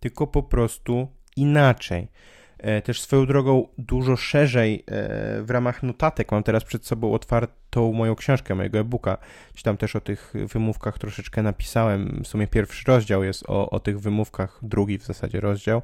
tylko 0.00 0.26
po 0.26 0.42
prostu 0.42 1.08
inaczej. 1.36 2.08
E, 2.58 2.82
też 2.82 3.00
swoją 3.00 3.26
drogą 3.26 3.68
dużo 3.78 4.16
szerzej 4.16 4.84
e, 4.86 5.42
w 5.42 5.50
ramach 5.50 5.82
notatek 5.82 6.32
mam 6.32 6.42
teraz 6.42 6.64
przed 6.64 6.86
sobą 6.86 7.12
otwartą 7.12 7.92
moją 7.92 8.14
książkę, 8.14 8.54
mojego 8.54 8.78
e-booka. 8.78 9.18
Gdzieś 9.52 9.62
tam 9.62 9.76
też 9.76 9.96
o 9.96 10.00
tych 10.00 10.32
wymówkach 10.52 10.98
troszeczkę 10.98 11.42
napisałem. 11.42 12.20
W 12.24 12.28
sumie 12.28 12.46
pierwszy 12.46 12.84
rozdział 12.86 13.24
jest 13.24 13.44
o, 13.48 13.70
o 13.70 13.80
tych 13.80 14.00
wymówkach, 14.00 14.58
drugi 14.62 14.98
w 14.98 15.04
zasadzie 15.04 15.40
rozdział. 15.40 15.82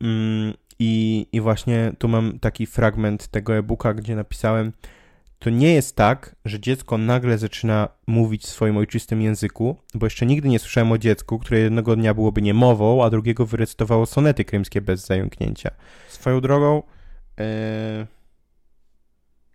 Mm, 0.00 0.54
I, 0.78 1.26
I 1.32 1.40
właśnie 1.40 1.92
tu 1.98 2.08
mam 2.08 2.38
taki 2.38 2.66
fragment 2.66 3.28
tego 3.28 3.56
e-booka, 3.56 3.94
gdzie 3.94 4.16
napisałem, 4.16 4.72
to 5.42 5.50
nie 5.50 5.74
jest 5.74 5.96
tak, 5.96 6.36
że 6.44 6.60
dziecko 6.60 6.98
nagle 6.98 7.38
zaczyna 7.38 7.88
mówić 8.06 8.42
w 8.42 8.48
swoim 8.48 8.76
ojczystym 8.76 9.22
języku, 9.22 9.76
bo 9.94 10.06
jeszcze 10.06 10.26
nigdy 10.26 10.48
nie 10.48 10.58
słyszałem 10.58 10.92
o 10.92 10.98
dziecku, 10.98 11.38
które 11.38 11.58
jednego 11.58 11.96
dnia 11.96 12.14
byłoby 12.14 12.42
niemową, 12.42 13.04
a 13.04 13.10
drugiego 13.10 13.46
wyrecytowało 13.46 14.06
sonety 14.06 14.44
krymskie 14.44 14.80
bez 14.80 15.06
zająknięcia. 15.06 15.70
Swoją 16.08 16.40
drogą, 16.40 16.82
e, 17.40 18.06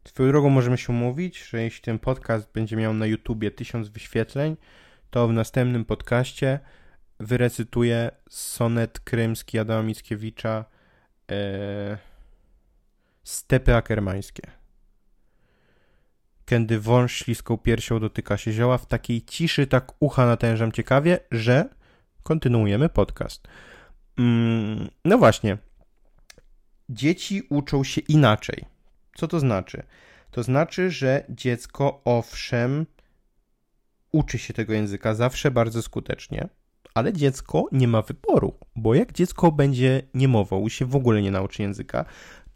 swoją 0.06 0.30
drogą 0.30 0.50
możemy 0.50 0.78
się 0.78 0.94
umówić, 0.94 1.44
że 1.50 1.64
jeśli 1.64 1.82
ten 1.82 2.00
podcast 2.00 2.52
będzie 2.54 2.76
miał 2.76 2.94
na 2.94 3.06
YouTubie 3.06 3.52
tysiąc 3.52 3.90
wyświetleń, 3.90 4.58
to 5.10 5.28
w 5.28 5.34
następnym 5.34 5.86
podcaście 5.86 6.60
wyrecytuję 7.20 8.12
sonet 8.30 9.00
krymski 9.00 9.60
Adama 9.60 9.84
Mickiewicza 9.84 10.66
e, 11.32 11.98
Stepy 13.24 13.76
akermańskie 13.76 14.67
kiedy 16.48 16.80
wąż 16.80 17.14
śliską 17.14 17.58
piersią 17.58 18.00
dotyka 18.00 18.38
się 18.38 18.52
zioła, 18.52 18.78
w 18.78 18.86
takiej 18.86 19.22
ciszy 19.22 19.68
tak 19.68 19.92
ucha 20.00 20.26
natężam 20.26 20.72
ciekawie, 20.72 21.20
że 21.32 21.70
kontynuujemy 22.24 22.90
podcast. 22.90 23.48
Mm, 24.18 24.90
no 25.06 25.18
właśnie. 25.18 25.58
Dzieci 26.90 27.44
uczą 27.50 27.84
się 27.84 28.02
inaczej. 28.02 28.66
Co 29.16 29.28
to 29.28 29.40
znaczy? 29.40 29.84
To 30.32 30.44
znaczy, 30.44 30.92
że 30.92 31.24
dziecko 31.30 32.02
owszem 32.06 32.86
uczy 34.12 34.38
się 34.38 34.54
tego 34.54 34.74
języka 34.74 35.14
zawsze 35.14 35.52
bardzo 35.52 35.82
skutecznie, 35.82 36.50
ale 36.94 37.14
dziecko 37.14 37.66
nie 37.72 37.88
ma 37.88 38.02
wyboru, 38.02 38.60
bo 38.76 38.96
jak 38.96 39.14
dziecko 39.14 39.52
będzie 39.52 40.02
niemową 40.14 40.68
i 40.68 40.70
się 40.70 40.86
w 40.86 40.96
ogóle 40.96 41.22
nie 41.22 41.32
nauczy 41.32 41.62
języka, 41.62 42.06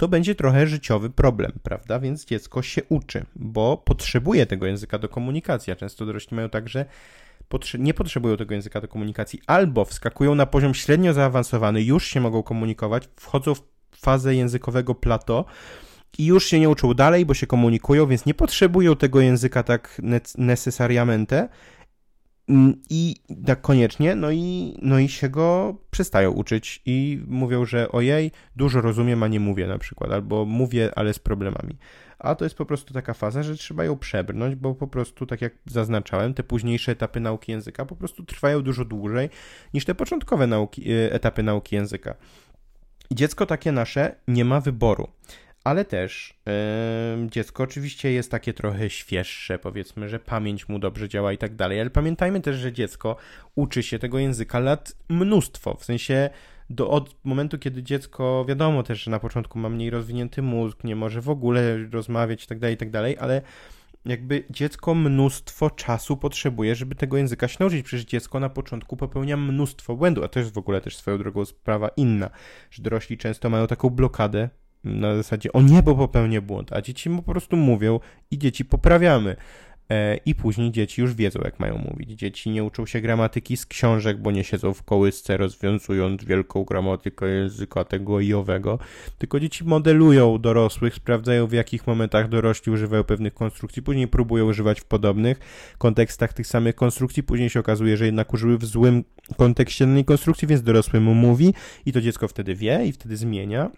to 0.02 0.08
będzie 0.08 0.36
trochę 0.36 0.68
życiowy 0.68 1.10
problem, 1.10 1.52
prawda? 1.64 2.00
Więc 2.00 2.26
dziecko 2.26 2.62
się 2.62 2.82
uczy, 2.90 3.26
bo 3.36 3.78
potrzebuje 3.78 4.46
tego 4.46 4.66
języka 4.66 5.00
do 5.00 5.10
komunikacji, 5.10 5.74
a 5.74 5.76
często 5.76 6.06
dorośli 6.06 6.36
mają 6.36 6.50
tak, 6.50 6.70
że 6.70 6.86
nie 7.80 7.94
potrzebują 7.94 8.38
tego 8.38 8.54
języka 8.54 8.82
do 8.82 8.88
komunikacji, 8.88 9.42
albo 9.48 9.86
wskakują 9.86 10.36
na 10.36 10.46
poziom 10.46 10.74
średnio 10.74 11.14
zaawansowany, 11.14 11.84
już 11.84 12.08
się 12.08 12.22
mogą 12.22 12.44
komunikować, 12.44 13.10
wchodzą 13.16 13.56
w 13.56 13.62
fazę 13.98 14.36
językowego 14.36 14.96
plato 14.96 15.46
i 16.18 16.26
już 16.26 16.46
się 16.46 16.60
nie 16.60 16.70
uczą 16.70 16.94
dalej, 16.94 17.26
bo 17.26 17.34
się 17.34 17.48
komunikują, 17.48 18.08
więc 18.08 18.26
nie 18.26 18.34
potrzebują 18.34 18.96
tego 18.96 19.22
języka 19.22 19.64
tak 19.64 20.02
necesariamente, 20.38 21.36
Mm, 21.36 21.50
I 22.90 23.16
tak 23.46 23.62
koniecznie, 23.62 24.16
no 24.16 24.32
i, 24.32 24.78
no 24.82 25.00
i 25.00 25.10
się 25.10 25.30
go 25.30 25.76
przestają 25.92 26.32
uczyć 26.32 26.82
i 26.86 27.24
mówią, 27.28 27.66
że 27.66 27.92
ojej, 27.92 28.32
dużo 28.56 28.82
rozumiem, 28.82 29.24
a 29.24 29.28
nie 29.28 29.40
mówię 29.40 29.68
na 29.68 29.78
przykład, 29.78 30.12
albo 30.12 30.46
mówię, 30.46 30.92
ale 30.96 31.14
z 31.14 31.20
problemami. 31.20 31.78
A 32.20 32.36
to 32.36 32.46
jest 32.46 32.56
po 32.56 32.66
prostu 32.66 32.94
taka 32.94 33.14
faza, 33.14 33.44
że 33.44 33.56
trzeba 33.56 33.84
ją 33.84 33.98
przebrnąć, 33.98 34.56
bo 34.56 34.76
po 34.76 34.88
prostu, 34.88 35.26
tak 35.26 35.42
jak 35.42 35.54
zaznaczałem, 35.66 36.34
te 36.34 36.44
późniejsze 36.44 36.92
etapy 36.92 37.20
nauki 37.20 37.52
języka 37.52 37.86
po 37.86 37.96
prostu 37.96 38.24
trwają 38.24 38.62
dużo 38.62 38.86
dłużej 38.86 39.30
niż 39.74 39.86
te 39.86 39.96
początkowe 39.96 40.48
nauki, 40.48 40.92
e, 40.92 41.14
etapy 41.14 41.44
nauki 41.44 41.76
języka. 41.76 42.16
Dziecko 43.12 43.46
takie 43.46 43.72
nasze 43.72 44.16
nie 44.28 44.46
ma 44.46 44.62
wyboru 44.62 45.08
ale 45.64 45.86
też 45.86 46.34
yy, 47.20 47.30
dziecko 47.30 47.64
oczywiście 47.64 48.12
jest 48.12 48.32
takie 48.32 48.54
trochę 48.54 48.90
świeższe, 48.90 49.60
powiedzmy, 49.60 50.10
że 50.10 50.20
pamięć 50.20 50.70
mu 50.70 50.80
dobrze 50.80 51.10
działa 51.10 51.34
i 51.34 51.38
tak 51.38 51.56
dalej, 51.56 51.82
ale 51.82 51.90
pamiętajmy 51.90 52.42
też, 52.42 52.56
że 52.56 52.74
dziecko 52.74 53.16
uczy 53.56 53.84
się 53.84 54.00
tego 54.00 54.20
języka 54.20 54.60
lat 54.60 54.96
mnóstwo, 55.10 55.76
w 55.76 55.86
sensie 55.86 56.30
do, 56.70 56.90
od 56.90 57.16
momentu, 57.24 57.60
kiedy 57.60 57.84
dziecko, 57.84 58.46
wiadomo 58.48 58.84
też, 58.84 59.04
że 59.04 59.12
na 59.12 59.20
początku 59.20 59.60
ma 59.60 59.70
mniej 59.70 59.90
rozwinięty 59.90 60.42
mózg, 60.42 60.84
nie 60.84 60.96
może 60.96 61.22
w 61.22 61.30
ogóle 61.30 61.78
rozmawiać 61.92 62.44
i 62.44 62.48
tak 62.48 62.60
dalej, 62.60 62.76
i 62.76 62.78
tak 62.78 62.90
dalej, 62.90 63.18
ale 63.20 63.42
jakby 64.06 64.44
dziecko 64.50 64.96
mnóstwo 64.96 65.70
czasu 65.70 66.18
potrzebuje, 66.18 66.76
żeby 66.76 66.96
tego 66.96 67.18
języka 67.18 67.48
się 67.48 67.58
nauczyć. 67.60 67.86
Przecież 67.86 68.06
dziecko 68.06 68.40
na 68.40 68.50
początku 68.50 68.98
popełnia 68.98 69.38
mnóstwo 69.38 69.96
błędów, 69.96 70.24
a 70.24 70.28
to 70.28 70.40
jest 70.40 70.54
w 70.54 70.58
ogóle 70.58 70.82
też 70.82 70.98
swoją 70.98 71.18
drogą 71.18 71.46
sprawa 71.46 71.90
inna, 71.98 72.30
że 72.72 72.84
dorośli 72.84 73.18
często 73.18 73.50
mają 73.50 73.68
taką 73.68 73.90
blokadę 73.90 74.50
na 74.84 75.16
zasadzie 75.16 75.54
o 75.54 75.62
niebo 75.62 75.96
popełnię 75.96 76.42
błąd, 76.42 76.74
a 76.74 76.82
dzieci 76.82 77.10
mu 77.10 77.24
po 77.24 77.32
prostu 77.32 77.58
mówią 77.58 78.00
i 78.32 78.38
dzieci 78.38 78.66
poprawiamy. 78.66 79.36
E, 79.92 80.18
I 80.26 80.36
później 80.36 80.72
dzieci 80.72 81.02
już 81.02 81.14
wiedzą, 81.14 81.40
jak 81.44 81.60
mają 81.60 81.78
mówić. 81.78 82.10
Dzieci 82.10 82.50
nie 82.50 82.64
uczą 82.64 82.86
się 82.86 83.02
gramatyki 83.02 83.58
z 83.58 83.66
książek, 83.66 84.22
bo 84.22 84.32
nie 84.32 84.44
siedzą 84.44 84.74
w 84.74 84.84
kołysce 84.84 85.38
rozwiązując 85.38 86.24
wielką 86.24 86.64
gramatykę 86.64 87.28
języka 87.30 87.84
tego 87.84 88.20
i 88.20 88.34
owego, 88.34 88.80
tylko 89.18 89.40
dzieci 89.40 89.64
modelują 89.64 90.38
dorosłych, 90.38 90.96
sprawdzają 90.96 91.48
w 91.48 91.52
jakich 91.52 91.88
momentach 91.88 92.30
dorośli 92.30 92.72
używają 92.72 93.04
pewnych 93.04 93.34
konstrukcji, 93.34 93.82
później 93.82 94.08
próbują 94.08 94.46
używać 94.46 94.82
w 94.82 94.86
podobnych 94.86 95.40
kontekstach 95.78 96.34
tych 96.34 96.48
samych 96.48 96.76
konstrukcji, 96.76 97.24
później 97.24 97.50
się 97.50 97.60
okazuje, 97.60 97.98
że 97.98 98.06
jednak 98.06 98.34
użyły 98.34 98.58
w 98.58 98.66
złym 98.66 99.04
kontekście 99.38 99.86
danej 99.86 100.06
konstrukcji, 100.06 100.48
więc 100.48 100.64
dorosły 100.64 101.00
mu 101.00 101.14
mówi 101.14 101.54
i 101.86 101.92
to 101.92 102.02
dziecko 102.02 102.28
wtedy 102.28 102.56
wie 102.56 102.86
i 102.86 102.92
wtedy 102.92 103.18
zmienia. 103.18 103.72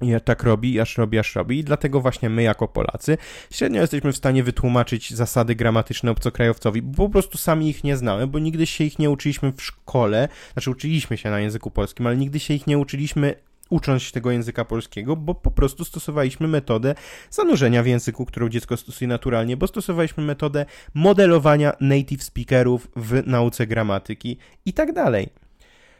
I 0.00 0.14
tak 0.24 0.42
robi, 0.42 0.80
aż 0.80 0.98
robi, 0.98 1.18
aż 1.18 1.34
robi. 1.36 1.58
I 1.58 1.64
dlatego 1.64 2.00
właśnie 2.00 2.30
my, 2.30 2.42
jako 2.42 2.68
Polacy, 2.68 3.18
średnio 3.50 3.80
jesteśmy 3.80 4.12
w 4.12 4.16
stanie 4.16 4.42
wytłumaczyć 4.42 5.14
zasady 5.14 5.54
gramatyczne 5.54 6.10
obcokrajowcowi, 6.10 6.82
bo 6.82 6.96
po 6.96 7.08
prostu 7.08 7.38
sami 7.38 7.68
ich 7.68 7.84
nie 7.84 7.96
znamy, 7.96 8.26
bo 8.26 8.38
nigdy 8.38 8.66
się 8.66 8.84
ich 8.84 8.98
nie 8.98 9.10
uczyliśmy 9.10 9.52
w 9.52 9.62
szkole, 9.62 10.28
znaczy 10.52 10.70
uczyliśmy 10.70 11.16
się 11.16 11.30
na 11.30 11.40
języku 11.40 11.70
polskim, 11.70 12.06
ale 12.06 12.16
nigdy 12.16 12.40
się 12.40 12.54
ich 12.54 12.66
nie 12.66 12.78
uczyliśmy 12.78 13.34
ucząc 13.70 14.02
się 14.02 14.12
tego 14.12 14.30
języka 14.30 14.64
polskiego, 14.64 15.16
bo 15.16 15.34
po 15.34 15.50
prostu 15.50 15.84
stosowaliśmy 15.84 16.48
metodę 16.48 16.94
zanurzenia 17.30 17.82
w 17.82 17.86
języku, 17.86 18.26
którą 18.26 18.48
dziecko 18.48 18.76
stosuje 18.76 19.08
naturalnie, 19.08 19.56
bo 19.56 19.66
stosowaliśmy 19.66 20.24
metodę 20.24 20.66
modelowania 20.94 21.72
native 21.80 22.22
speakerów 22.22 22.88
w 22.96 23.26
nauce 23.26 23.66
gramatyki 23.66 24.38
i 24.66 24.72
tak 24.72 24.92
dalej. 24.92 25.28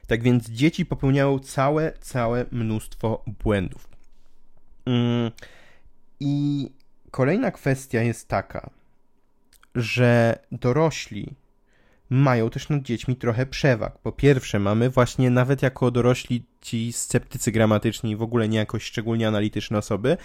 Tak 0.07 0.23
więc 0.23 0.51
dzieci 0.51 0.87
popełniają 0.87 1.39
całe, 1.39 1.93
całe 2.01 2.47
mnóstwo 2.53 3.25
błędów. 3.45 3.90
Mm, 4.91 5.31
I 6.21 6.67
kolejna 7.11 7.51
kwestia 7.51 8.03
jest 8.03 8.29
taka, 8.29 8.71
że 9.75 10.39
dorośli 10.53 11.35
mają 12.11 12.51
też 12.51 12.69
nad 12.69 12.83
dziećmi 12.83 13.17
trochę 13.17 13.47
przewag. 13.47 13.99
Po 13.99 14.13
pierwsze, 14.13 14.59
mamy 14.59 14.91
właśnie 14.91 15.31
nawet 15.31 15.63
jako 15.63 15.91
dorośli 15.91 16.45
ci 16.61 16.93
sceptycy 16.93 17.53
gramatyczni, 17.53 18.17
w 18.17 18.23
ogóle 18.23 18.49
nie 18.49 18.59
jakoś 18.59 18.83
szczególnie 18.83 19.29
analityczne 19.29 19.79
osoby, 19.79 20.17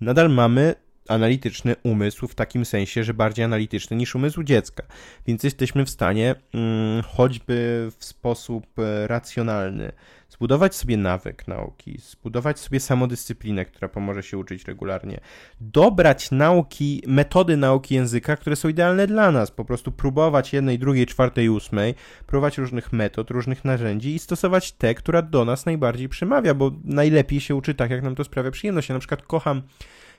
nadal 0.00 0.30
mamy 0.30 0.74
analityczny 1.08 1.76
umysł 1.82 2.28
w 2.28 2.34
takim 2.34 2.64
sensie, 2.64 3.04
że 3.04 3.14
bardziej 3.14 3.44
analityczny 3.44 3.96
niż 3.96 4.14
umysł 4.14 4.42
dziecka. 4.42 4.82
Więc 5.26 5.42
jesteśmy 5.42 5.84
w 5.84 5.90
stanie 5.90 6.34
hmm, 6.52 7.02
choćby 7.02 7.88
w 7.98 8.04
sposób 8.04 8.66
e, 8.78 9.06
racjonalny 9.06 9.92
zbudować 10.32 10.74
sobie 10.74 10.96
nawyk 10.96 11.48
nauki, 11.48 11.98
zbudować 11.98 12.58
sobie 12.58 12.80
samodyscyplinę, 12.80 13.64
która 13.64 13.88
pomoże 13.88 14.22
się 14.22 14.38
uczyć 14.38 14.64
regularnie, 14.64 15.20
dobrać 15.60 16.30
nauki, 16.30 17.02
metody 17.06 17.56
nauki 17.56 17.94
języka, 17.94 18.36
które 18.36 18.56
są 18.56 18.68
idealne 18.68 19.06
dla 19.06 19.30
nas, 19.30 19.50
po 19.50 19.64
prostu 19.64 19.92
próbować 19.92 20.52
jednej, 20.52 20.78
drugiej, 20.78 21.06
czwartej, 21.06 21.48
ósmej, 21.48 21.94
próbować 22.26 22.58
różnych 22.58 22.92
metod, 22.92 23.30
różnych 23.30 23.64
narzędzi 23.64 24.14
i 24.14 24.18
stosować 24.18 24.72
te, 24.72 24.94
która 24.94 25.22
do 25.22 25.44
nas 25.44 25.66
najbardziej 25.66 26.08
przemawia, 26.08 26.54
bo 26.54 26.70
najlepiej 26.84 27.40
się 27.40 27.54
uczy 27.54 27.74
tak, 27.74 27.90
jak 27.90 28.02
nam 28.02 28.14
to 28.14 28.24
sprawia 28.24 28.50
przyjemność. 28.50 28.88
Ja 28.88 28.92
na 28.92 28.98
przykład 28.98 29.22
kocham 29.22 29.62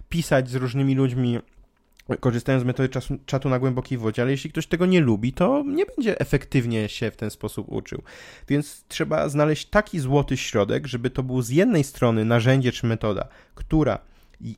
pisać 0.09 0.49
z 0.49 0.55
różnymi 0.55 0.95
ludźmi 0.95 1.39
korzystając 2.19 2.63
z 2.63 2.65
metody 2.65 2.89
czasu, 2.89 3.17
czatu 3.25 3.49
na 3.49 3.59
głębokiej 3.59 3.97
wodzie, 3.97 4.21
ale 4.21 4.31
jeśli 4.31 4.49
ktoś 4.49 4.67
tego 4.67 4.85
nie 4.85 5.01
lubi, 5.01 5.33
to 5.33 5.63
nie 5.67 5.85
będzie 5.85 6.19
efektywnie 6.19 6.89
się 6.89 7.11
w 7.11 7.15
ten 7.15 7.29
sposób 7.29 7.69
uczył. 7.69 8.01
Więc 8.47 8.85
trzeba 8.87 9.29
znaleźć 9.29 9.65
taki 9.65 9.99
złoty 9.99 10.37
środek, 10.37 10.87
żeby 10.87 11.09
to 11.09 11.23
był 11.23 11.41
z 11.41 11.49
jednej 11.49 11.83
strony 11.83 12.25
narzędzie 12.25 12.71
czy 12.71 12.85
metoda, 12.85 13.27
która 13.55 13.99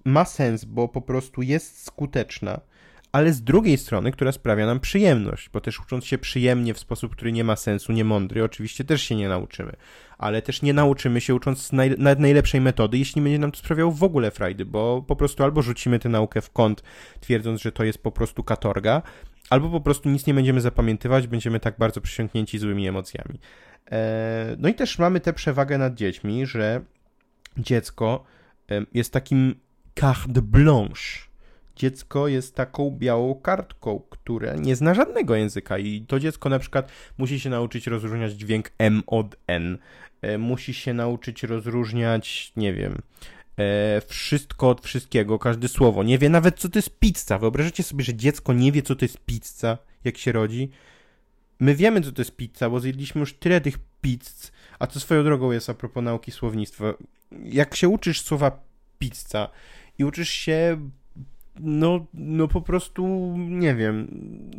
ma 0.06 0.26
sens, 0.26 0.66
bo 0.66 0.88
po 0.88 1.02
prostu 1.02 1.41
jest 1.41 1.86
skuteczna, 1.86 2.60
ale 3.16 3.34
z 3.34 3.43
drugiej 3.43 3.78
strony, 3.78 4.11
która 4.11 4.32
sprawia 4.32 4.66
nam 4.66 4.80
przyjemność, 4.80 5.49
bo 5.49 5.61
też 5.61 5.80
ucząc 5.80 6.05
się 6.05 6.18
przyjemnie 6.18 6.74
w 6.74 6.80
sposób, 6.80 7.11
który 7.11 7.32
nie 7.32 7.43
ma 7.43 7.55
sensu, 7.55 7.93
nie 7.93 8.03
mądry, 8.03 8.43
oczywiście 8.43 8.84
też 8.84 9.01
się 9.01 9.16
nie 9.16 9.30
nauczymy, 9.30 9.76
ale 10.18 10.41
też 10.41 10.61
nie 10.61 10.74
nauczymy 10.74 11.22
się 11.22 11.36
ucząc 11.36 11.72
naj, 11.72 11.95
nawet 11.97 12.20
najlepszej 12.20 12.61
metody, 12.61 12.97
jeśli 12.97 13.22
będzie 13.22 13.39
nam 13.39 13.51
to 13.51 13.59
sprawiało 13.59 13.91
w 13.91 14.03
ogóle 14.03 14.32
frajdy, 14.32 14.66
bo 14.66 15.05
po 15.07 15.16
prostu 15.16 15.43
albo 15.43 15.61
rzucimy 15.61 15.99
tę 15.99 16.09
naukę 16.09 16.41
w 16.41 16.49
kąt, 16.51 16.84
twierdząc, 17.20 17.61
że 17.61 17.72
to 17.72 17.84
jest 17.84 18.03
po 18.03 18.11
prostu 18.11 18.43
katorga, 18.43 19.01
albo 19.49 19.70
po 19.70 19.82
prostu 19.82 20.09
nic 20.09 20.28
nie 20.28 20.34
będziemy 20.34 20.61
zapamiętywać, 20.61 21.28
będziemy 21.28 21.59
tak 21.59 21.78
bardzo 21.78 22.01
przysiągnięci 22.01 22.59
złymi 22.59 22.88
emocjami. 22.88 23.39
Eee, 23.91 24.55
no 24.59 24.70
i 24.70 24.74
też 24.74 24.99
mamy 24.99 25.20
tę 25.20 25.34
przewagę 25.34 25.78
nad 25.78 25.95
dziećmi, 25.95 26.45
że 26.45 26.82
dziecko 27.57 28.24
jest 28.93 29.13
takim 29.13 29.55
carte 29.99 30.41
blanche, 30.41 31.35
dziecko 31.76 32.28
jest 32.28 32.55
taką 32.55 32.91
białą 32.91 33.36
kartką, 33.36 34.01
które 34.09 34.55
nie 34.59 34.76
zna 34.76 34.93
żadnego 34.93 35.36
języka 35.36 35.78
i 35.78 36.01
to 36.01 36.19
dziecko 36.19 36.49
na 36.49 36.59
przykład 36.59 36.91
musi 37.17 37.39
się 37.39 37.49
nauczyć 37.49 37.88
rozróżniać 37.88 38.34
dźwięk 38.34 38.71
M 38.78 39.03
od 39.07 39.36
N, 39.47 39.78
e, 40.21 40.38
musi 40.38 40.73
się 40.73 40.93
nauczyć 40.93 41.43
rozróżniać, 41.43 42.53
nie 42.55 42.73
wiem, 42.73 43.01
e, 43.59 44.01
wszystko 44.07 44.69
od 44.69 44.82
wszystkiego, 44.82 45.39
każde 45.39 45.67
słowo. 45.67 46.03
Nie 46.03 46.17
wie 46.17 46.30
nawet, 46.30 46.59
co 46.59 46.69
to 46.69 46.80
jest 46.80 46.99
pizza. 46.99 47.38
Wyobrażacie 47.38 47.84
sobie, 47.84 48.03
że 48.03 48.13
dziecko 48.13 48.53
nie 48.53 48.71
wie, 48.71 48.82
co 48.82 48.95
to 48.95 49.05
jest 49.05 49.17
pizza, 49.26 49.78
jak 50.03 50.17
się 50.17 50.32
rodzi? 50.32 50.69
My 51.59 51.76
wiemy, 51.76 52.01
co 52.01 52.11
to 52.11 52.21
jest 52.21 52.36
pizza, 52.36 52.69
bo 52.69 52.80
zjedliśmy 52.80 53.19
już 53.19 53.34
tyle 53.34 53.61
tych 53.61 53.78
pizz, 54.01 54.51
a 54.80 54.88
co 54.88 54.99
swoją 54.99 55.23
drogą 55.23 55.51
jest 55.51 55.69
a 55.69 55.73
propos 55.73 56.03
nauki 56.03 56.32
słownictwa. 56.32 56.93
Jak 57.43 57.76
się 57.76 57.89
uczysz 57.89 58.21
słowa 58.21 58.59
pizza 58.99 59.49
i 59.97 60.03
uczysz 60.03 60.30
się 60.30 60.78
no, 61.60 62.06
no 62.14 62.47
po 62.47 62.62
prostu, 62.62 63.34
nie 63.38 63.76
wiem, 63.76 64.08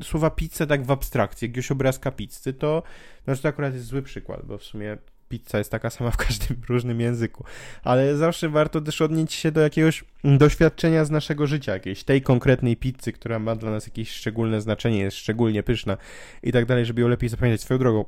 słowa 0.03 0.31
pizza 0.31 0.67
tak 0.67 0.85
w 0.85 0.91
abstrakcji, 0.91 1.49
jakiegoś 1.49 1.71
obrazka 1.71 2.11
pizzy, 2.11 2.53
to, 2.53 2.83
znaczy 3.25 3.43
to 3.43 3.49
akurat 3.49 3.75
jest 3.75 3.87
zły 3.87 4.03
przykład, 4.03 4.47
bo 4.47 4.59
w 4.59 4.65
sumie 4.65 4.97
pizza 5.29 5.59
jest 5.59 5.71
taka 5.71 5.91
sama 5.91 6.11
w 6.11 6.17
każdym 6.17 6.57
różnym 6.69 7.01
języku, 7.01 7.45
ale 7.83 8.17
zawsze 8.17 8.49
warto 8.49 8.81
też 8.81 9.03
odnieść 9.03 9.33
się 9.33 9.53
do 9.53 9.61
jakiegoś 9.61 10.05
doświadczenia 10.25 11.05
z 11.05 11.11
naszego 11.11 11.47
życia, 11.47 11.73
jakiejś 11.73 12.05
tej 12.05 12.23
konkretnej 12.23 12.77
pizzy, 12.77 13.13
która 13.13 13.39
ma 13.39 13.57
dla 13.57 13.71
nas 13.71 13.87
jakieś 13.87 14.11
szczególne 14.11 14.61
znaczenie, 14.61 14.99
jest 14.99 15.17
szczególnie 15.17 15.63
pyszna 15.63 15.97
i 16.43 16.53
tak 16.53 16.67
dalej, 16.67 16.87
żeby 16.87 17.01
ją 17.01 17.09
lepiej 17.09 17.29
zapamiętać 17.29 17.61
swoją 17.61 17.79
drogą. 17.79 18.05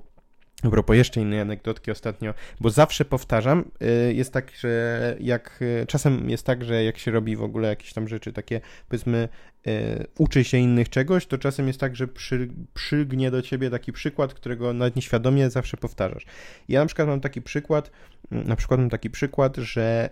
A 0.62 0.70
propos 0.70 0.96
jeszcze 0.96 1.20
innej 1.20 1.40
anegdotki 1.40 1.90
ostatnio, 1.90 2.34
bo 2.60 2.70
zawsze 2.70 3.04
powtarzam, 3.04 3.64
y, 4.08 4.14
jest 4.14 4.32
tak, 4.32 4.52
że 4.56 5.16
jak 5.20 5.58
y, 5.62 5.86
czasem 5.86 6.30
jest 6.30 6.46
tak, 6.46 6.64
że 6.64 6.84
jak 6.84 6.98
się 6.98 7.10
robi 7.10 7.36
w 7.36 7.42
ogóle 7.42 7.68
jakieś 7.68 7.92
tam 7.92 8.08
rzeczy 8.08 8.32
takie, 8.32 8.60
powiedzmy, 8.88 9.28
y, 9.66 10.06
uczy 10.18 10.44
się 10.44 10.58
innych 10.58 10.88
czegoś, 10.88 11.26
to 11.26 11.38
czasem 11.38 11.66
jest 11.66 11.80
tak, 11.80 11.96
że 11.96 12.08
przy, 12.08 12.48
przygnie 12.74 13.30
do 13.30 13.42
ciebie 13.42 13.70
taki 13.70 13.92
przykład, 13.92 14.34
którego 14.34 14.72
nawet 14.72 14.96
nieświadomie 14.96 15.50
zawsze 15.50 15.76
powtarzasz. 15.76 16.26
Ja 16.68 16.80
na 16.80 16.86
przykład 16.86 17.08
mam 17.08 17.20
taki 17.20 17.42
przykład, 17.42 17.90
na 18.30 18.56
przykład 18.56 18.80
mam 18.80 18.90
taki 18.90 19.10
przykład, 19.10 19.56
że, 19.56 20.10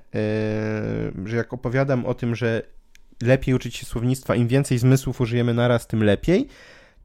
że 1.24 1.36
jak 1.36 1.52
opowiadam 1.52 2.06
o 2.06 2.14
tym, 2.14 2.34
że 2.34 2.62
lepiej 3.22 3.54
uczyć 3.54 3.76
się 3.76 3.86
słownictwa, 3.86 4.34
im 4.34 4.48
więcej 4.48 4.78
zmysłów 4.78 5.20
użyjemy 5.20 5.54
naraz, 5.54 5.86
tym 5.86 6.04
lepiej, 6.04 6.48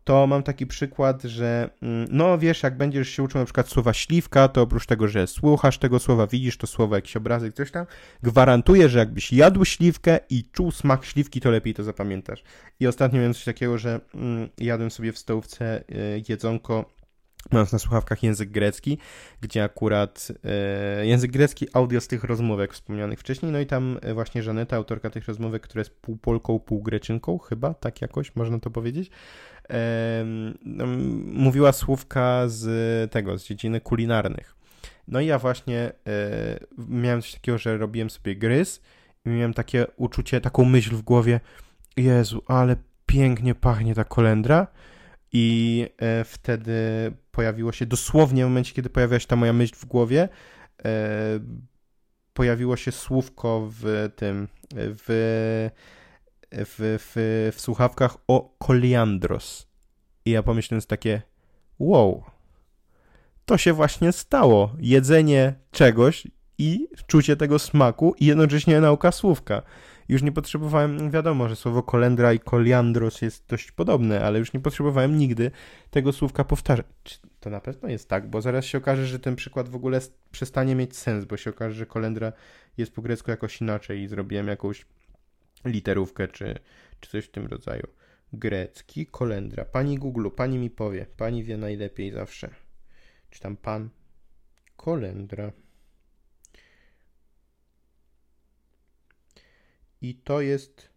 to 0.04 0.28
mam 0.28 0.43
taki 0.43 0.68
przykład, 0.68 1.24
że 1.24 1.70
mm, 1.82 2.08
no 2.12 2.38
wiesz, 2.38 2.64
jak 2.64 2.78
będziesz 2.78 3.10
się 3.10 3.24
uczył 3.24 3.39
na 3.39 3.45
przykład 3.45 3.70
słowa 3.70 3.93
śliwka, 3.93 4.47
to 4.47 4.62
oprócz 4.62 4.86
tego, 4.86 5.08
że 5.08 5.28
słuchasz 5.28 5.78
tego 5.78 5.99
słowa, 5.99 6.28
widzisz 6.28 6.58
to 6.58 6.68
słowo, 6.68 6.95
jakiś 6.95 7.18
obrazek, 7.18 7.54
coś 7.54 7.72
tam, 7.72 7.86
gwarantuję, 8.24 8.89
że 8.89 8.99
jakbyś 8.99 9.34
jadł 9.34 9.66
śliwkę 9.66 10.20
i 10.30 10.43
czuł 10.52 10.72
smak 10.72 11.06
śliwki, 11.06 11.41
to 11.41 11.52
lepiej 11.52 11.74
to 11.74 11.84
zapamiętasz. 11.84 12.43
I 12.80 12.88
ostatnio 12.88 13.20
miałem 13.20 13.34
coś 13.34 13.43
takiego, 13.43 13.78
że 13.78 13.99
mm, 14.16 14.49
jadłem 14.58 14.91
sobie 14.91 15.12
w 15.12 15.18
stołówce 15.18 15.84
y, 15.89 16.24
jedzonko 16.30 17.01
mając 17.51 17.71
na 17.71 17.79
słuchawkach 17.79 18.23
język 18.23 18.49
grecki, 18.49 18.97
gdzie 19.41 19.63
akurat 19.63 20.31
e, 20.43 21.05
język 21.05 21.31
grecki, 21.31 21.67
audio 21.73 22.01
z 22.01 22.07
tych 22.07 22.23
rozmówek 22.23 22.73
wspomnianych 22.73 23.19
wcześniej, 23.19 23.51
no 23.51 23.59
i 23.59 23.65
tam 23.65 23.97
e, 24.01 24.13
właśnie 24.13 24.43
Żaneta, 24.43 24.75
autorka 24.75 25.09
tych 25.09 25.27
rozmówek, 25.27 25.61
która 25.61 25.79
jest 25.79 25.91
pół 25.91 26.17
Polką, 26.17 26.59
pół 26.59 26.81
Greczynką, 26.81 27.37
chyba, 27.37 27.73
tak 27.73 28.01
jakoś 28.01 28.35
można 28.35 28.59
to 28.59 28.69
powiedzieć, 28.69 29.11
no, 30.65 30.85
mówiła 31.25 31.71
słówka 31.71 32.43
z 32.47 33.11
tego, 33.11 33.37
z 33.37 33.45
dziedziny 33.45 33.81
kulinarnych. 33.81 34.55
No 35.07 35.19
i 35.19 35.25
ja 35.25 35.39
właśnie 35.39 35.91
e, 36.07 36.59
miałem 36.87 37.21
coś 37.21 37.33
takiego, 37.33 37.57
że 37.57 37.77
robiłem 37.77 38.09
sobie 38.09 38.35
gryz 38.35 38.81
i 39.25 39.29
miałem 39.29 39.53
takie 39.53 39.87
uczucie, 39.95 40.41
taką 40.41 40.65
myśl 40.65 40.95
w 40.95 41.01
głowie, 41.01 41.39
Jezu, 41.97 42.43
ale 42.47 42.75
pięknie 43.05 43.55
pachnie 43.55 43.95
ta 43.95 44.03
kolendra, 44.03 44.67
i 45.32 45.88
e, 45.97 46.23
wtedy 46.23 46.73
pojawiło 47.32 47.71
się 47.71 47.86
dosłownie 47.86 48.45
w 48.45 48.47
momencie, 48.47 48.73
kiedy 48.73 48.89
pojawiła 48.89 49.19
się 49.19 49.27
ta 49.27 49.36
moja 49.36 49.53
myśl 49.53 49.75
w 49.75 49.86
głowie, 49.86 50.29
e, 50.86 51.39
pojawiło 52.34 52.77
się 52.77 52.91
słówko 52.91 53.69
w 53.71 54.09
tym, 54.15 54.47
w, 54.73 55.69
w, 56.51 56.97
w, 56.99 57.51
w 57.55 57.61
słuchawkach 57.61 58.17
o 58.27 58.55
koliandros. 58.59 59.67
I 60.25 60.32
ja 60.32 60.43
pomyślałem 60.43 60.82
takie, 60.82 61.21
wow, 61.79 62.23
to 63.45 63.57
się 63.57 63.73
właśnie 63.73 64.11
stało. 64.11 64.75
Jedzenie 64.79 65.53
czegoś 65.71 66.27
i 66.57 66.88
czucie 67.07 67.36
tego 67.36 67.59
smaku 67.59 68.15
i 68.19 68.25
jednocześnie 68.25 68.82
nauka 68.82 69.11
słówka. 69.11 69.61
Już 70.12 70.24
nie 70.24 70.32
potrzebowałem, 70.32 71.12
wiadomo, 71.12 71.49
że 71.49 71.55
słowo 71.55 71.84
kolendra 71.84 72.34
i 72.34 72.39
koliandros 72.39 73.22
jest 73.22 73.45
dość 73.47 73.72
podobne, 73.72 74.26
ale 74.26 74.39
już 74.39 74.53
nie 74.53 74.59
potrzebowałem 74.59 75.18
nigdy 75.18 75.51
tego 75.89 76.14
słówka 76.14 76.43
powtarzać. 76.43 77.22
To 77.39 77.49
na 77.49 77.62
pewno 77.62 77.89
jest 77.89 78.09
tak, 78.09 78.30
bo 78.30 78.41
zaraz 78.41 78.66
się 78.66 78.78
okaże, 78.78 79.07
że 79.07 79.20
ten 79.20 79.36
przykład 79.36 79.70
w 79.70 79.76
ogóle 79.76 79.99
przestanie 80.32 80.76
mieć 80.76 80.97
sens, 80.97 81.26
bo 81.26 81.38
się 81.38 81.49
okaże, 81.49 81.76
że 81.76 81.86
kolendra 81.86 82.34
jest 82.78 82.93
po 82.93 83.01
grecku 83.01 83.32
jakoś 83.32 83.62
inaczej 83.62 84.01
i 84.01 84.07
zrobiłem 84.07 84.47
jakąś 84.47 84.86
literówkę 85.66 86.28
czy, 86.28 86.59
czy 86.99 87.09
coś 87.09 87.26
w 87.26 87.32
tym 87.32 87.47
rodzaju. 87.47 87.88
Grecki, 88.34 89.05
kolendra. 89.05 89.66
Pani 89.66 89.97
Google, 89.97 90.30
pani 90.36 90.57
mi 90.57 90.70
powie. 90.70 91.05
Pani 91.18 91.43
wie 91.43 91.57
najlepiej 91.57 92.12
zawsze. 92.12 92.49
Czy 93.30 93.39
tam 93.39 93.57
pan? 93.57 93.89
Kolendra. 94.78 95.51
I 100.02 100.16
to 100.16 100.41
jest. 100.41 100.89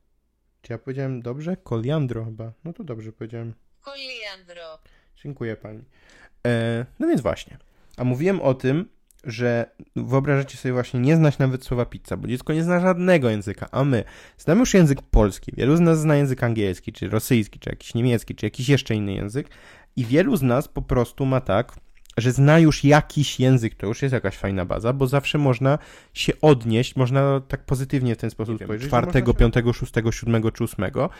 Czy 0.62 0.72
ja 0.72 0.78
powiedziałem 0.78 1.22
dobrze? 1.22 1.56
Koliandro 1.56 2.24
chyba. 2.24 2.52
No 2.64 2.72
to 2.72 2.84
dobrze 2.84 3.12
powiedziałem. 3.12 3.54
Koliandro. 3.80 4.78
Dziękuję 5.22 5.56
pani. 5.56 5.84
E, 6.46 6.86
no 6.98 7.08
więc 7.08 7.20
właśnie. 7.20 7.58
A 7.96 8.04
mówiłem 8.04 8.40
o 8.40 8.54
tym, 8.54 8.88
że 9.24 9.70
wyobrażacie 9.96 10.56
sobie 10.56 10.72
właśnie 10.72 11.00
nie 11.00 11.16
znać 11.16 11.38
nawet 11.38 11.64
słowa 11.64 11.86
pizza, 11.86 12.16
bo 12.16 12.28
dziecko 12.28 12.52
nie 12.52 12.62
zna 12.62 12.80
żadnego 12.80 13.30
języka, 13.30 13.68
a 13.72 13.84
my 13.84 14.04
znamy 14.38 14.60
już 14.60 14.74
język 14.74 15.02
polski, 15.02 15.52
wielu 15.56 15.76
z 15.76 15.80
nas 15.80 16.00
zna 16.00 16.16
język 16.16 16.42
angielski, 16.42 16.92
czy 16.92 17.08
rosyjski, 17.08 17.58
czy 17.58 17.70
jakiś 17.70 17.94
niemiecki, 17.94 18.34
czy 18.34 18.46
jakiś 18.46 18.68
jeszcze 18.68 18.94
inny 18.94 19.12
język 19.12 19.48
i 19.96 20.04
wielu 20.04 20.36
z 20.36 20.42
nas 20.42 20.68
po 20.68 20.82
prostu 20.82 21.26
ma 21.26 21.40
tak, 21.40 21.72
że 22.16 22.32
zna 22.32 22.58
już 22.58 22.84
jakiś 22.84 23.40
język, 23.40 23.74
to 23.74 23.86
już 23.86 24.02
jest 24.02 24.12
jakaś 24.12 24.36
fajna 24.36 24.64
baza, 24.64 24.92
bo 24.92 25.06
zawsze 25.06 25.38
można 25.38 25.78
się 26.14 26.32
odnieść, 26.40 26.96
można 26.96 27.40
tak 27.48 27.64
pozytywnie 27.64 28.14
w 28.14 28.18
ten 28.18 28.30
sposób 28.30 28.62
spojrzeć, 28.64 28.88
czwartego, 28.88 29.34
piątego, 29.34 29.72
szóstego, 29.72 30.12
siódmego 30.12 30.52
czy 30.52 30.64
ósmego. 30.64 31.10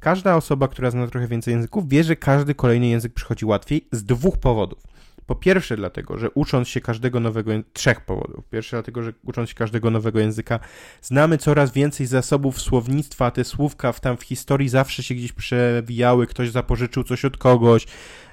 Każda 0.00 0.36
osoba, 0.36 0.68
która 0.68 0.90
zna 0.90 1.06
trochę 1.06 1.26
więcej 1.26 1.54
języków, 1.54 1.88
wie, 1.88 2.04
że 2.04 2.16
każdy 2.16 2.54
kolejny 2.54 2.86
język 2.86 3.14
przychodzi 3.14 3.44
łatwiej 3.44 3.86
z 3.92 4.04
dwóch 4.04 4.38
powodów. 4.38 4.82
Po 5.30 5.36
pierwsze 5.36 5.76
dlatego, 5.76 6.18
że 6.18 6.30
ucząc 6.30 6.68
się 6.68 6.80
każdego 6.80 7.20
nowego, 7.20 7.52
trzech 7.72 8.00
powodów. 8.00 8.44
Pierwsze 8.50 8.76
dlatego, 8.76 9.02
że 9.02 9.12
ucząc 9.24 9.48
się 9.48 9.54
każdego 9.54 9.90
nowego 9.90 10.20
języka, 10.20 10.60
znamy 11.02 11.38
coraz 11.38 11.72
więcej 11.72 12.06
zasobów 12.06 12.60
słownictwa, 12.60 13.30
te 13.30 13.44
słówka 13.44 13.92
w, 13.92 14.00
tam 14.00 14.16
w 14.16 14.22
historii 14.22 14.68
zawsze 14.68 15.02
się 15.02 15.14
gdzieś 15.14 15.32
przewijały, 15.32 16.26
ktoś 16.26 16.50
zapożyczył 16.50 17.04
coś 17.04 17.24
od 17.24 17.36
kogoś, 17.36 17.86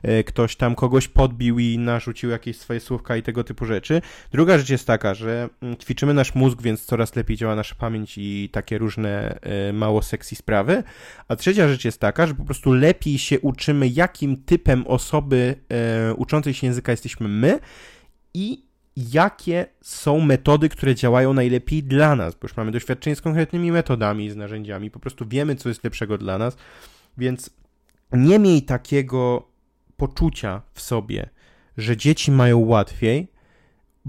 e, 0.04 0.24
ktoś 0.24 0.56
tam 0.56 0.76
kogoś 0.76 1.08
podbił 1.08 1.60
i 1.60 1.78
narzucił 1.78 2.30
jakieś 2.30 2.58
swoje 2.58 2.80
słówka 2.80 3.18
i 3.18 3.24
tego 3.24 3.44
typu 3.44 3.66
rzeczy. 3.66 4.02
Druga 4.32 4.58
rzecz 4.58 4.70
jest 4.70 4.88
taka, 4.88 5.14
że 5.14 5.50
mm, 5.62 5.78
ćwiczymy 5.78 6.14
nasz 6.14 6.36
mózg, 6.36 6.62
więc 6.62 6.86
coraz 6.86 7.16
lepiej 7.16 7.38
działa 7.38 7.56
nasza 7.56 7.76
pamięć 7.76 8.18
i 8.18 8.50
takie 8.52 8.78
różne 8.78 9.40
e, 9.42 9.74
mało 9.74 10.02
sexy 10.02 10.36
sprawy. 10.36 10.84
A 11.28 11.36
trzecia 11.36 11.68
rzecz 11.68 11.86
jest 11.86 12.00
taka, 12.00 12.28
że 12.28 12.36
po 12.36 12.44
prostu 12.44 12.74
lepiej 12.74 13.18
się 13.18 13.40
uczymy, 13.40 13.88
jakim 13.88 14.44
typem 14.44 14.88
osoby 14.88 15.56
e, 15.70 16.14
uczącej 16.14 16.54
się 16.54 16.68
języka 16.68 16.87
języka 16.88 16.92
jesteśmy 16.92 17.28
my 17.28 17.60
i 18.34 18.68
jakie 18.96 19.66
są 19.82 20.20
metody, 20.20 20.70
które 20.70 20.96
działają 20.96 21.34
najlepiej 21.34 21.84
dla 21.84 22.16
nas, 22.16 22.36
bo 22.36 22.40
już 22.44 22.58
mamy 22.58 22.72
doświadczenie 22.72 23.16
z 23.16 23.22
konkretnymi 23.22 23.72
metodami, 23.72 24.30
z 24.30 24.36
narzędziami, 24.36 24.92
po 24.92 25.00
prostu 25.00 25.28
wiemy, 25.28 25.56
co 25.56 25.70
jest 25.70 25.84
lepszego 25.84 26.18
dla 26.18 26.38
nas, 26.38 26.58
więc 27.18 27.50
nie 28.12 28.40
miej 28.40 28.62
takiego 28.62 29.48
poczucia 29.98 30.62
w 30.74 30.82
sobie, 30.82 31.30
że 31.78 31.98
dzieci 31.98 32.32
mają 32.32 32.60
łatwiej, 32.60 33.28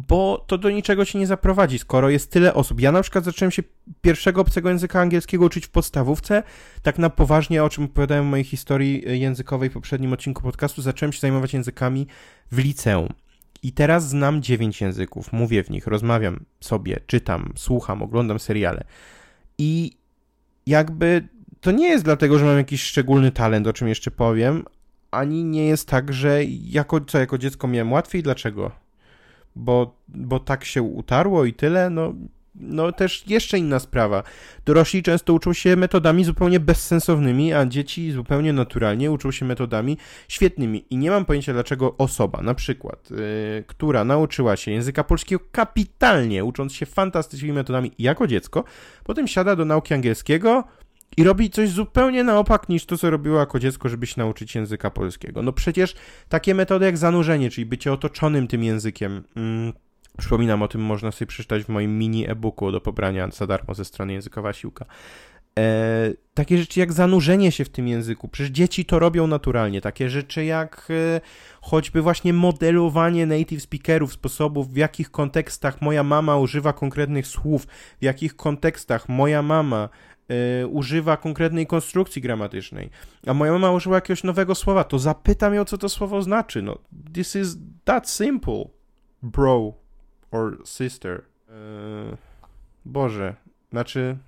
bo 0.06 0.44
to 0.46 0.58
do 0.58 0.70
niczego 0.70 1.04
ci 1.04 1.18
nie 1.18 1.26
zaprowadzi, 1.26 1.78
skoro 1.78 2.10
jest 2.10 2.30
tyle 2.30 2.54
osób. 2.54 2.80
Ja 2.80 2.92
na 2.92 3.02
przykład 3.02 3.24
zacząłem 3.24 3.50
się 3.50 3.62
pierwszego 4.00 4.40
obcego 4.40 4.68
języka 4.68 5.00
angielskiego 5.00 5.44
uczyć 5.44 5.66
w 5.66 5.70
podstawówce, 5.70 6.42
tak 6.82 6.98
na 6.98 7.10
poważnie, 7.10 7.64
o 7.64 7.68
czym 7.68 7.84
opowiadałem 7.84 8.24
w 8.24 8.28
mojej 8.28 8.44
historii 8.44 9.20
językowej 9.20 9.70
w 9.70 9.72
poprzednim 9.72 10.12
odcinku 10.12 10.42
podcastu, 10.42 10.82
zacząłem 10.82 11.12
się 11.12 11.20
zajmować 11.20 11.54
językami 11.54 12.06
w 12.52 12.58
liceum. 12.58 13.08
I 13.62 13.72
teraz 13.72 14.08
znam 14.08 14.42
dziewięć 14.42 14.80
języków, 14.80 15.32
mówię 15.32 15.64
w 15.64 15.70
nich, 15.70 15.86
rozmawiam 15.86 16.44
sobie, 16.60 17.00
czytam, 17.06 17.52
słucham, 17.56 18.02
oglądam 18.02 18.38
seriale. 18.38 18.84
I 19.58 19.92
jakby 20.66 21.28
to 21.60 21.70
nie 21.70 21.88
jest 21.88 22.04
dlatego, 22.04 22.38
że 22.38 22.44
mam 22.44 22.56
jakiś 22.56 22.82
szczególny 22.82 23.30
talent, 23.30 23.66
o 23.66 23.72
czym 23.72 23.88
jeszcze 23.88 24.10
powiem, 24.10 24.64
ani 25.10 25.44
nie 25.44 25.66
jest 25.66 25.88
tak, 25.88 26.12
że 26.12 26.44
jako, 26.44 27.00
co, 27.00 27.18
jako 27.18 27.38
dziecko 27.38 27.68
miałem 27.68 27.92
łatwiej. 27.92 28.22
Dlaczego? 28.22 28.87
Bo, 29.58 29.94
bo 30.08 30.40
tak 30.40 30.64
się 30.64 30.82
utarło 30.82 31.44
i 31.44 31.52
tyle, 31.52 31.90
no, 31.90 32.14
no 32.54 32.92
też 32.92 33.24
jeszcze 33.26 33.58
inna 33.58 33.78
sprawa. 33.78 34.22
Dorośli 34.64 35.02
często 35.02 35.34
uczą 35.34 35.52
się 35.52 35.76
metodami 35.76 36.24
zupełnie 36.24 36.60
bezsensownymi, 36.60 37.52
a 37.52 37.66
dzieci 37.66 38.12
zupełnie 38.12 38.52
naturalnie 38.52 39.10
uczą 39.10 39.30
się 39.30 39.44
metodami 39.44 39.96
świetnymi. 40.28 40.84
I 40.90 40.96
nie 40.96 41.10
mam 41.10 41.24
pojęcia, 41.24 41.52
dlaczego 41.52 41.96
osoba, 41.96 42.42
na 42.42 42.54
przykład, 42.54 43.10
yy, 43.10 43.16
która 43.66 44.04
nauczyła 44.04 44.56
się 44.56 44.70
języka 44.70 45.04
polskiego 45.04 45.44
kapitalnie, 45.52 46.44
ucząc 46.44 46.72
się 46.72 46.86
fantastycznymi 46.86 47.54
metodami 47.54 47.92
jako 47.98 48.26
dziecko, 48.26 48.64
potem 49.04 49.28
siada 49.28 49.56
do 49.56 49.64
nauki 49.64 49.94
angielskiego, 49.94 50.64
i 51.16 51.24
robi 51.24 51.50
coś 51.50 51.70
zupełnie 51.70 52.24
na 52.24 52.38
opak 52.38 52.68
niż 52.68 52.86
to, 52.86 52.98
co 52.98 53.10
robiło 53.10 53.38
jako 53.38 53.58
dziecko, 53.58 53.88
żeby 53.88 54.06
się 54.06 54.14
nauczyć 54.16 54.54
języka 54.54 54.90
polskiego. 54.90 55.42
No 55.42 55.52
przecież 55.52 55.94
takie 56.28 56.54
metody 56.54 56.84
jak 56.84 56.98
zanurzenie, 56.98 57.50
czyli 57.50 57.66
bycie 57.66 57.92
otoczonym 57.92 58.48
tym 58.48 58.64
językiem. 58.64 59.24
Mm, 59.36 59.72
przypominam 60.18 60.62
o 60.62 60.68
tym, 60.68 60.80
można 60.80 61.12
sobie 61.12 61.26
przeczytać 61.26 61.64
w 61.64 61.68
moim 61.68 61.98
mini 61.98 62.30
e-booku 62.30 62.72
do 62.72 62.80
pobrania 62.80 63.30
za 63.30 63.46
darmo 63.46 63.74
ze 63.74 63.84
strony 63.84 64.12
Językowa 64.12 64.52
Siłka. 64.52 64.84
E, 65.58 66.12
takie 66.34 66.58
rzeczy 66.58 66.80
jak 66.80 66.92
zanurzenie 66.92 67.52
się 67.52 67.64
w 67.64 67.68
tym 67.68 67.88
języku, 67.88 68.28
przecież 68.28 68.50
dzieci 68.50 68.84
to 68.84 68.98
robią 68.98 69.26
naturalnie. 69.26 69.80
Takie 69.80 70.10
rzeczy 70.10 70.44
jak 70.44 70.88
e, 70.90 71.20
choćby 71.60 72.02
właśnie 72.02 72.32
modelowanie 72.32 73.26
native 73.26 73.62
speakerów, 73.62 74.12
sposobów, 74.12 74.72
w 74.72 74.76
jakich 74.76 75.10
kontekstach 75.10 75.82
moja 75.82 76.02
mama 76.02 76.36
używa 76.36 76.72
konkretnych 76.72 77.26
słów, 77.26 77.66
w 78.00 78.04
jakich 78.04 78.36
kontekstach 78.36 79.08
moja 79.08 79.42
mama 79.42 79.88
y, 80.62 80.66
używa 80.66 81.16
konkretnej 81.16 81.66
konstrukcji 81.66 82.22
gramatycznej, 82.22 82.90
a 83.26 83.34
moja 83.34 83.52
mama 83.52 83.70
użyła 83.70 83.96
jakiegoś 83.96 84.24
nowego 84.24 84.54
słowa, 84.54 84.84
to 84.84 84.98
zapytam 84.98 85.54
ją, 85.54 85.64
co 85.64 85.78
to 85.78 85.88
słowo 85.88 86.22
znaczy. 86.22 86.62
No, 86.62 86.78
this 87.14 87.36
is 87.36 87.56
that 87.84 88.10
simple, 88.10 88.64
bro 89.22 89.72
or 90.30 90.58
sister. 90.64 91.22
Y, 91.48 92.16
Boże, 92.84 93.34
znaczy 93.70 94.18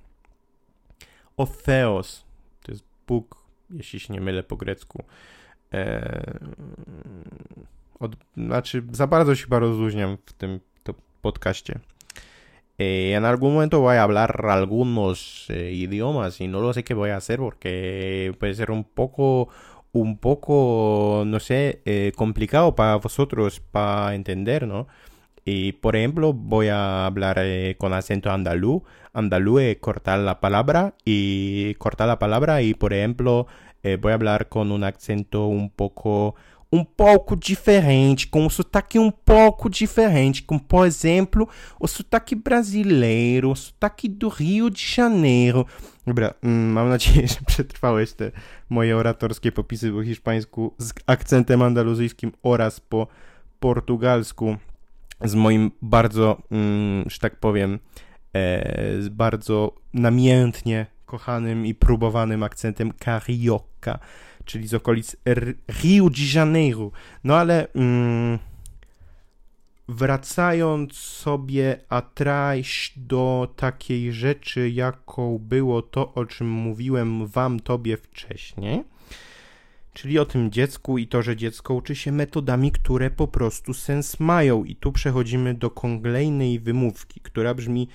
Otheos, 1.36 2.24
to 2.62 2.72
jest 2.72 2.84
Bóg, 3.06 3.36
jeśli 3.70 4.00
się 4.00 4.14
nie 4.14 4.20
mylę 4.20 4.42
po 4.42 4.56
grecku. 4.56 5.04
E, 5.72 6.38
od, 8.00 8.16
znaczy, 8.36 8.82
za 8.92 9.06
bardzo 9.06 9.34
się 9.34 9.42
chyba 9.44 9.58
rozluźniam 9.58 10.18
w 10.26 10.32
tym 10.32 10.60
podcaście. 11.22 11.80
Eh, 12.82 13.12
en 13.14 13.26
algún 13.26 13.52
momento 13.52 13.80
voy 13.80 13.96
a 13.96 14.02
hablar 14.02 14.42
algunos 14.48 15.44
eh, 15.50 15.70
idiomas 15.74 16.40
y 16.40 16.48
no 16.48 16.62
lo 16.62 16.72
sé 16.72 16.82
qué 16.82 16.94
voy 16.94 17.10
a 17.10 17.18
hacer 17.18 17.38
porque 17.38 18.34
puede 18.40 18.54
ser 18.54 18.70
un 18.70 18.84
poco, 18.84 19.50
un 19.92 20.16
poco, 20.16 21.24
no 21.26 21.40
sé, 21.40 21.82
eh, 21.84 22.12
complicado 22.16 22.74
para 22.74 22.96
vosotros 22.96 23.60
para 23.60 24.14
entender, 24.14 24.66
¿no? 24.66 24.88
Y 25.44 25.72
por 25.72 25.94
ejemplo, 25.94 26.32
voy 26.32 26.68
a 26.68 27.04
hablar 27.04 27.38
con 27.76 27.92
acento 27.92 28.30
andaluz. 28.30 28.82
Andaluz 29.12 29.60
es 29.62 29.76
cortar 29.78 30.20
la 30.20 30.40
palabra 30.40 30.94
y 31.04 31.74
cortar 31.74 32.08
la 32.08 32.18
palabra 32.18 32.62
y 32.62 32.72
por 32.74 32.94
ejemplo, 32.94 33.46
voy 34.00 34.12
a 34.12 34.14
hablar 34.14 34.48
con 34.48 34.72
un 34.72 34.84
acento 34.84 35.46
un 35.48 35.70
poco 35.70 36.34
um 36.72 36.84
pouco 36.84 37.36
diferente, 37.36 38.28
com 38.28 38.46
um 38.46 38.50
sotaque 38.50 38.98
um 38.98 39.10
pouco 39.10 39.68
diferente, 39.68 40.42
como 40.42 40.60
por 40.60 40.86
exemplo 40.86 41.48
o 41.80 41.88
sotaque 41.88 42.34
brasileiro, 42.34 43.50
o 43.50 43.56
sotaque 43.56 44.08
do 44.08 44.28
Rio 44.28 44.70
de 44.70 44.80
Janeiro. 44.80 45.66
Dobra, 46.06 46.34
mm, 46.42 46.72
mam 46.72 46.88
nadzieję, 46.88 47.28
że 47.34 47.40
przetrwałeś 47.46 48.12
te 48.12 48.30
moje 48.68 48.96
oratorskie 48.96 49.52
popisy 49.52 49.92
po 49.92 50.02
hiszpańsku 50.02 50.74
z 50.78 50.92
akcentem 51.06 51.62
andaluzyjskim 51.62 52.32
oraz 52.42 52.80
po 52.80 53.06
portugalsku 53.60 54.56
z 55.24 55.34
moim 55.34 55.70
bardzo, 55.82 56.42
mm, 56.50 57.10
że 57.10 57.18
tak 57.18 57.36
powiem, 57.36 57.78
e, 58.34 59.02
z 59.02 59.08
bardzo 59.08 59.74
namiętnie 59.94 60.86
kochanym 61.06 61.66
i 61.66 61.74
próbowanym 61.74 62.42
akcentem 62.42 62.92
carioca 63.04 63.98
czyli 64.44 64.68
z 64.68 64.74
okolic 64.74 65.16
Rio 65.82 66.10
de 66.10 66.22
Janeiro. 66.34 66.90
No 67.24 67.36
ale 67.36 67.72
mm, 67.72 68.38
wracając 69.88 70.94
sobie 70.94 71.80
atrajś 71.88 72.92
do 72.96 73.54
takiej 73.56 74.12
rzeczy, 74.12 74.70
jaką 74.70 75.38
było 75.38 75.82
to, 75.82 76.14
o 76.14 76.26
czym 76.26 76.50
mówiłem 76.50 77.26
wam, 77.26 77.60
tobie 77.60 77.96
wcześniej, 77.96 78.84
czyli 79.92 80.18
o 80.18 80.24
tym 80.24 80.50
dziecku 80.50 80.98
i 80.98 81.06
to, 81.06 81.22
że 81.22 81.36
dziecko 81.36 81.74
uczy 81.74 81.94
się 81.94 82.12
metodami, 82.12 82.72
które 82.72 83.10
po 83.10 83.28
prostu 83.28 83.74
sens 83.74 84.20
mają. 84.20 84.64
I 84.64 84.76
tu 84.76 84.92
przechodzimy 84.92 85.54
do 85.54 85.70
kolejnej 85.70 86.60
wymówki, 86.60 87.20
która 87.20 87.54
brzmi 87.54 87.88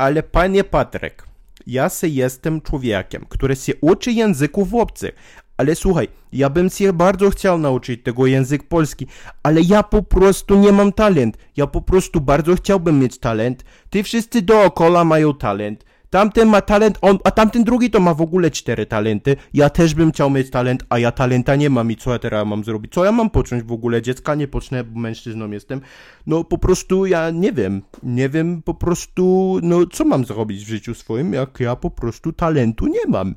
ale 0.00 0.22
panie 0.22 0.64
Patrek, 0.64 1.26
ja 1.66 1.88
se 1.88 2.08
jestem 2.08 2.60
człowiekiem, 2.60 3.26
który 3.28 3.56
się 3.56 3.72
uczy 3.80 4.12
języków 4.12 4.74
obcych, 4.74 5.14
ale 5.60 5.74
słuchaj, 5.74 6.08
ja 6.32 6.50
bym 6.50 6.70
się 6.70 6.92
bardzo 6.92 7.30
chciał 7.30 7.58
nauczyć 7.58 8.02
tego 8.02 8.26
język 8.26 8.62
polski, 8.62 9.06
ale 9.42 9.60
ja 9.60 9.82
po 9.82 10.02
prostu 10.02 10.58
nie 10.58 10.72
mam 10.72 10.92
talent. 10.92 11.38
Ja 11.56 11.66
po 11.66 11.82
prostu 11.82 12.20
bardzo 12.20 12.54
chciałbym 12.54 12.98
mieć 12.98 13.18
talent. 13.18 13.64
Ty 13.90 14.02
wszyscy 14.02 14.42
dookoła 14.42 15.04
mają 15.04 15.34
talent. 15.34 15.84
Tamten 16.10 16.48
ma 16.48 16.60
talent, 16.60 16.98
on, 17.02 17.18
a 17.24 17.30
tamten 17.30 17.64
drugi 17.64 17.90
to 17.90 18.00
ma 18.00 18.14
w 18.14 18.22
ogóle 18.22 18.50
cztery 18.50 18.86
talenty. 18.86 19.36
Ja 19.54 19.70
też 19.70 19.94
bym 19.94 20.12
chciał 20.12 20.30
mieć 20.30 20.50
talent, 20.50 20.84
a 20.88 20.98
ja 20.98 21.12
talenta 21.12 21.56
nie 21.56 21.70
mam 21.70 21.90
i 21.90 21.96
co 21.96 22.12
ja 22.12 22.18
teraz 22.18 22.46
mam 22.46 22.64
zrobić? 22.64 22.92
Co 22.92 23.04
ja 23.04 23.12
mam 23.12 23.30
począć 23.30 23.62
w 23.62 23.72
ogóle? 23.72 24.02
Dziecka 24.02 24.34
nie 24.34 24.48
pocznę, 24.48 24.84
bo 24.84 25.00
mężczyzną 25.00 25.50
jestem. 25.50 25.80
No 26.26 26.44
po 26.44 26.58
prostu 26.58 27.06
ja 27.06 27.30
nie 27.30 27.52
wiem. 27.52 27.82
Nie 28.02 28.28
wiem 28.28 28.62
po 28.62 28.74
prostu, 28.74 29.58
no 29.62 29.86
co 29.86 30.04
mam 30.04 30.24
zrobić 30.24 30.64
w 30.64 30.68
życiu 30.68 30.94
swoim, 30.94 31.32
jak 31.32 31.60
ja 31.60 31.76
po 31.76 31.90
prostu 31.90 32.32
talentu 32.32 32.86
nie 32.86 33.06
mam. 33.08 33.34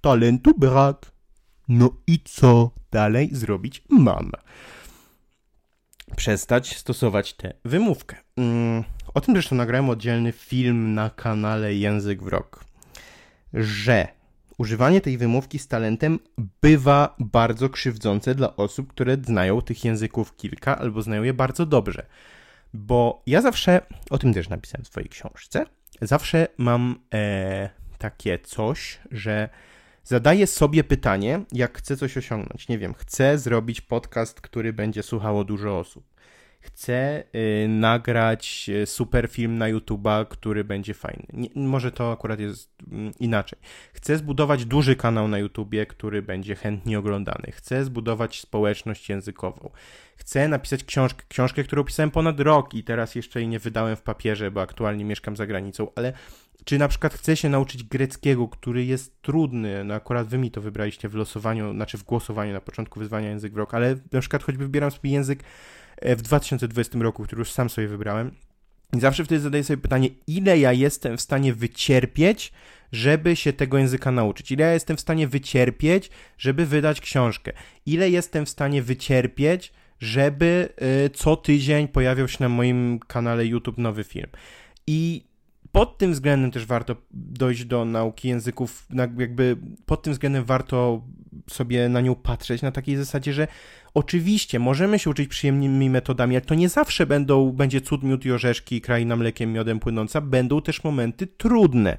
Talentu 0.00 0.54
brak. 0.58 1.13
No 1.68 1.96
i 2.06 2.18
co 2.24 2.70
dalej 2.90 3.28
zrobić 3.32 3.82
mam? 3.88 4.32
Przestać 6.16 6.76
stosować 6.76 7.34
tę 7.34 7.52
wymówkę. 7.64 8.16
Mm, 8.36 8.84
o 9.14 9.20
tym 9.20 9.34
zresztą 9.34 9.56
nagrałem 9.56 9.90
oddzielny 9.90 10.32
film 10.32 10.94
na 10.94 11.10
kanale 11.10 11.74
Język 11.74 12.22
w 12.22 12.26
Rok. 12.26 12.64
Że 13.54 14.08
używanie 14.58 15.00
tej 15.00 15.18
wymówki 15.18 15.58
z 15.58 15.68
talentem 15.68 16.18
bywa 16.62 17.16
bardzo 17.18 17.68
krzywdzące 17.68 18.34
dla 18.34 18.56
osób, 18.56 18.88
które 18.88 19.16
znają 19.22 19.62
tych 19.62 19.84
języków 19.84 20.36
kilka 20.36 20.78
albo 20.78 21.02
znają 21.02 21.22
je 21.22 21.34
bardzo 21.34 21.66
dobrze. 21.66 22.06
Bo 22.74 23.22
ja 23.26 23.42
zawsze, 23.42 23.80
o 24.10 24.18
tym 24.18 24.34
też 24.34 24.48
napisałem 24.48 24.84
w 24.84 24.88
swojej 24.88 25.08
książce, 25.08 25.66
zawsze 26.02 26.46
mam 26.58 27.00
e, 27.14 27.70
takie 27.98 28.38
coś, 28.38 28.98
że 29.10 29.48
zadaję 30.04 30.46
sobie 30.46 30.84
pytanie, 30.84 31.40
jak 31.52 31.78
chcę 31.78 31.96
coś 31.96 32.16
osiągnąć. 32.16 32.68
Nie 32.68 32.78
wiem, 32.78 32.94
chcę 32.94 33.38
zrobić 33.38 33.80
podcast, 33.80 34.40
który 34.40 34.72
będzie 34.72 35.02
słuchało 35.02 35.44
dużo 35.44 35.78
osób 35.78 36.14
chcę 36.64 37.24
y, 37.34 37.68
nagrać 37.68 38.70
y, 38.82 38.86
super 38.86 39.28
film 39.28 39.58
na 39.58 39.72
YouTube'a, 39.72 40.28
który 40.28 40.64
będzie 40.64 40.94
fajny. 40.94 41.26
Nie, 41.32 41.48
może 41.54 41.92
to 41.92 42.12
akurat 42.12 42.40
jest 42.40 42.70
y, 42.82 42.84
inaczej. 43.20 43.58
Chcę 43.92 44.18
zbudować 44.18 44.64
duży 44.64 44.96
kanał 44.96 45.28
na 45.28 45.38
YouTubie, 45.38 45.86
który 45.86 46.22
będzie 46.22 46.54
chętnie 46.54 46.98
oglądany. 46.98 47.52
Chcę 47.52 47.84
zbudować 47.84 48.40
społeczność 48.40 49.08
językową. 49.08 49.70
Chcę 50.16 50.48
napisać 50.48 50.84
książkę, 50.84 51.24
książkę, 51.28 51.64
którą 51.64 51.84
pisałem 51.84 52.10
ponad 52.10 52.40
rok 52.40 52.74
i 52.74 52.84
teraz 52.84 53.14
jeszcze 53.14 53.40
jej 53.40 53.48
nie 53.48 53.58
wydałem 53.58 53.96
w 53.96 54.02
papierze, 54.02 54.50
bo 54.50 54.62
aktualnie 54.62 55.04
mieszkam 55.04 55.36
za 55.36 55.46
granicą, 55.46 55.88
ale 55.96 56.12
czy 56.64 56.78
na 56.78 56.88
przykład 56.88 57.14
chcę 57.14 57.36
się 57.36 57.48
nauczyć 57.48 57.82
greckiego, 57.82 58.48
który 58.48 58.84
jest 58.84 59.22
trudny, 59.22 59.84
no 59.84 59.94
akurat 59.94 60.28
wy 60.28 60.38
mi 60.38 60.50
to 60.50 60.60
wybraliście 60.60 61.08
w 61.08 61.14
losowaniu, 61.14 61.72
znaczy 61.72 61.98
w 61.98 62.02
głosowaniu 62.02 62.52
na 62.52 62.60
początku 62.60 63.00
wyzwania 63.00 63.28
język 63.28 63.52
w 63.52 63.56
rok, 63.56 63.74
ale 63.74 63.96
na 64.12 64.20
przykład 64.20 64.42
choćby 64.42 64.64
wybieram 64.64 64.90
sobie 64.90 65.10
język 65.10 65.44
E, 65.96 66.16
w 66.16 66.22
2020 66.22 66.98
roku, 66.98 67.24
który 67.24 67.40
już 67.40 67.52
sam 67.52 67.70
sobie 67.70 67.88
wybrałem. 67.88 68.30
I 68.96 69.00
zawsze 69.00 69.24
wtedy 69.24 69.40
zadaję 69.40 69.64
sobie 69.64 69.76
pytanie, 69.76 70.08
ile 70.26 70.58
ja 70.58 70.72
jestem 70.72 71.16
w 71.16 71.20
stanie 71.20 71.54
wycierpieć, 71.54 72.52
żeby 72.92 73.36
się 73.36 73.52
tego 73.52 73.78
języka 73.78 74.10
nauczyć? 74.10 74.52
Ile 74.52 74.64
ja 74.64 74.72
jestem 74.72 74.96
w 74.96 75.00
stanie 75.00 75.28
wycierpieć, 75.28 76.10
żeby 76.38 76.66
wydać 76.66 77.00
książkę? 77.00 77.52
Ile 77.86 78.10
jestem 78.10 78.46
w 78.46 78.48
stanie 78.48 78.82
wycierpieć, 78.82 79.72
żeby 80.00 80.68
y, 81.06 81.10
co 81.10 81.36
tydzień 81.36 81.88
pojawiał 81.88 82.28
się 82.28 82.36
na 82.40 82.48
moim 82.48 82.98
kanale 82.98 83.46
YouTube 83.46 83.78
nowy 83.78 84.04
film? 84.04 84.28
I 84.86 85.24
pod 85.74 85.98
tym 85.98 86.12
względem 86.12 86.50
też 86.50 86.66
warto 86.66 86.96
dojść 87.10 87.64
do 87.64 87.84
nauki 87.84 88.28
języków, 88.28 88.86
jakby 89.18 89.56
pod 89.86 90.02
tym 90.02 90.12
względem 90.12 90.44
warto 90.44 91.02
sobie 91.50 91.88
na 91.88 92.00
nią 92.00 92.14
patrzeć 92.14 92.62
na 92.62 92.72
takiej 92.72 92.96
zasadzie, 92.96 93.32
że 93.32 93.48
oczywiście 93.94 94.58
możemy 94.58 94.98
się 94.98 95.10
uczyć 95.10 95.28
przyjemnymi 95.28 95.90
metodami, 95.90 96.36
ale 96.36 96.44
to 96.44 96.54
nie 96.54 96.68
zawsze 96.68 97.06
będą, 97.06 97.52
będzie 97.52 97.80
cud, 97.80 98.02
miód 98.02 98.24
i 98.24 98.32
orzeszki, 98.32 98.80
kraina 98.80 99.16
mlekiem, 99.16 99.52
miodem 99.52 99.80
płynąca, 99.80 100.20
będą 100.20 100.62
też 100.62 100.84
momenty 100.84 101.26
trudne. 101.26 101.98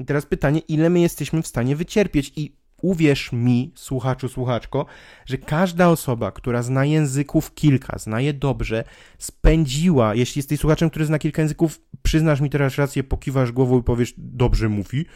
I 0.00 0.04
teraz 0.04 0.26
pytanie, 0.26 0.60
ile 0.68 0.90
my 0.90 1.00
jesteśmy 1.00 1.42
w 1.42 1.46
stanie 1.46 1.76
wycierpieć 1.76 2.32
i 2.36 2.56
uwierz 2.82 3.32
mi, 3.32 3.72
słuchaczu, 3.74 4.28
słuchaczko, 4.28 4.86
że 5.26 5.38
każda 5.38 5.88
osoba, 5.88 6.32
która 6.32 6.62
zna 6.62 6.84
języków 6.84 7.54
kilka, 7.54 7.98
zna 7.98 8.20
je 8.20 8.32
dobrze, 8.32 8.84
spędziła, 9.18 10.14
jeśli 10.14 10.38
jesteś 10.38 10.60
słuchaczem, 10.60 10.90
który 10.90 11.04
zna 11.04 11.18
kilka 11.18 11.42
języków, 11.42 11.80
przyznasz 12.02 12.40
mi 12.40 12.50
teraz 12.50 12.76
rację, 12.76 13.04
pokiwasz 13.04 13.52
głową 13.52 13.80
i 13.80 13.82
powiesz, 13.82 14.14
dobrze 14.16 14.68
mówi, 14.68 15.06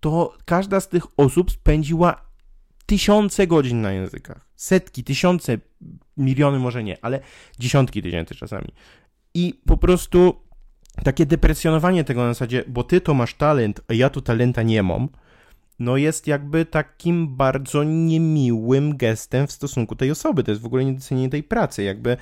to 0.00 0.36
każda 0.44 0.80
z 0.80 0.88
tych 0.88 1.02
osób 1.16 1.50
spędziła 1.50 2.30
tysiące 2.86 3.46
godzin 3.46 3.80
na 3.80 3.92
językach. 3.92 4.46
Setki, 4.56 5.04
tysiące, 5.04 5.58
miliony 6.16 6.58
może 6.58 6.84
nie, 6.84 7.04
ale 7.04 7.20
dziesiątki 7.58 8.02
tysięcy 8.02 8.34
czasami. 8.34 8.68
I 9.34 9.60
po 9.66 9.76
prostu 9.76 10.36
takie 11.04 11.26
depresjonowanie 11.26 12.04
tego 12.04 12.20
na 12.20 12.28
zasadzie, 12.28 12.64
bo 12.68 12.84
ty 12.84 13.00
to 13.00 13.14
masz 13.14 13.34
talent, 13.34 13.80
a 13.88 13.94
ja 13.94 14.10
tu 14.10 14.20
talenta 14.20 14.62
nie 14.62 14.82
mam, 14.82 15.08
no 15.80 15.96
jest 15.96 16.26
jakby 16.26 16.64
takim 16.64 17.36
bardzo 17.36 17.84
niemiłym 17.84 18.96
gestem 18.96 19.46
w 19.46 19.52
stosunku 19.52 19.96
tej 19.96 20.10
osoby. 20.10 20.44
To 20.44 20.50
jest 20.50 20.62
w 20.62 20.66
ogóle 20.66 20.84
niedocenienie 20.84 21.28
tej 21.28 21.42
pracy. 21.42 21.82
Jakby 21.82 22.16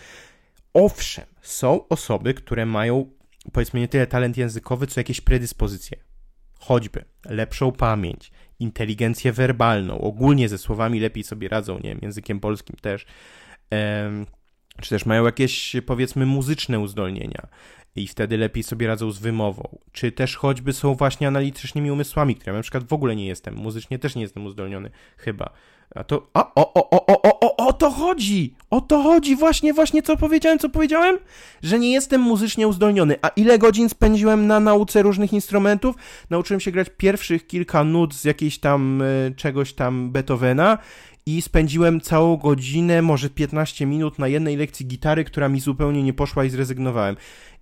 owszem, 0.75 1.25
są 1.43 1.89
osoby, 1.89 2.35
które 2.35 2.67
mają 2.67 3.11
powiedzmy 3.53 3.81
nie 3.81 3.89
tyle 3.89 4.07
talent 4.07 4.37
językowy, 4.37 4.87
co 4.87 5.01
jakieś 5.01 5.21
predyspozycje. 5.21 5.99
Choćby 6.59 7.05
lepszą 7.25 7.73
pamięć, 7.73 8.31
inteligencję 8.59 9.33
werbalną, 9.33 10.01
ogólnie 10.01 10.49
ze 10.49 10.59
słowami 10.59 11.01
lepiej 11.01 11.25
sobie 11.25 11.49
radzą, 11.49 11.75
nie 11.75 11.91
wiem, 11.91 11.99
językiem 12.03 12.41
polskim 12.41 12.77
też. 12.77 13.07
czy 14.81 14.91
też 14.91 15.07
mają 15.07 15.25
jakieś, 15.25 15.77
powiedzmy, 15.87 16.27
muzyczne 16.27 16.79
uzdolnienia 16.79 17.49
i 17.97 18.07
wtedy 18.07 18.37
lepiej 18.37 18.63
sobie 18.63 18.87
radzą 18.87 19.11
z 19.11 19.19
wymową. 19.19 19.79
Czy 19.93 20.13
też 20.13 20.37
choćby 20.37 20.73
są 20.73 20.95
właśnie 20.95 21.29
analitycznymi 21.29 21.91
umysłami, 21.91 22.35
które 22.35 22.53
ja 22.53 22.59
na 22.59 22.63
przykład 22.63 22.85
w 22.85 22.93
ogóle 22.93 23.17
nie 23.17 23.27
jestem. 23.27 23.55
Muzycznie 23.55 23.99
też 23.99 24.15
nie 24.15 24.23
jestem 24.23 24.47
uzdolniony, 24.47 24.91
chyba. 25.17 25.51
A 25.95 26.05
to. 26.05 26.31
A, 26.35 26.55
o, 26.55 26.75
o, 26.75 26.91
o, 26.91 27.07
o, 27.07 27.23
o, 27.23 27.41
o, 27.41 27.69
o 27.69 27.73
to 27.73 27.91
chodzi! 27.91 28.55
O 28.71 28.81
to 28.81 29.03
chodzi! 29.03 29.37
Właśnie, 29.37 29.75
właśnie 29.75 30.03
co 30.03 30.17
powiedziałem, 30.17 30.59
co 30.59 30.69
powiedziałem? 30.69 31.19
Że 31.63 31.79
nie 31.79 31.93
jestem 31.93 32.21
muzycznie 32.21 32.69
uzdolniony. 32.69 33.17
A 33.23 33.29
ile 33.29 33.59
godzin 33.59 33.89
spędziłem 33.89 34.47
na 34.47 34.61
nauce 34.61 35.03
różnych 35.03 35.33
instrumentów? 35.33 35.97
Nauczyłem 36.31 36.61
się 36.61 36.71
grać 36.71 36.89
pierwszych 36.97 37.47
kilka 37.47 37.85
nut 37.85 38.15
z 38.15 38.25
jakiejś 38.25 38.59
tam 38.59 39.03
y, 39.03 39.35
czegoś 39.37 39.73
tam 39.73 40.11
Beethovena 40.11 40.79
i 41.27 41.43
spędziłem 41.43 42.01
całą 42.01 42.37
godzinę, 42.37 43.03
może 43.03 43.31
15 43.31 43.87
minut 43.87 44.19
na 44.19 44.29
jednej 44.29 44.57
lekcji 44.57 44.87
gitary, 44.87 45.25
która 45.25 45.49
mi 45.49 45.61
zupełnie 45.61 46.03
nie 46.03 46.13
poszła 46.13 46.45
i 46.45 46.51
zrezygnowałem. 46.51 47.17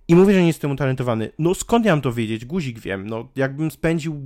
I 0.07 0.15
mówię, 0.15 0.33
że 0.33 0.41
nie 0.41 0.47
jestem 0.47 0.71
utalentowany. 0.71 1.31
No 1.39 1.53
skąd 1.53 1.85
ja 1.85 1.91
mam 1.91 2.01
to 2.01 2.13
wiedzieć? 2.13 2.45
Guzik 2.45 2.79
wiem. 2.79 3.07
No 3.09 3.29
jakbym 3.35 3.71
spędził 3.71 4.21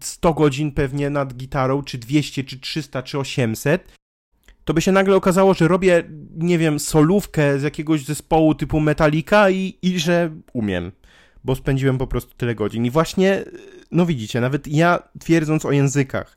100 0.00 0.34
godzin 0.34 0.72
pewnie 0.72 1.10
nad 1.10 1.34
gitarą, 1.34 1.82
czy 1.82 1.98
200, 1.98 2.44
czy 2.44 2.60
300, 2.60 3.02
czy 3.02 3.18
800, 3.18 3.92
to 4.64 4.74
by 4.74 4.80
się 4.80 4.92
nagle 4.92 5.16
okazało, 5.16 5.54
że 5.54 5.68
robię, 5.68 6.02
nie 6.36 6.58
wiem, 6.58 6.78
solówkę 6.78 7.58
z 7.58 7.62
jakiegoś 7.62 8.04
zespołu 8.04 8.54
typu 8.54 8.80
Metallica 8.80 9.50
i, 9.50 9.78
i 9.82 9.98
że 9.98 10.30
umiem. 10.52 10.92
Bo 11.44 11.54
spędziłem 11.54 11.98
po 11.98 12.06
prostu 12.06 12.34
tyle 12.36 12.54
godzin. 12.54 12.84
I 12.84 12.90
właśnie, 12.90 13.44
no 13.90 14.06
widzicie, 14.06 14.40
nawet 14.40 14.68
ja 14.68 15.02
twierdząc 15.20 15.64
o 15.64 15.72
językach, 15.72 16.36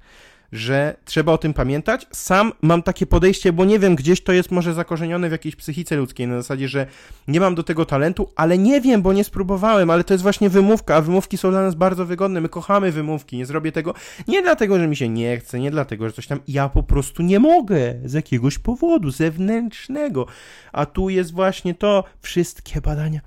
że 0.52 0.96
trzeba 1.06 1.32
o 1.32 1.38
tym 1.38 1.54
pamiętać. 1.54 2.08
Sam 2.12 2.52
mam 2.62 2.84
takie 2.84 3.06
podejście, 3.06 3.54
bo 3.54 3.66
nie 3.66 3.80
wiem, 3.80 3.96
gdzieś 3.96 4.24
to 4.24 4.32
jest 4.32 4.52
może 4.52 4.74
zakorzenione 4.74 5.30
w 5.30 5.32
jakiejś 5.32 5.56
psychice 5.56 5.96
ludzkiej, 5.96 6.28
na 6.28 6.36
zasadzie, 6.36 6.68
że 6.68 6.88
nie 7.28 7.40
mam 7.40 7.56
do 7.56 7.64
tego 7.64 7.86
talentu, 7.86 8.30
ale 8.36 8.58
nie 8.58 8.82
wiem, 8.82 9.02
bo 9.02 9.14
nie 9.14 9.24
spróbowałem, 9.24 9.90
ale 9.90 10.04
to 10.04 10.14
jest 10.14 10.24
właśnie 10.24 10.50
wymówka, 10.50 10.96
a 10.96 11.02
wymówki 11.02 11.38
są 11.38 11.52
dla 11.52 11.62
nas 11.62 11.76
bardzo 11.76 12.06
wygodne. 12.06 12.42
My 12.42 12.50
kochamy 12.50 12.92
wymówki, 12.92 13.38
nie 13.38 13.46
zrobię 13.46 13.72
tego 13.72 13.94
nie 14.28 14.42
dlatego, 14.42 14.80
że 14.80 14.88
mi 14.88 14.96
się 14.96 15.10
nie 15.10 15.38
chce, 15.38 15.60
nie 15.60 15.72
dlatego, 15.72 16.08
że 16.08 16.14
coś 16.14 16.28
tam, 16.28 16.40
ja 16.48 16.70
po 16.70 16.84
prostu 16.84 17.24
nie 17.24 17.40
mogę 17.40 17.96
z 18.06 18.14
jakiegoś 18.14 18.60
powodu 18.60 19.12
zewnętrznego. 19.12 20.28
A 20.72 20.86
tu 20.86 21.10
jest 21.10 21.32
właśnie 21.32 21.74
to, 21.76 22.04
wszystkie 22.22 22.82
badania 22.82 23.22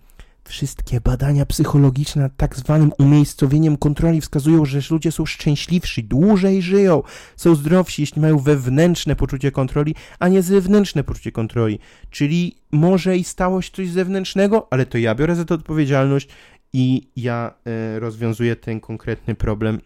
Wszystkie 0.50 1.00
badania 1.00 1.46
psychologiczne 1.46 2.22
nad 2.22 2.36
tak 2.36 2.56
zwanym 2.56 2.92
umiejscowieniem 2.98 3.76
kontroli 3.76 4.20
wskazują, 4.20 4.64
że 4.64 4.80
ludzie 4.90 5.12
są 5.12 5.26
szczęśliwsi, 5.26 6.04
dłużej 6.04 6.62
żyją, 6.62 7.02
są 7.36 7.54
zdrowsi, 7.54 8.02
jeśli 8.02 8.22
mają 8.22 8.38
wewnętrzne 8.38 9.16
poczucie 9.16 9.52
kontroli, 9.52 9.94
a 10.18 10.28
nie 10.28 10.42
zewnętrzne 10.42 11.04
poczucie 11.04 11.32
kontroli. 11.32 11.78
Czyli 12.10 12.56
może 12.72 13.16
i 13.16 13.24
stało 13.24 13.62
się 13.62 13.70
coś 13.72 13.88
zewnętrznego, 13.88 14.66
ale 14.70 14.86
to 14.86 14.98
ja 14.98 15.14
biorę 15.14 15.36
za 15.36 15.44
to 15.44 15.54
odpowiedzialność 15.54 16.28
i 16.72 17.08
ja 17.16 17.54
y, 17.96 18.00
rozwiązuję 18.00 18.56
ten 18.56 18.80
konkretny 18.80 19.34
problem. 19.34 19.80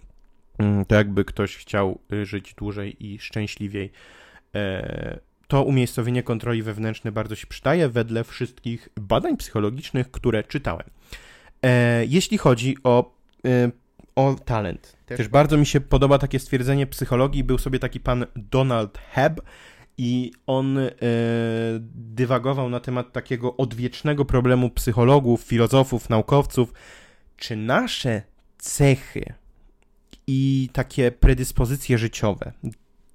Y, 0.82 0.84
to 0.86 0.94
jakby 0.94 1.24
ktoś 1.24 1.56
chciał 1.56 1.98
y, 2.12 2.26
żyć 2.26 2.54
dłużej 2.54 3.06
i 3.06 3.18
szczęśliwiej. 3.18 3.92
E, 4.54 5.33
to 5.48 5.62
umiejscowienie 5.62 6.22
kontroli 6.22 6.62
wewnętrznej 6.62 7.12
bardzo 7.12 7.34
się 7.34 7.46
przydaje 7.46 7.88
wedle 7.88 8.24
wszystkich 8.24 8.88
badań 9.00 9.36
psychologicznych, 9.36 10.10
które 10.10 10.42
czytałem. 10.42 10.86
E, 11.62 12.04
jeśli 12.04 12.38
chodzi 12.38 12.76
o, 12.84 13.14
e, 13.46 13.70
o 14.16 14.36
talent, 14.44 14.96
też, 15.06 15.18
też 15.18 15.28
bardzo 15.28 15.56
mi 15.56 15.66
się 15.66 15.80
podoba 15.80 16.18
takie 16.18 16.38
stwierdzenie 16.38 16.86
psychologii. 16.86 17.44
Był 17.44 17.58
sobie 17.58 17.78
taki 17.78 18.00
pan 18.00 18.26
Donald 18.36 18.98
Hebb 18.98 19.40
i 19.98 20.32
on 20.46 20.78
e, 20.78 20.90
dywagował 21.94 22.70
na 22.70 22.80
temat 22.80 23.12
takiego 23.12 23.56
odwiecznego 23.56 24.24
problemu 24.24 24.70
psychologów, 24.70 25.42
filozofów, 25.42 26.10
naukowców. 26.10 26.72
Czy 27.36 27.56
nasze 27.56 28.22
cechy 28.58 29.34
i 30.26 30.68
takie 30.72 31.10
predyspozycje 31.12 31.98
życiowe 31.98 32.52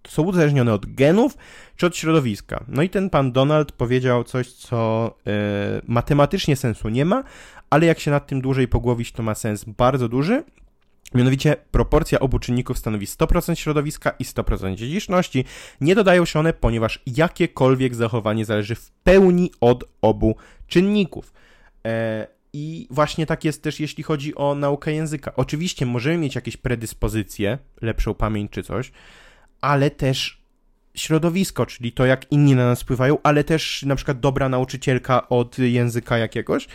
są 0.08 0.24
uzależnione 0.24 0.74
od 0.74 0.94
genów 0.96 1.38
czy 1.76 1.86
od 1.86 1.98
środowiska. 1.98 2.64
No 2.68 2.82
i 2.82 2.90
ten 2.90 3.10
pan 3.10 3.32
Donald 3.32 3.72
powiedział 3.72 4.24
coś, 4.24 4.52
co 4.52 5.08
y, 5.18 5.82
matematycznie 5.88 6.56
sensu 6.56 6.90
nie 6.90 7.06
ma, 7.06 7.24
ale 7.70 7.86
jak 7.86 8.00
się 8.00 8.12
nad 8.12 8.28
tym 8.28 8.42
dłużej 8.42 8.68
pogłowić, 8.68 9.12
to 9.12 9.24
ma 9.24 9.36
sens 9.36 9.64
bardzo 9.64 10.10
duży. 10.10 10.44
Mianowicie 11.14 11.56
proporcja 11.72 12.20
obu 12.20 12.40
czynników 12.40 12.78
stanowi 12.78 13.06
100% 13.06 13.56
środowiska 13.56 14.10
i 14.20 14.24
100% 14.24 14.76
dziedziczności. 14.76 15.46
Nie 15.82 15.96
dodają 15.96 16.26
się 16.26 16.40
one, 16.40 16.54
ponieważ 16.54 17.02
jakiekolwiek 17.06 17.96
zachowanie 17.96 18.46
zależy 18.46 18.76
w 18.76 18.92
pełni 18.92 19.52
od 19.62 19.84
obu 20.02 20.36
czynników. 20.68 21.34
E, 21.86 22.28
I 22.54 22.88
właśnie 22.92 23.26
tak 23.26 23.44
jest 23.44 23.64
też, 23.64 23.80
jeśli 23.80 24.04
chodzi 24.04 24.36
o 24.36 24.56
naukę 24.56 24.94
języka. 24.94 25.36
Oczywiście 25.36 25.86
możemy 25.86 26.18
mieć 26.18 26.36
jakieś 26.36 26.58
predyspozycje, 26.58 27.58
lepszą 27.82 28.14
pamięć 28.14 28.52
czy 28.52 28.64
coś, 28.64 28.92
ale 29.62 29.92
też 29.92 30.40
środowisko, 30.96 31.66
czyli 31.66 31.92
to, 31.92 32.06
jak 32.06 32.32
inni 32.32 32.56
na 32.56 32.66
nas 32.66 32.82
wpływają, 32.82 33.18
ale 33.24 33.44
też 33.44 33.84
na 33.84 33.96
przykład 33.96 34.20
dobra 34.20 34.50
nauczycielka 34.50 35.30
od 35.30 35.60
języka 35.60 36.18
jakiegoś, 36.18 36.68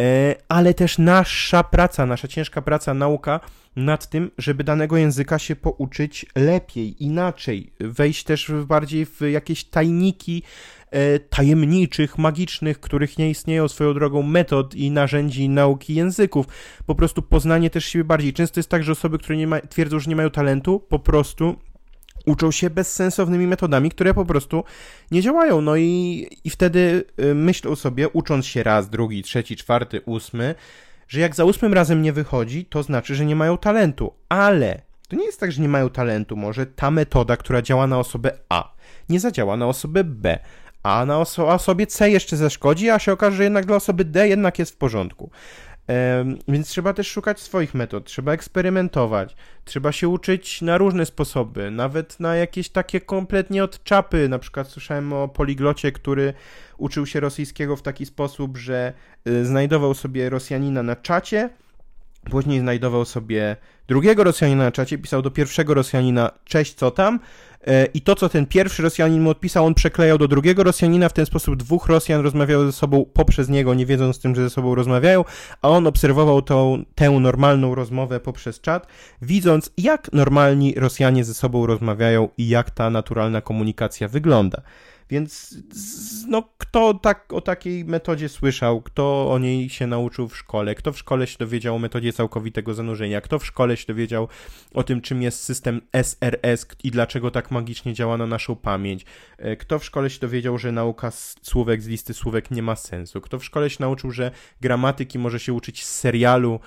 e, 0.00 0.34
ale 0.48 0.74
też 0.74 0.98
nasza 0.98 1.64
praca, 1.64 2.06
nasza 2.06 2.28
ciężka 2.28 2.62
praca, 2.62 2.94
nauka 2.94 3.40
nad 3.76 4.10
tym, 4.10 4.30
żeby 4.38 4.64
danego 4.64 4.96
języka 4.96 5.38
się 5.38 5.56
pouczyć 5.56 6.26
lepiej, 6.36 7.04
inaczej, 7.04 7.72
wejść 7.80 8.24
też 8.24 8.52
bardziej 8.66 9.06
w 9.06 9.20
jakieś 9.20 9.64
tajniki 9.64 10.42
e, 10.90 11.18
tajemniczych, 11.18 12.18
magicznych, 12.18 12.80
których 12.80 13.18
nie 13.18 13.30
istnieją 13.30 13.68
swoją 13.68 13.94
drogą 13.94 14.22
metod 14.22 14.74
i 14.74 14.90
narzędzi 14.90 15.48
nauki 15.48 15.94
języków. 15.94 16.46
Po 16.86 16.94
prostu 16.94 17.22
poznanie 17.22 17.70
też 17.70 17.84
siebie 17.84 18.04
bardziej. 18.04 18.32
Często 18.32 18.60
jest 18.60 18.70
tak, 18.70 18.84
że 18.84 18.92
osoby, 18.92 19.18
które 19.18 19.36
nie 19.36 19.46
ma, 19.46 19.60
twierdzą, 19.60 19.98
że 19.98 20.10
nie 20.10 20.16
mają 20.16 20.30
talentu, 20.30 20.80
po 20.80 20.98
prostu 20.98 21.56
uczą 22.26 22.50
się 22.50 22.70
bezsensownymi 22.70 23.46
metodami, 23.46 23.90
które 23.90 24.14
po 24.14 24.24
prostu 24.24 24.64
nie 25.10 25.22
działają. 25.22 25.60
No 25.60 25.76
i, 25.76 26.26
i 26.44 26.50
wtedy 26.50 27.04
y, 27.20 27.34
myślą 27.34 27.76
sobie, 27.76 28.08
ucząc 28.08 28.46
się 28.46 28.62
raz, 28.62 28.90
drugi, 28.90 29.22
trzeci, 29.22 29.56
czwarty, 29.56 30.00
ósmy, 30.00 30.54
że 31.08 31.20
jak 31.20 31.34
za 31.34 31.44
ósmym 31.44 31.74
razem 31.74 32.02
nie 32.02 32.12
wychodzi, 32.12 32.64
to 32.64 32.82
znaczy, 32.82 33.14
że 33.14 33.26
nie 33.26 33.36
mają 33.36 33.58
talentu. 33.58 34.12
Ale 34.28 34.82
to 35.08 35.16
nie 35.16 35.24
jest 35.24 35.40
tak, 35.40 35.52
że 35.52 35.62
nie 35.62 35.68
mają 35.68 35.90
talentu. 35.90 36.36
Może 36.36 36.66
ta 36.66 36.90
metoda, 36.90 37.36
która 37.36 37.62
działa 37.62 37.86
na 37.86 37.98
osobę 37.98 38.38
A, 38.48 38.74
nie 39.08 39.20
zadziała 39.20 39.56
na 39.56 39.66
osobę 39.66 40.04
B, 40.04 40.38
a 40.82 41.04
na 41.06 41.18
oso 41.18 41.48
osobie 41.48 41.86
C 41.86 42.10
jeszcze 42.10 42.36
zaszkodzi, 42.36 42.90
a 42.90 42.98
się 42.98 43.12
okaże, 43.12 43.36
że 43.36 43.44
jednak 43.44 43.66
dla 43.66 43.76
osoby 43.76 44.04
D 44.04 44.28
jednak 44.28 44.58
jest 44.58 44.72
w 44.72 44.76
porządku. 44.76 45.30
Więc 46.48 46.68
trzeba 46.68 46.92
też 46.92 47.08
szukać 47.08 47.40
swoich 47.40 47.74
metod, 47.74 48.04
trzeba 48.04 48.32
eksperymentować, 48.32 49.36
trzeba 49.64 49.92
się 49.92 50.08
uczyć 50.08 50.62
na 50.62 50.78
różne 50.78 51.06
sposoby, 51.06 51.70
nawet 51.70 52.20
na 52.20 52.36
jakieś 52.36 52.68
takie 52.68 53.00
kompletnie 53.00 53.64
od 53.64 53.84
czapy. 53.84 54.28
Na 54.28 54.38
przykład 54.38 54.68
słyszałem 54.68 55.12
o 55.12 55.28
poliglocie, 55.28 55.92
który 55.92 56.34
uczył 56.78 57.06
się 57.06 57.20
rosyjskiego 57.20 57.76
w 57.76 57.82
taki 57.82 58.06
sposób, 58.06 58.56
że 58.56 58.92
y, 59.28 59.44
znajdował 59.44 59.94
sobie 59.94 60.30
Rosjanina 60.30 60.82
na 60.82 60.96
czacie, 60.96 61.50
później 62.30 62.60
znajdował 62.60 63.04
sobie 63.04 63.56
drugiego 63.88 64.24
Rosjanina 64.24 64.64
na 64.64 64.72
czacie, 64.72 64.98
pisał 64.98 65.22
do 65.22 65.30
pierwszego 65.30 65.74
Rosjanina 65.74 66.30
cześć, 66.44 66.74
co 66.74 66.90
tam, 66.90 67.20
I 67.94 68.00
to, 68.00 68.14
co 68.14 68.28
ten 68.28 68.46
pierwszy 68.46 68.82
Rosjanin 68.82 69.22
mu 69.22 69.30
odpisał, 69.30 69.66
on 69.66 69.74
przeklejał 69.74 70.18
do 70.18 70.28
drugiego 70.28 70.62
Rosjanina. 70.62 71.08
W 71.08 71.12
ten 71.12 71.26
sposób 71.26 71.56
dwóch 71.56 71.86
Rosjan 71.86 72.20
rozmawiało 72.20 72.64
ze 72.64 72.72
sobą 72.72 73.04
poprzez 73.12 73.48
niego, 73.48 73.74
nie 73.74 73.86
wiedząc 73.86 74.20
tym, 74.20 74.34
że 74.34 74.42
ze 74.42 74.50
sobą 74.50 74.74
rozmawiają, 74.74 75.24
a 75.62 75.68
on 75.68 75.86
obserwował 75.86 76.42
tą, 76.42 76.84
tę 76.94 77.10
normalną 77.10 77.74
rozmowę 77.74 78.20
poprzez 78.20 78.60
czat, 78.60 78.86
widząc, 79.22 79.70
jak 79.78 80.12
normalni 80.12 80.74
Rosjanie 80.76 81.24
ze 81.24 81.34
sobą 81.34 81.66
rozmawiają 81.66 82.28
i 82.38 82.48
jak 82.48 82.70
ta 82.70 82.90
naturalna 82.90 83.40
komunikacja 83.40 84.08
wygląda. 84.08 84.62
Więc 85.10 85.56
no, 86.28 86.48
kto 86.58 86.94
tak, 86.94 87.32
o 87.32 87.40
takiej 87.40 87.84
metodzie 87.84 88.28
słyszał, 88.28 88.82
kto 88.82 89.32
o 89.32 89.38
niej 89.38 89.70
się 89.70 89.86
nauczył 89.86 90.28
w 90.28 90.36
szkole, 90.36 90.74
kto 90.74 90.92
w 90.92 90.98
szkole 90.98 91.26
się 91.26 91.38
dowiedział 91.38 91.76
o 91.76 91.78
metodzie 91.78 92.12
całkowitego 92.12 92.74
zanurzenia, 92.74 93.20
kto 93.20 93.38
w 93.38 93.46
szkole 93.46 93.76
się 93.76 93.86
dowiedział 93.86 94.28
o 94.74 94.82
tym, 94.82 95.00
czym 95.00 95.22
jest 95.22 95.42
system 95.42 95.80
SRS 95.92 96.66
i 96.84 96.90
dlaczego 96.90 97.30
tak 97.30 97.50
magicznie 97.50 97.94
działa 97.94 98.16
na 98.16 98.26
naszą 98.26 98.56
pamięć, 98.56 99.04
e, 99.38 99.56
kto 99.56 99.78
w 99.78 99.84
szkole 99.84 100.10
się 100.10 100.20
dowiedział, 100.20 100.58
że 100.58 100.72
nauka 100.72 101.10
słówek 101.42 101.82
z 101.82 101.86
listy 101.86 102.14
słówek 102.14 102.50
nie 102.50 102.62
ma 102.62 102.76
sensu, 102.76 103.20
kto 103.20 103.38
w 103.38 103.44
szkole 103.44 103.70
się 103.70 103.76
nauczył, 103.80 104.10
że 104.10 104.30
gramatyki 104.60 105.18
może 105.18 105.40
się 105.40 105.52
uczyć 105.52 105.84
z 105.84 105.98
serialu, 105.98 106.60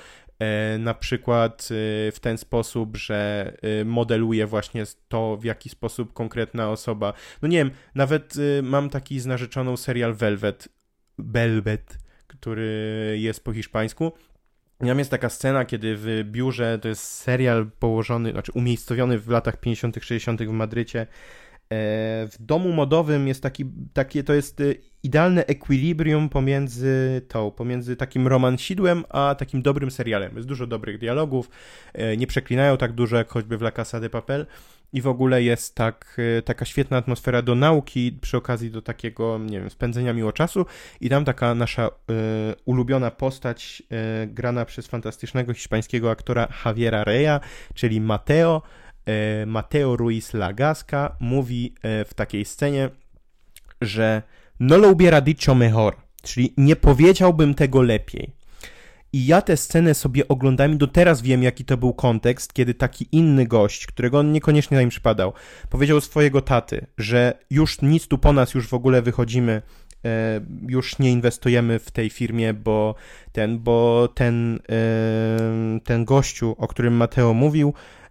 na 0.79 0.93
przykład 0.93 1.61
e, 1.71 2.11
w 2.11 2.19
ten 2.21 2.37
sposób, 2.37 2.97
że 2.97 3.53
e, 3.61 3.85
modeluje 3.85 4.47
właśnie 4.47 4.83
to, 5.07 5.37
w 5.37 5.43
jaki 5.43 5.69
sposób 5.69 6.13
konkretna 6.13 6.69
osoba. 6.69 7.13
No 7.41 7.47
nie 7.47 7.57
wiem, 7.57 7.71
nawet 7.95 8.33
mam 8.63 8.89
taki 8.89 9.19
z 9.19 9.25
narzeczoną 9.25 9.77
serial 9.77 10.13
Velvet, 10.13 10.69
Velvet, 11.17 11.97
który 12.27 13.17
jest 13.19 13.43
po 13.43 13.53
hiszpańsku. 13.53 14.11
Tam 14.77 14.99
jest 14.99 15.11
taka 15.11 15.29
scena, 15.29 15.65
kiedy 15.65 15.95
w 15.97 16.23
biurze, 16.23 16.79
to 16.79 16.87
jest 16.87 17.03
serial 17.03 17.71
położony, 17.79 18.31
znaczy 18.31 18.51
umiejscowiony 18.51 19.19
w 19.19 19.29
latach 19.29 19.59
50., 19.59 19.97
60. 20.01 20.41
w 20.43 20.51
Madrycie, 20.51 21.07
w 21.69 22.35
domu 22.39 22.73
modowym 22.73 23.27
jest 23.27 23.43
taki, 23.43 23.65
takie, 23.93 24.23
to 24.23 24.33
jest 24.33 24.61
idealne 25.03 25.45
equilibrium 25.45 26.29
pomiędzy 26.29 27.21
tą, 27.27 27.51
pomiędzy 27.51 27.95
takim 27.95 28.27
romansidłem, 28.27 29.03
a 29.09 29.35
takim 29.35 29.61
dobrym 29.61 29.91
serialem. 29.91 30.35
Jest 30.35 30.47
dużo 30.47 30.67
dobrych 30.67 30.97
dialogów, 30.97 31.49
e, 31.93 32.17
nie 32.17 32.27
przeklinają 32.27 32.77
tak 32.77 32.93
dużo 32.93 33.17
jak 33.17 33.29
choćby 33.29 33.57
w 33.57 33.61
La 33.61 33.71
Casa 33.71 33.99
de 33.99 34.09
Papel 34.09 34.45
i 34.93 35.01
w 35.01 35.07
ogóle 35.07 35.43
jest 35.43 35.75
tak, 35.75 36.17
e, 36.37 36.41
taka 36.41 36.65
świetna 36.65 36.97
atmosfera 36.97 37.41
do 37.41 37.55
nauki, 37.55 38.17
przy 38.21 38.37
okazji 38.37 38.71
do 38.71 38.81
takiego, 38.81 39.37
nie 39.37 39.59
wiem, 39.59 39.69
spędzenia 39.69 40.13
miło 40.13 40.31
czasu 40.31 40.65
i 41.01 41.09
tam 41.09 41.25
taka 41.25 41.55
nasza 41.55 41.87
y, 41.87 41.91
ulubiona 42.65 43.11
postać 43.11 43.83
y, 44.23 44.27
grana 44.27 44.65
przez 44.65 44.87
fantastycznego 44.87 45.53
hiszpańskiego 45.53 46.11
aktora 46.11 46.47
Javiera 46.65 47.03
Reya, 47.03 47.39
czyli 47.73 48.01
Mateo, 48.01 48.61
y, 48.61 48.86
Mateo 49.45 49.95
Ruiz 49.95 50.33
Lagasca 50.33 51.15
mówi 51.19 51.73
w 51.83 52.13
takiej 52.15 52.45
scenie, 52.45 52.89
że 53.81 54.21
no 54.59 54.77
lo 54.77 54.89
hubiera 54.89 55.21
dicho 55.21 55.55
mejor, 55.55 55.95
czyli 56.23 56.53
nie 56.57 56.75
powiedziałbym 56.75 57.53
tego 57.53 57.81
lepiej. 57.81 58.37
I 59.13 59.25
ja 59.25 59.41
tę 59.41 59.57
scenę 59.57 59.93
sobie 59.93 60.27
oglądałem 60.27 60.73
i 60.73 60.77
do 60.77 60.87
teraz 60.87 61.21
wiem, 61.21 61.43
jaki 61.43 61.65
to 61.65 61.77
był 61.77 61.93
kontekst, 61.93 62.53
kiedy 62.53 62.73
taki 62.73 63.07
inny 63.11 63.47
gość, 63.47 63.85
którego 63.85 64.19
on 64.19 64.31
niekoniecznie 64.31 64.75
na 64.75 64.81
nim 64.81 64.89
przypadał, 64.89 65.33
powiedział 65.69 66.01
swojego 66.01 66.41
taty, 66.41 66.85
że 66.97 67.33
już 67.49 67.81
nic 67.81 68.07
tu 68.07 68.17
po 68.17 68.33
nas, 68.33 68.53
już 68.53 68.67
w 68.67 68.73
ogóle 68.73 69.01
wychodzimy, 69.01 69.61
e, 70.05 70.41
już 70.67 70.99
nie 70.99 71.11
inwestujemy 71.11 71.79
w 71.79 71.91
tej 71.91 72.09
firmie, 72.09 72.53
bo 72.53 72.95
ten, 73.31 73.59
bo 73.59 74.07
ten, 74.15 74.59
e, 74.69 75.79
ten 75.83 76.05
gościu, 76.05 76.55
o 76.57 76.67
którym 76.67 76.93
Mateo 76.93 77.33
mówił, 77.33 77.73
e, 77.73 78.06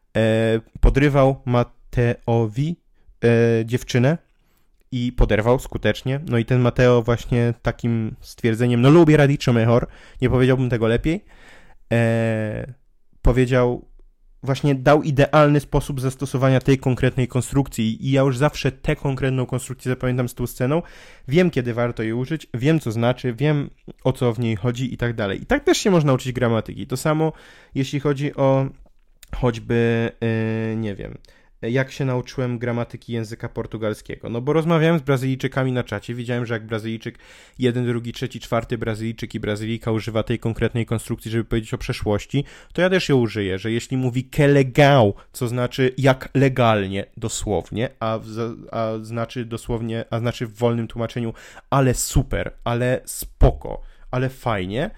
podrywał 0.80 1.42
Mateowi 1.44 2.76
e, 3.24 3.64
dziewczynę, 3.64 4.18
i 4.92 5.12
poderwał 5.12 5.58
skutecznie. 5.58 6.20
No 6.28 6.38
i 6.38 6.44
ten 6.44 6.60
Mateo 6.60 7.02
właśnie 7.02 7.54
takim 7.62 8.16
stwierdzeniem, 8.20 8.80
no 8.80 8.90
lubię 8.90 9.16
Radicho 9.16 9.52
mejor, 9.52 9.86
nie 10.22 10.30
powiedziałbym 10.30 10.70
tego 10.70 10.86
lepiej, 10.86 11.24
e, 11.92 12.72
powiedział, 13.22 13.84
właśnie 14.42 14.74
dał 14.74 15.02
idealny 15.02 15.60
sposób 15.60 16.00
zastosowania 16.00 16.60
tej 16.60 16.78
konkretnej 16.78 17.28
konstrukcji 17.28 18.06
i 18.06 18.10
ja 18.10 18.20
już 18.20 18.38
zawsze 18.38 18.72
tę 18.72 18.96
konkretną 18.96 19.46
konstrukcję 19.46 19.90
zapamiętam 19.90 20.28
z 20.28 20.34
tą 20.34 20.46
sceną, 20.46 20.82
wiem 21.28 21.50
kiedy 21.50 21.74
warto 21.74 22.02
jej 22.02 22.12
użyć, 22.12 22.46
wiem 22.54 22.80
co 22.80 22.92
znaczy, 22.92 23.34
wiem 23.34 23.70
o 24.04 24.12
co 24.12 24.32
w 24.32 24.38
niej 24.38 24.56
chodzi 24.56 24.94
i 24.94 24.96
tak 24.96 25.14
dalej. 25.14 25.42
I 25.42 25.46
tak 25.46 25.64
też 25.64 25.78
się 25.78 25.90
można 25.90 26.12
uczyć 26.12 26.32
gramatyki. 26.32 26.86
To 26.86 26.96
samo 26.96 27.32
jeśli 27.74 28.00
chodzi 28.00 28.34
o 28.34 28.66
choćby, 29.34 30.12
yy, 30.20 30.76
nie 30.76 30.94
wiem, 30.94 31.18
jak 31.62 31.92
się 31.92 32.04
nauczyłem 32.04 32.58
gramatyki 32.58 33.12
języka 33.12 33.48
portugalskiego. 33.48 34.28
No 34.28 34.40
bo 34.40 34.52
rozmawiałem 34.52 34.98
z 34.98 35.02
Brazylijczykami 35.02 35.72
na 35.72 35.84
czacie, 35.84 36.14
widziałem, 36.14 36.46
że 36.46 36.54
jak 36.54 36.66
Brazylijczyk, 36.66 37.18
jeden, 37.58 37.86
drugi, 37.86 38.12
trzeci, 38.12 38.40
czwarty 38.40 38.78
Brazylijczyk 38.78 39.34
i 39.34 39.40
Brazylijka 39.40 39.92
używa 39.92 40.22
tej 40.22 40.38
konkretnej 40.38 40.86
konstrukcji, 40.86 41.30
żeby 41.30 41.44
powiedzieć 41.44 41.74
o 41.74 41.78
przeszłości, 41.78 42.44
to 42.72 42.82
ja 42.82 42.90
też 42.90 43.08
ją 43.08 43.16
użyję, 43.16 43.58
że 43.58 43.72
jeśli 43.72 43.96
mówi 43.96 44.24
que 44.24 44.48
legal, 44.48 45.12
co 45.32 45.48
znaczy 45.48 45.94
jak 45.98 46.28
legalnie, 46.34 47.06
dosłownie, 47.16 47.88
a, 48.00 48.20
a 48.70 48.92
znaczy 49.02 49.44
dosłownie, 49.44 50.04
a 50.10 50.18
znaczy 50.18 50.46
w 50.46 50.54
wolnym 50.54 50.88
tłumaczeniu, 50.88 51.34
ale 51.70 51.94
super, 51.94 52.52
ale 52.64 53.00
spoko, 53.04 53.82
ale 54.10 54.28
fajnie, 54.28 54.90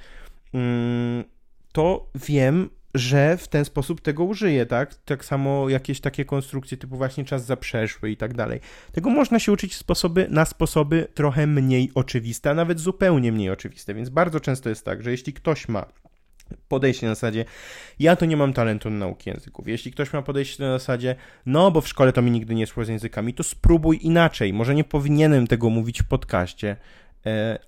mm, 0.54 1.24
to 1.72 2.10
wiem, 2.14 2.70
że 2.94 3.36
w 3.36 3.48
ten 3.48 3.64
sposób 3.64 4.00
tego 4.00 4.24
użyję, 4.24 4.66
tak? 4.66 4.94
Tak 4.94 5.24
samo 5.24 5.68
jakieś 5.68 6.00
takie 6.00 6.24
konstrukcje 6.24 6.76
typu 6.76 6.96
właśnie 6.96 7.24
czas 7.24 7.44
zaprzeszły 7.44 8.10
i 8.10 8.16
tak 8.16 8.34
dalej. 8.34 8.60
Tego 8.92 9.10
można 9.10 9.38
się 9.38 9.52
uczyć 9.52 9.76
sposoby, 9.76 10.26
na 10.30 10.44
sposoby 10.44 11.06
trochę 11.14 11.46
mniej 11.46 11.90
oczywiste, 11.94 12.50
a 12.50 12.54
nawet 12.54 12.80
zupełnie 12.80 13.32
mniej 13.32 13.50
oczywiste, 13.50 13.94
więc 13.94 14.08
bardzo 14.08 14.40
często 14.40 14.68
jest 14.68 14.84
tak, 14.84 15.02
że 15.02 15.10
jeśli 15.10 15.32
ktoś 15.32 15.68
ma 15.68 15.86
podejście 16.68 17.06
na 17.06 17.14
zasadzie, 17.14 17.44
ja 17.98 18.16
to 18.16 18.26
nie 18.26 18.36
mam 18.36 18.52
talentu 18.52 18.90
na 18.90 18.96
nauki 18.96 19.30
języków. 19.30 19.68
Jeśli 19.68 19.92
ktoś 19.92 20.12
ma 20.12 20.22
podejście 20.22 20.64
na 20.64 20.78
zasadzie, 20.78 21.16
no 21.46 21.70
bo 21.70 21.80
w 21.80 21.88
szkole 21.88 22.12
to 22.12 22.22
mi 22.22 22.30
nigdy 22.30 22.54
nie 22.54 22.66
szło 22.66 22.84
z 22.84 22.88
językami, 22.88 23.34
to 23.34 23.42
spróbuj 23.42 23.98
inaczej. 24.02 24.52
Może 24.52 24.74
nie 24.74 24.84
powinienem 24.84 25.46
tego 25.46 25.70
mówić 25.70 26.02
w 26.02 26.08
podcaście, 26.08 26.76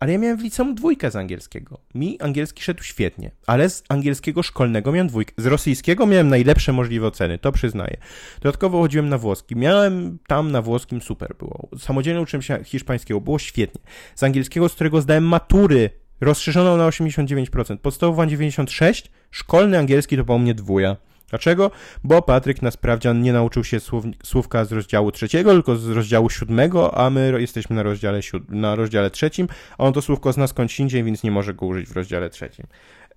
ale 0.00 0.12
ja 0.12 0.18
miałem 0.18 0.36
w 0.38 0.42
liceum 0.42 0.74
dwójkę 0.74 1.10
z 1.10 1.16
angielskiego. 1.16 1.78
Mi 1.94 2.20
angielski 2.20 2.62
szedł 2.62 2.82
świetnie, 2.82 3.30
ale 3.46 3.70
z 3.70 3.82
angielskiego 3.88 4.42
szkolnego 4.42 4.92
miałem 4.92 5.08
dwójkę. 5.08 5.32
Z 5.36 5.46
rosyjskiego 5.46 6.06
miałem 6.06 6.28
najlepsze 6.28 6.72
możliwe 6.72 7.06
oceny, 7.06 7.38
to 7.38 7.52
przyznaję. 7.52 7.96
Dodatkowo 8.40 8.80
chodziłem 8.80 9.08
na 9.08 9.18
włoski. 9.18 9.56
Miałem 9.56 10.18
tam 10.26 10.52
na 10.52 10.62
włoskim 10.62 11.00
super 11.00 11.34
było. 11.38 11.68
Samodzielnie 11.78 12.20
uczyłem 12.20 12.42
się 12.42 12.64
hiszpańskiego, 12.64 13.20
było 13.20 13.38
świetnie. 13.38 13.80
Z 14.14 14.22
angielskiego, 14.22 14.68
z 14.68 14.74
którego 14.74 15.00
zdałem 15.00 15.24
matury 15.24 15.90
rozszerzoną 16.20 16.76
na 16.76 16.88
89%, 16.88 17.76
podstawową 17.76 18.24
96%, 18.24 19.08
szkolny 19.30 19.78
angielski 19.78 20.16
to 20.16 20.24
po 20.24 20.38
mnie 20.38 20.54
dwuja. 20.54 20.96
Dlaczego? 21.30 21.70
Bo 22.04 22.22
Patryk 22.22 22.62
na 22.62 22.70
sprawdzian 22.70 23.22
nie 23.22 23.32
nauczył 23.32 23.64
się 23.64 23.80
słów, 23.80 24.04
słówka 24.22 24.64
z 24.64 24.72
rozdziału 24.72 25.12
trzeciego, 25.12 25.52
tylko 25.52 25.76
z 25.76 25.88
rozdziału 25.88 26.30
siódmego, 26.30 26.98
a 26.98 27.10
my 27.10 27.34
jesteśmy 27.38 27.76
na 27.76 27.82
rozdziale, 27.82 28.22
siód, 28.22 28.50
na 28.50 28.74
rozdziale 28.74 29.10
trzecim, 29.10 29.48
a 29.78 29.84
on 29.84 29.92
to 29.92 30.02
słówko 30.02 30.32
zna 30.32 30.46
skądś 30.46 30.80
indziej, 30.80 31.04
więc 31.04 31.22
nie 31.22 31.30
może 31.30 31.54
go 31.54 31.66
użyć 31.66 31.88
w 31.88 31.96
rozdziale 31.96 32.30
trzecim. 32.30 32.66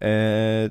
Eee, 0.01 0.69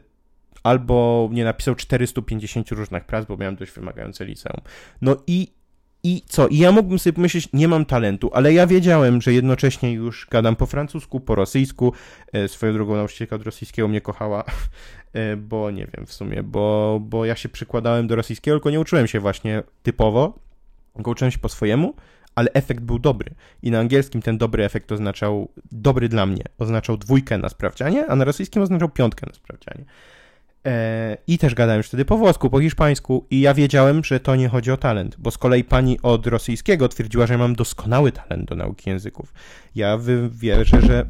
albo 0.62 1.28
nie 1.32 1.44
napisał 1.44 1.74
450 1.74 2.70
różnych 2.70 3.04
prac, 3.04 3.26
bo 3.26 3.36
miałem 3.36 3.56
dość 3.56 3.72
wymagające 3.72 4.24
liceum. 4.24 4.60
No 5.00 5.16
i 5.26 5.48
i 6.04 6.22
co? 6.26 6.48
I 6.48 6.58
ja 6.58 6.72
mógłbym 6.72 6.98
sobie 6.98 7.14
pomyśleć, 7.14 7.48
nie 7.52 7.68
mam 7.68 7.84
talentu, 7.84 8.30
ale 8.34 8.52
ja 8.52 8.66
wiedziałem, 8.66 9.22
że 9.22 9.32
jednocześnie 9.32 9.92
już 9.92 10.26
gadam 10.30 10.56
po 10.56 10.66
francusku, 10.66 11.20
po 11.20 11.34
rosyjsku. 11.34 11.92
E, 12.32 12.48
swoją 12.48 12.72
drugą 12.72 12.96
nauczycielka 12.96 13.36
od 13.36 13.42
rosyjskiego 13.42 13.88
mnie 13.88 14.00
kochała, 14.00 14.44
e, 14.44 14.52
bo 15.36 15.70
nie 15.70 15.86
wiem 15.86 16.06
w 16.06 16.12
sumie, 16.12 16.42
bo, 16.42 16.98
bo 17.02 17.24
ja 17.24 17.36
się 17.36 17.48
przykładałem 17.48 18.06
do 18.06 18.16
rosyjskiego, 18.16 18.56
tylko 18.56 18.70
nie 18.70 18.80
uczyłem 18.80 19.06
się 19.06 19.20
właśnie 19.20 19.62
typowo, 19.82 20.38
tylko 20.94 21.10
uczyłem 21.10 21.30
się 21.30 21.38
po 21.38 21.48
swojemu, 21.48 21.94
ale 22.34 22.52
efekt 22.52 22.80
był 22.80 22.98
dobry. 22.98 23.34
I 23.62 23.70
na 23.70 23.78
angielskim 23.78 24.22
ten 24.22 24.38
dobry 24.38 24.64
efekt 24.64 24.92
oznaczał, 24.92 25.48
dobry 25.72 26.08
dla 26.08 26.26
mnie, 26.26 26.44
oznaczał 26.58 26.96
dwójkę 26.96 27.38
na 27.38 27.48
sprawdzianie, 27.48 28.06
a 28.06 28.16
na 28.16 28.24
rosyjskim 28.24 28.62
oznaczał 28.62 28.88
piątkę 28.88 29.26
na 29.26 29.34
sprawdzianie. 29.34 29.84
E, 30.66 31.16
I 31.26 31.38
też 31.38 31.54
gadałem 31.54 31.78
już 31.78 31.86
wtedy 31.86 32.04
po 32.04 32.16
włosku, 32.16 32.50
po 32.50 32.60
hiszpańsku 32.60 33.26
i 33.30 33.40
ja 33.40 33.54
wiedziałem, 33.54 34.04
że 34.04 34.20
to 34.20 34.36
nie 34.36 34.48
chodzi 34.48 34.70
o 34.70 34.76
talent, 34.76 35.16
bo 35.18 35.30
z 35.30 35.38
kolei 35.38 35.64
pani 35.64 35.98
od 36.02 36.26
rosyjskiego 36.26 36.88
twierdziła, 36.88 37.26
że 37.26 37.38
mam 37.38 37.54
doskonały 37.54 38.12
talent 38.12 38.48
do 38.48 38.56
nauki 38.56 38.90
języków. 38.90 39.32
Ja 39.74 39.98
wierzę, 40.30 40.80
że... 40.80 41.06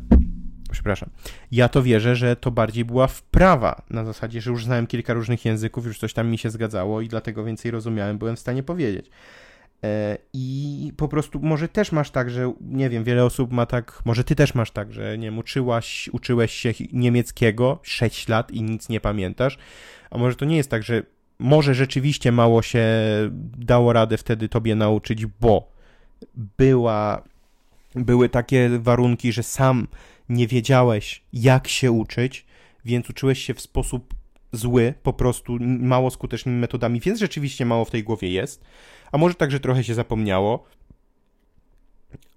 Przepraszam. 0.72 1.10
Ja 1.52 1.68
to 1.68 1.82
wierzę, 1.82 2.16
że 2.16 2.36
to 2.36 2.50
bardziej 2.50 2.84
była 2.84 3.06
wprawa, 3.06 3.82
na 3.90 4.04
zasadzie, 4.04 4.40
że 4.40 4.50
już 4.50 4.64
znałem 4.64 4.86
kilka 4.86 5.12
różnych 5.12 5.44
języków, 5.44 5.86
już 5.86 5.98
coś 5.98 6.12
tam 6.12 6.30
mi 6.30 6.38
się 6.38 6.50
zgadzało 6.50 7.00
i 7.00 7.08
dlatego 7.08 7.44
więcej 7.44 7.70
rozumiałem, 7.70 8.18
byłem 8.18 8.36
w 8.36 8.40
stanie 8.40 8.62
powiedzieć. 8.62 9.10
E, 9.84 10.18
I 10.32 10.92
po 10.96 11.08
prostu 11.08 11.40
może 11.40 11.68
też 11.68 11.92
masz 11.92 12.10
tak, 12.10 12.30
że 12.30 12.52
nie 12.60 12.90
wiem, 12.90 13.04
wiele 13.04 13.24
osób 13.24 13.52
ma 13.52 13.66
tak, 13.66 14.02
może 14.04 14.24
ty 14.24 14.34
też 14.34 14.54
masz 14.54 14.70
tak, 14.70 14.92
że 14.92 15.18
nie 15.18 15.26
wiem, 15.26 15.38
uczyłaś, 15.38 16.08
uczyłeś 16.12 16.52
się 16.52 16.72
niemieckiego 16.92 17.78
6 17.82 18.28
lat 18.28 18.50
i 18.50 18.62
nic 18.62 18.88
nie 18.88 19.00
pamiętasz, 19.00 19.58
a 20.10 20.18
może 20.18 20.36
to 20.36 20.44
nie 20.44 20.56
jest 20.56 20.70
tak, 20.70 20.82
że 20.82 21.02
może 21.38 21.74
rzeczywiście 21.74 22.32
mało 22.32 22.62
się 22.62 22.86
dało 23.58 23.92
radę 23.92 24.16
wtedy 24.16 24.48
tobie 24.48 24.74
nauczyć, 24.74 25.26
bo 25.26 25.72
była, 26.58 27.22
były 27.94 28.28
takie 28.28 28.70
warunki, 28.78 29.32
że 29.32 29.42
sam 29.42 29.86
nie 30.32 30.46
wiedziałeś, 30.46 31.22
jak 31.32 31.68
się 31.68 31.92
uczyć, 31.92 32.46
więc 32.84 33.10
uczyłeś 33.10 33.44
się 33.44 33.54
w 33.54 33.60
sposób 33.60 34.14
zły, 34.52 34.94
po 35.02 35.12
prostu 35.12 35.58
mało 35.60 36.10
skutecznymi 36.10 36.58
metodami, 36.58 37.00
więc 37.00 37.20
rzeczywiście 37.20 37.66
mało 37.66 37.84
w 37.84 37.90
tej 37.90 38.04
głowie 38.04 38.30
jest 38.30 38.64
a 39.12 39.18
może 39.18 39.34
także 39.34 39.60
trochę 39.60 39.84
się 39.84 39.94
zapomniało. 39.94 40.64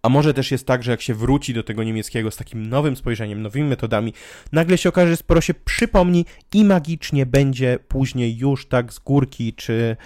A 0.01 0.09
może 0.09 0.33
też 0.33 0.51
jest 0.51 0.67
tak, 0.67 0.83
że 0.83 0.91
jak 0.91 1.01
się 1.01 1.13
wróci 1.13 1.53
do 1.53 1.63
tego 1.63 1.83
niemieckiego 1.83 2.31
z 2.31 2.37
takim 2.37 2.69
nowym 2.69 2.95
spojrzeniem, 2.95 3.41
nowymi 3.41 3.69
metodami, 3.69 4.13
nagle 4.51 4.77
się 4.77 4.89
okaże, 4.89 5.11
że 5.11 5.17
sporo 5.17 5.41
się 5.41 5.53
przypomni 5.53 6.25
i 6.53 6.65
magicznie 6.65 7.25
będzie 7.25 7.79
później 7.87 8.37
już 8.37 8.65
tak 8.65 8.93
z 8.93 8.99
górki, 8.99 9.53
czy 9.53 9.97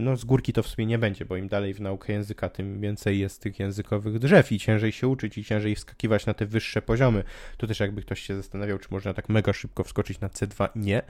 no 0.00 0.16
z 0.16 0.24
górki 0.24 0.52
to 0.52 0.62
w 0.62 0.66
sumie 0.66 0.86
nie 0.86 0.98
będzie, 0.98 1.24
bo 1.24 1.36
im 1.36 1.48
dalej 1.48 1.74
w 1.74 1.80
naukę 1.80 2.12
języka, 2.12 2.48
tym 2.48 2.80
więcej 2.80 3.18
jest 3.18 3.42
tych 3.42 3.58
językowych 3.58 4.18
drzew 4.18 4.52
i 4.52 4.58
ciężej 4.58 4.92
się 4.92 5.08
uczyć 5.08 5.38
i 5.38 5.44
ciężej 5.44 5.74
wskakiwać 5.74 6.26
na 6.26 6.34
te 6.34 6.46
wyższe 6.46 6.82
poziomy. 6.82 7.24
To 7.56 7.66
też 7.66 7.80
jakby 7.80 8.02
ktoś 8.02 8.20
się 8.20 8.36
zastanawiał, 8.36 8.78
czy 8.78 8.88
można 8.90 9.14
tak 9.14 9.28
mega 9.28 9.52
szybko 9.52 9.84
wskoczyć 9.84 10.20
na 10.20 10.28
C2, 10.28 10.68
nie. 10.76 11.02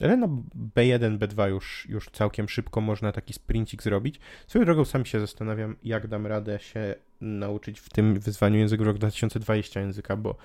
Ale 0.00 0.16
na 0.16 0.28
B1, 0.76 1.18
B2 1.18 1.48
już, 1.48 1.86
już 1.88 2.10
całkiem 2.10 2.48
szybko 2.48 2.80
można 2.80 3.12
taki 3.12 3.32
sprincik 3.32 3.82
zrobić. 3.82 4.20
Swoją 4.46 4.64
drogą 4.64 4.84
sam 4.84 5.04
się 5.04 5.20
zastanawiam, 5.20 5.76
jak 5.82 6.06
dam 6.06 6.26
radę 6.26 6.58
się 6.58 6.94
nauczyć 7.20 7.80
w 7.80 7.88
tym 7.88 8.20
wyzwaniu 8.20 8.58
języka 8.58 8.84
rok 8.84 8.98
2020 8.98 9.80
języka, 9.80 10.16
bo 10.16 10.36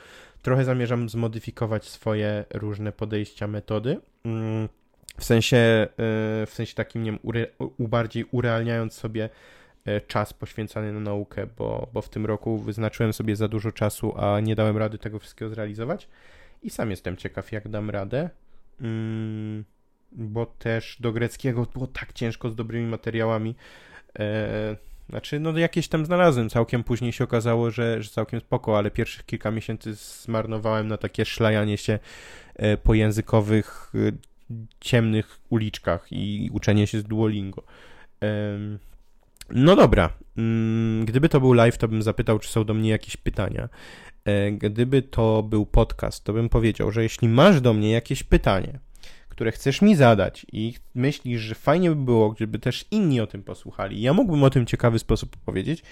trochę 0.42 0.66
zamierzam 0.66 1.10
zmodyfikować 1.10 1.90
swoje 1.90 2.46
różne 2.54 2.92
podejścia, 2.92 3.48
metody. 3.48 4.02
W 5.18 5.24
sensie, 5.24 5.58
e, 5.58 5.88
w 6.46 6.50
sensie 6.50 6.76
takim, 6.76 7.04
nie 7.04 7.12
wiem, 7.12 7.20
ure, 7.24 7.48
bardziej 7.80 8.26
urealniając 8.32 8.94
sobie 8.94 9.30
e, 9.86 10.02
czas 10.02 10.34
poświęcany 10.34 10.94
na 10.94 11.00
naukę, 11.00 11.48
bo, 11.58 11.90
bo 11.94 12.02
w 12.02 12.10
tym 12.10 12.26
roku 12.26 12.58
wyznaczyłem 12.58 13.14
sobie 13.14 13.36
za 13.36 13.48
dużo 13.48 13.72
czasu, 13.72 14.14
a 14.18 14.40
nie 14.40 14.56
dałem 14.56 14.78
rady 14.78 14.98
tego 14.98 15.20
wszystkiego 15.20 15.50
zrealizować. 15.50 16.08
I 16.64 16.70
sam 16.70 16.90
jestem 16.90 17.18
ciekaw, 17.18 17.52
jak 17.52 17.68
dam 17.68 17.90
radę. 17.90 18.30
Mm, 18.82 19.66
bo 20.12 20.46
też 20.46 20.98
do 21.00 21.12
greckiego 21.12 21.66
było 21.74 21.88
tak 21.88 22.14
ciężko 22.14 22.50
z 22.50 22.56
dobrymi 22.56 22.88
materiałami. 22.88 23.56
E, 24.20 24.76
znaczy, 25.10 25.40
no 25.40 25.58
jakieś 25.58 25.88
tam 25.88 26.06
znalazłem. 26.06 26.50
Całkiem 26.50 26.84
później 26.84 27.12
się 27.12 27.24
okazało, 27.24 27.72
że, 27.72 28.04
że 28.04 28.10
całkiem 28.10 28.40
spoko, 28.40 28.78
ale 28.78 28.92
pierwszych 28.92 29.26
kilka 29.26 29.52
miesięcy 29.52 29.94
zmarnowałem 29.94 30.88
na 30.88 30.98
takie 30.98 31.26
szlajanie 31.26 31.78
się 31.78 32.00
po 32.84 32.94
językowych 32.94 33.92
ciemnych 34.80 35.40
uliczkach 35.50 36.08
i 36.12 36.50
uczenie 36.54 36.88
się 36.88 37.00
z 37.00 37.04
Duolingo. 37.04 37.64
No 39.50 39.76
dobra. 39.76 40.14
Mm, 40.38 41.06
gdyby 41.06 41.30
to 41.30 41.40
był 41.40 41.54
live, 41.54 41.78
to 41.78 41.88
bym 41.88 42.04
zapytał, 42.04 42.40
czy 42.40 42.50
są 42.50 42.64
do 42.64 42.74
mnie 42.74 42.90
jakieś 42.90 43.18
pytania. 43.18 43.70
E, 44.26 44.52
gdyby 44.52 45.02
to 45.02 45.44
był 45.44 45.66
podcast, 45.66 46.24
to 46.24 46.34
bym 46.34 46.50
powiedział, 46.50 46.92
że 46.92 47.04
jeśli 47.04 47.28
masz 47.28 47.62
do 47.62 47.74
mnie 47.74 47.92
jakieś 47.92 48.24
pytanie, 48.24 48.80
które 49.30 49.52
chcesz 49.52 49.82
mi 49.82 49.96
zadać 49.96 50.46
i 50.52 50.74
myślisz, 50.96 51.42
że 51.42 51.56
fajnie 51.56 51.90
by 51.90 51.96
było, 51.96 52.30
gdyby 52.30 52.60
też 52.60 52.86
inni 52.92 53.22
o 53.22 53.28
tym 53.28 53.44
posłuchali, 53.44 54.02
ja 54.02 54.14
mógłbym 54.14 54.44
o 54.44 54.50
tym 54.50 54.66
ciekawy 54.66 55.00
sposób 55.00 55.36
opowiedzieć, 55.36 55.84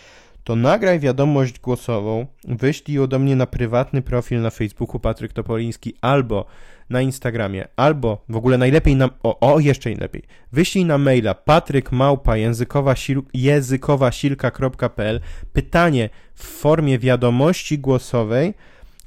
to 0.44 0.56
nagraj 0.56 1.00
wiadomość 1.00 1.60
głosową, 1.60 2.26
wyślij 2.44 2.98
ją 2.98 3.08
do 3.08 3.20
mnie 3.20 3.36
na 3.36 3.46
prywatny 3.46 4.02
profil 4.02 4.42
na 4.42 4.50
Facebooku 4.50 5.00
Patryk 5.00 5.34
Topoliński 5.34 5.94
albo 6.02 6.46
na 6.90 7.02
Instagramie, 7.02 7.68
albo 7.76 8.26
w 8.30 8.36
ogóle 8.36 8.58
najlepiej 8.58 8.96
na, 8.96 9.10
o, 9.24 9.54
o 9.54 9.60
jeszcze 9.60 9.90
lepiej, 9.90 10.24
wyślij 10.52 10.86
na 10.86 10.98
maila 10.98 11.34
patrykmałpa 11.34 12.38
językowa, 12.38 12.96
językowasilka.pl 13.34 15.22
pytanie 15.54 16.10
w 16.36 16.44
formie 16.44 17.00
wiadomości 17.00 17.80
głosowej, 17.80 18.54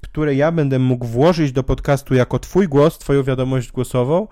które 0.00 0.34
ja 0.34 0.52
będę 0.52 0.78
mógł 0.78 1.06
włożyć 1.06 1.52
do 1.52 1.62
podcastu 1.62 2.14
jako 2.14 2.38
twój 2.38 2.68
głos, 2.68 2.98
twoją 2.98 3.22
wiadomość 3.22 3.72
głosową 3.72 4.28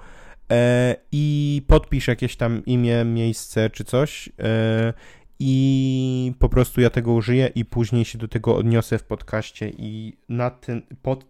e, 0.50 0.96
i 1.12 1.62
podpisz 1.66 2.08
jakieś 2.08 2.36
tam 2.36 2.64
imię, 2.64 3.04
miejsce 3.04 3.70
czy 3.70 3.84
coś 3.84 4.28
e, 4.28 4.92
i 5.38 6.32
po 6.38 6.48
prostu 6.48 6.80
ja 6.80 6.90
tego 6.90 7.12
użyję 7.12 7.50
i 7.54 7.64
później 7.64 8.04
się 8.04 8.18
do 8.18 8.28
tego 8.28 8.56
odniosę 8.56 8.98
w 8.98 9.04
podcaście 9.04 9.72
i 9.78 10.16
na, 10.28 10.50
ten, 10.50 10.82
pod, 11.02 11.24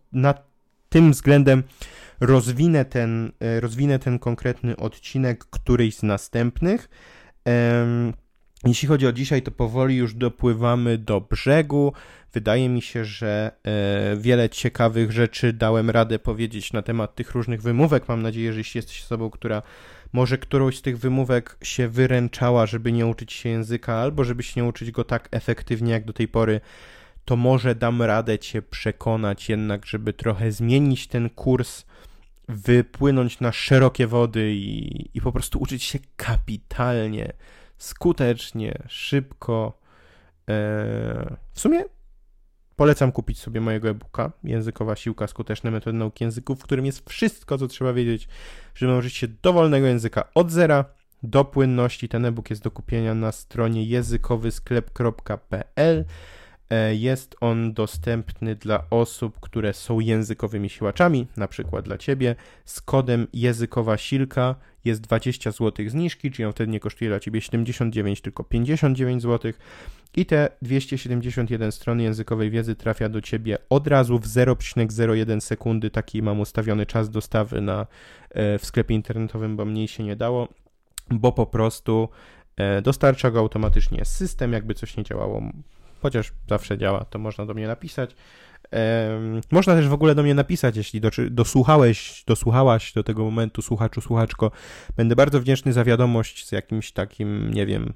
tym 0.88 1.12
względem 1.12 1.62
rozwinę 2.20 2.84
ten, 2.84 3.32
e, 3.40 3.60
rozwinę 3.60 3.98
ten 3.98 4.18
konkretny 4.18 4.76
odcinek 4.76 5.44
któryś 5.44 5.96
z 5.96 6.02
następnych. 6.02 6.88
Jeśli 8.64 8.88
chodzi 8.88 9.06
o 9.06 9.12
dzisiaj, 9.12 9.42
to 9.42 9.50
powoli 9.50 9.96
już 9.96 10.14
dopływamy 10.14 10.98
do 10.98 11.20
brzegu. 11.20 11.92
Wydaje 12.32 12.68
mi 12.68 12.82
się, 12.82 13.04
że 13.04 13.50
e, 13.64 14.16
wiele 14.16 14.50
ciekawych 14.50 15.12
rzeczy 15.12 15.52
dałem 15.52 15.90
radę 15.90 16.18
powiedzieć 16.18 16.72
na 16.72 16.82
temat 16.82 17.14
tych 17.14 17.30
różnych 17.30 17.62
wymówek. 17.62 18.08
Mam 18.08 18.22
nadzieję, 18.22 18.52
że 18.52 18.58
jeśli 18.58 18.78
jesteś 18.78 19.02
osobą, 19.02 19.30
która 19.30 19.62
może 20.12 20.38
którąś 20.38 20.78
z 20.78 20.82
tych 20.82 20.98
wymówek 20.98 21.56
się 21.62 21.88
wyręczała, 21.88 22.66
żeby 22.66 22.92
nie 22.92 23.06
uczyć 23.06 23.32
się 23.32 23.48
języka, 23.48 23.94
albo 23.94 24.24
żeby 24.24 24.42
się 24.42 24.60
nie 24.60 24.68
uczyć 24.68 24.90
go 24.90 25.04
tak 25.04 25.28
efektywnie 25.30 25.92
jak 25.92 26.04
do 26.04 26.12
tej 26.12 26.28
pory, 26.28 26.60
to 27.24 27.36
może 27.36 27.74
dam 27.74 28.02
radę 28.02 28.38
cię 28.38 28.62
przekonać 28.62 29.48
jednak, 29.48 29.86
żeby 29.86 30.12
trochę 30.12 30.52
zmienić 30.52 31.06
ten 31.06 31.30
kurs, 31.30 31.84
wypłynąć 32.48 33.40
na 33.40 33.52
szerokie 33.52 34.06
wody 34.06 34.52
i, 34.54 35.10
i 35.14 35.20
po 35.20 35.32
prostu 35.32 35.58
uczyć 35.58 35.82
się 35.82 35.98
kapitalnie, 36.16 37.32
skutecznie, 37.78 38.82
szybko. 38.88 39.80
Eee, 40.46 41.36
w 41.52 41.60
sumie 41.60 41.84
polecam 42.78 43.12
kupić 43.12 43.38
sobie 43.38 43.60
mojego 43.60 43.88
e-booka 43.88 44.32
Językowa 44.44 44.96
siłka, 44.96 45.26
skuteczne 45.26 45.70
metody 45.70 45.98
nauki 45.98 46.24
języków, 46.24 46.60
w 46.60 46.62
którym 46.62 46.86
jest 46.86 47.10
wszystko, 47.10 47.58
co 47.58 47.68
trzeba 47.68 47.92
wiedzieć, 47.92 48.28
żeby 48.74 48.92
nauczyć 48.92 49.14
się 49.14 49.28
dowolnego 49.42 49.86
języka 49.86 50.24
od 50.34 50.50
zera 50.50 50.84
do 51.22 51.44
płynności. 51.44 52.08
Ten 52.08 52.24
e-book 52.24 52.50
jest 52.50 52.62
do 52.62 52.70
kupienia 52.70 53.14
na 53.14 53.32
stronie 53.32 53.84
językowysklep.pl. 53.84 56.04
E, 56.70 56.94
jest 56.94 57.36
on 57.40 57.72
dostępny 57.72 58.54
dla 58.54 58.84
osób, 58.90 59.40
które 59.40 59.74
są 59.74 60.00
językowymi 60.00 60.68
siłaczami, 60.68 61.26
na 61.36 61.48
przykład 61.48 61.84
dla 61.84 61.98
Ciebie. 61.98 62.36
Z 62.64 62.80
kodem 62.80 63.26
językowa 63.32 63.96
silka 63.96 64.54
jest 64.84 65.00
20 65.00 65.50
zł 65.50 65.88
zniżki, 65.88 66.30
czyli 66.30 66.46
on 66.46 66.52
wtedy 66.52 66.72
nie 66.72 66.80
kosztuje 66.80 67.10
dla 67.10 67.20
Ciebie 67.20 67.40
79, 67.40 68.20
tylko 68.20 68.44
59 68.44 69.22
zł. 69.22 69.52
I 70.16 70.26
te 70.26 70.48
271 70.62 71.72
stron 71.72 72.00
językowej 72.00 72.50
wiedzy 72.50 72.76
trafia 72.76 73.08
do 73.08 73.20
ciebie 73.20 73.58
od 73.70 73.86
razu 73.86 74.18
w 74.18 74.26
0,01 74.26 75.40
sekundy. 75.40 75.90
Taki 75.90 76.22
mam 76.22 76.40
ustawiony 76.40 76.86
czas 76.86 77.10
dostawy 77.10 77.60
na, 77.60 77.86
e, 78.30 78.58
w 78.58 78.66
sklepie 78.66 78.94
internetowym, 78.94 79.56
bo 79.56 79.64
mniej 79.64 79.88
się 79.88 80.04
nie 80.04 80.16
dało, 80.16 80.48
bo 81.10 81.32
po 81.32 81.46
prostu 81.46 82.08
e, 82.56 82.82
dostarcza 82.82 83.30
go 83.30 83.38
automatycznie 83.38 84.04
system, 84.04 84.52
jakby 84.52 84.74
coś 84.74 84.96
nie 84.96 85.04
działało, 85.04 85.42
chociaż 86.02 86.32
zawsze 86.48 86.78
działa, 86.78 87.04
to 87.04 87.18
można 87.18 87.46
do 87.46 87.54
mnie 87.54 87.66
napisać. 87.66 88.16
Można 89.50 89.74
też 89.74 89.88
w 89.88 89.92
ogóle 89.92 90.14
do 90.14 90.22
mnie 90.22 90.34
napisać, 90.34 90.76
jeśli 90.76 91.00
do, 91.00 91.10
dosłuchałeś, 91.30 92.24
dosłuchałaś 92.26 92.92
do 92.92 93.02
tego 93.02 93.24
momentu, 93.24 93.62
słuchaczu, 93.62 94.00
słuchaczko. 94.00 94.50
Będę 94.96 95.16
bardzo 95.16 95.40
wdzięczny 95.40 95.72
za 95.72 95.84
wiadomość 95.84 96.46
z 96.46 96.52
jakimś 96.52 96.92
takim, 96.92 97.54
nie 97.54 97.66
wiem, 97.66 97.92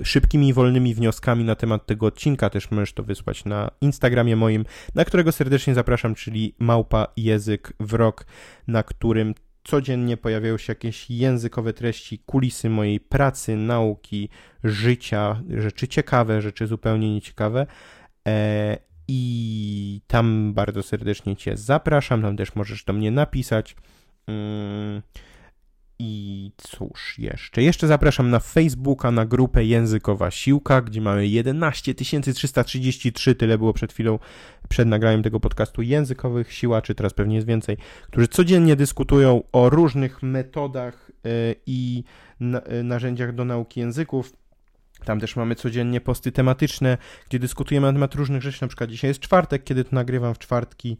e, 0.00 0.04
szybkimi, 0.04 0.52
wolnymi 0.52 0.94
wnioskami 0.94 1.44
na 1.44 1.54
temat 1.54 1.86
tego 1.86 2.06
odcinka. 2.06 2.50
Też 2.50 2.70
możesz 2.70 2.92
to 2.92 3.02
wysłać 3.02 3.44
na 3.44 3.70
Instagramie 3.80 4.36
moim, 4.36 4.64
na 4.94 5.04
którego 5.04 5.32
serdecznie 5.32 5.74
zapraszam, 5.74 6.14
czyli 6.14 6.54
małpa 6.58 7.06
język 7.16 7.72
wrok, 7.80 8.26
na 8.66 8.82
którym 8.82 9.34
codziennie 9.64 10.16
pojawiają 10.16 10.58
się 10.58 10.70
jakieś 10.70 11.10
językowe 11.10 11.72
treści, 11.72 12.18
kulisy 12.18 12.70
mojej 12.70 13.00
pracy, 13.00 13.56
nauki, 13.56 14.28
życia, 14.64 15.42
rzeczy 15.56 15.88
ciekawe, 15.88 16.42
rzeczy 16.42 16.66
zupełnie 16.66 17.14
nieciekawe. 17.14 17.66
I 19.08 20.00
tam 20.06 20.54
bardzo 20.54 20.82
serdecznie 20.82 21.36
Cię 21.36 21.56
zapraszam. 21.56 22.22
Tam 22.22 22.36
też 22.36 22.54
możesz 22.54 22.84
do 22.84 22.92
mnie 22.92 23.10
napisać. 23.10 23.76
Mm, 24.26 25.02
I 25.98 26.52
cóż 26.56 27.18
jeszcze? 27.18 27.62
Jeszcze 27.62 27.86
zapraszam 27.86 28.30
na 28.30 28.38
Facebooka, 28.38 29.10
na 29.10 29.26
grupę 29.26 29.64
Językowa 29.64 30.30
Siłka, 30.30 30.82
gdzie 30.82 31.00
mamy 31.00 31.26
11 31.26 31.94
333, 31.94 33.34
tyle 33.34 33.58
było 33.58 33.72
przed 33.72 33.92
chwilą, 33.92 34.18
przed 34.68 34.88
nagraniem 34.88 35.22
tego 35.22 35.40
podcastu, 35.40 35.82
językowych 35.82 36.52
siłaczy, 36.52 36.94
teraz 36.94 37.14
pewnie 37.14 37.34
jest 37.34 37.46
więcej, 37.46 37.76
którzy 38.06 38.28
codziennie 38.28 38.76
dyskutują 38.76 39.42
o 39.52 39.70
różnych 39.70 40.22
metodach 40.22 41.10
y, 41.10 41.54
i 41.66 42.04
y, 42.40 42.82
narzędziach 42.82 43.34
do 43.34 43.44
nauki 43.44 43.80
języków. 43.80 44.32
Tam 45.04 45.20
też 45.20 45.36
mamy 45.36 45.54
codziennie 45.54 46.00
posty 46.00 46.32
tematyczne, 46.32 46.98
gdzie 47.28 47.38
dyskutujemy 47.38 47.86
na 47.86 47.92
temat 47.92 48.14
różnych 48.14 48.42
rzeczy. 48.42 48.58
Na 48.62 48.68
przykład 48.68 48.90
dzisiaj 48.90 49.10
jest 49.10 49.20
czwartek, 49.20 49.64
kiedy 49.64 49.84
to 49.84 49.90
nagrywam 49.92 50.34
w 50.34 50.38
czwartki 50.38 50.98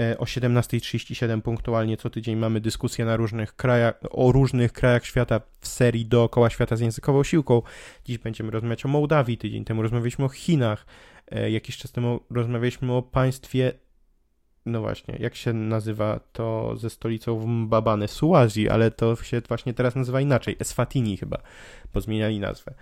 e, 0.00 0.18
o 0.18 0.24
17.37 0.24 1.40
punktualnie 1.40 1.96
co 1.96 2.10
tydzień 2.10 2.36
mamy 2.36 2.60
dyskusję 2.60 3.04
na 3.04 3.16
różnych 3.16 3.56
krajach, 3.56 3.94
o 4.10 4.32
różnych 4.32 4.72
krajach 4.72 5.06
świata 5.06 5.40
w 5.60 5.68
serii 5.68 6.06
dookoła 6.06 6.50
świata 6.50 6.76
z 6.76 6.80
językową 6.80 7.24
siłką. 7.24 7.62
Dziś 8.04 8.18
będziemy 8.18 8.50
rozmawiać 8.50 8.84
o 8.84 8.88
Mołdawii, 8.88 9.38
tydzień 9.38 9.64
temu 9.64 9.82
rozmawialiśmy 9.82 10.24
o 10.24 10.28
Chinach, 10.28 10.86
e, 11.30 11.50
jakiś 11.50 11.76
czas 11.76 11.92
temu 11.92 12.20
rozmawialiśmy 12.30 12.92
o 12.92 13.02
państwie 13.02 13.72
no 14.66 14.80
właśnie, 14.80 15.16
jak 15.20 15.34
się 15.34 15.52
nazywa 15.52 16.20
to 16.32 16.76
ze 16.76 16.90
stolicą 16.90 17.38
w 17.38 17.46
Mbabane? 17.46 18.08
Suazji, 18.08 18.68
ale 18.68 18.90
to 18.90 19.16
się 19.16 19.40
właśnie 19.48 19.74
teraz 19.74 19.96
nazywa 19.96 20.20
inaczej. 20.20 20.56
Eswatini 20.58 21.16
chyba, 21.16 21.38
bo 21.94 22.00
zmieniali 22.00 22.40
nazwę. 22.40 22.74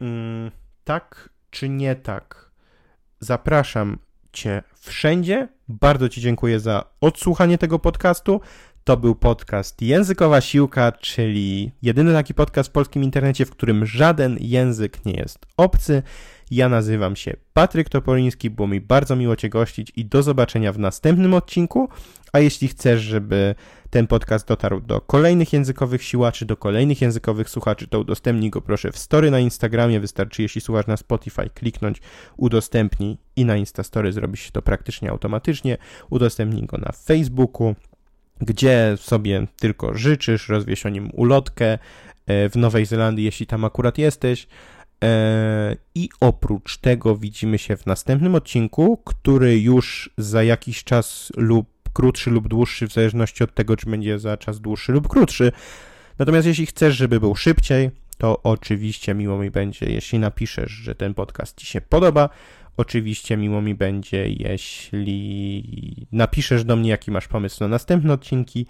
Mm, 0.00 0.50
tak 0.84 1.30
czy 1.50 1.68
nie 1.68 1.96
tak? 1.96 2.50
Zapraszam 3.20 3.98
Cię 4.32 4.62
wszędzie. 4.74 5.48
Bardzo 5.68 6.08
Ci 6.08 6.20
dziękuję 6.20 6.60
za 6.60 6.84
odsłuchanie 7.00 7.58
tego 7.58 7.78
podcastu. 7.78 8.40
To 8.84 8.96
był 8.96 9.14
podcast 9.14 9.82
Językowa 9.82 10.40
Siłka, 10.40 10.92
czyli 10.92 11.72
jedyny 11.82 12.12
taki 12.12 12.34
podcast 12.34 12.68
w 12.68 12.72
polskim 12.72 13.02
internecie, 13.02 13.46
w 13.46 13.50
którym 13.50 13.86
żaden 13.86 14.36
język 14.40 15.06
nie 15.06 15.12
jest 15.12 15.46
obcy. 15.56 16.02
Ja 16.50 16.68
nazywam 16.68 17.16
się 17.16 17.36
Patryk 17.52 17.88
Topoliński, 17.88 18.50
było 18.50 18.68
mi 18.68 18.80
bardzo 18.80 19.16
miło 19.16 19.36
Cię 19.36 19.48
gościć 19.48 19.92
i 19.96 20.04
do 20.04 20.22
zobaczenia 20.22 20.72
w 20.72 20.78
następnym 20.78 21.34
odcinku. 21.34 21.88
A 22.32 22.38
jeśli 22.38 22.68
chcesz, 22.68 23.00
żeby 23.00 23.54
ten 23.90 24.06
podcast 24.06 24.48
dotarł 24.48 24.80
do 24.80 25.00
kolejnych 25.00 25.52
językowych 25.52 26.02
siłaczy, 26.02 26.46
do 26.46 26.56
kolejnych 26.56 27.00
językowych 27.00 27.50
słuchaczy, 27.50 27.86
to 27.86 28.00
udostępnij 28.00 28.50
go 28.50 28.60
proszę 28.60 28.92
w 28.92 28.98
story 28.98 29.30
na 29.30 29.38
Instagramie. 29.38 30.00
Wystarczy, 30.00 30.42
jeśli 30.42 30.60
słuchasz 30.60 30.86
na 30.86 30.96
Spotify, 30.96 31.50
kliknąć 31.54 32.00
udostępnij 32.36 33.18
i 33.36 33.44
na 33.44 33.56
Instastory 33.56 34.12
zrobi 34.12 34.36
się 34.36 34.52
to 34.52 34.62
praktycznie 34.62 35.10
automatycznie. 35.10 35.78
Udostępnij 36.10 36.66
go 36.66 36.78
na 36.78 36.92
Facebooku, 36.92 37.74
gdzie 38.40 38.94
sobie 38.96 39.46
tylko 39.60 39.94
życzysz, 39.94 40.48
rozwieś 40.48 40.86
o 40.86 40.88
nim 40.88 41.10
ulotkę 41.12 41.78
e, 42.26 42.48
w 42.48 42.56
Nowej 42.56 42.86
Zelandii, 42.86 43.24
jeśli 43.24 43.46
tam 43.46 43.64
akurat 43.64 43.98
jesteś. 43.98 44.46
E, 45.04 45.76
I 45.94 46.08
oprócz 46.20 46.76
tego 46.76 47.16
widzimy 47.16 47.58
się 47.58 47.76
w 47.76 47.86
następnym 47.86 48.34
odcinku, 48.34 48.96
który 48.96 49.60
już 49.60 50.10
za 50.18 50.42
jakiś 50.42 50.84
czas 50.84 51.32
lub 51.36 51.68
krótszy 51.92 52.30
lub 52.30 52.48
dłuższy, 52.48 52.88
w 52.88 52.92
zależności 52.92 53.44
od 53.44 53.54
tego, 53.54 53.76
czy 53.76 53.90
będzie 53.90 54.18
za 54.18 54.36
czas 54.36 54.60
dłuższy 54.60 54.92
lub 54.92 55.08
krótszy. 55.08 55.52
Natomiast 56.18 56.46
jeśli 56.46 56.66
chcesz, 56.66 56.96
żeby 56.96 57.20
był 57.20 57.36
szybciej, 57.36 57.90
to 58.18 58.42
oczywiście 58.42 59.14
miło 59.14 59.38
mi 59.38 59.50
będzie, 59.50 59.86
jeśli 59.86 60.18
napiszesz, 60.18 60.70
że 60.70 60.94
ten 60.94 61.14
podcast 61.14 61.56
Ci 61.56 61.66
się 61.66 61.80
podoba. 61.80 62.28
Oczywiście 62.76 63.36
miło 63.36 63.62
mi 63.62 63.74
będzie, 63.74 64.28
jeśli 64.28 66.06
napiszesz 66.12 66.64
do 66.64 66.76
mnie, 66.76 66.90
jaki 66.90 67.10
masz 67.10 67.28
pomysł 67.28 67.56
na 67.60 67.68
następne 67.68 68.12
odcinki. 68.12 68.66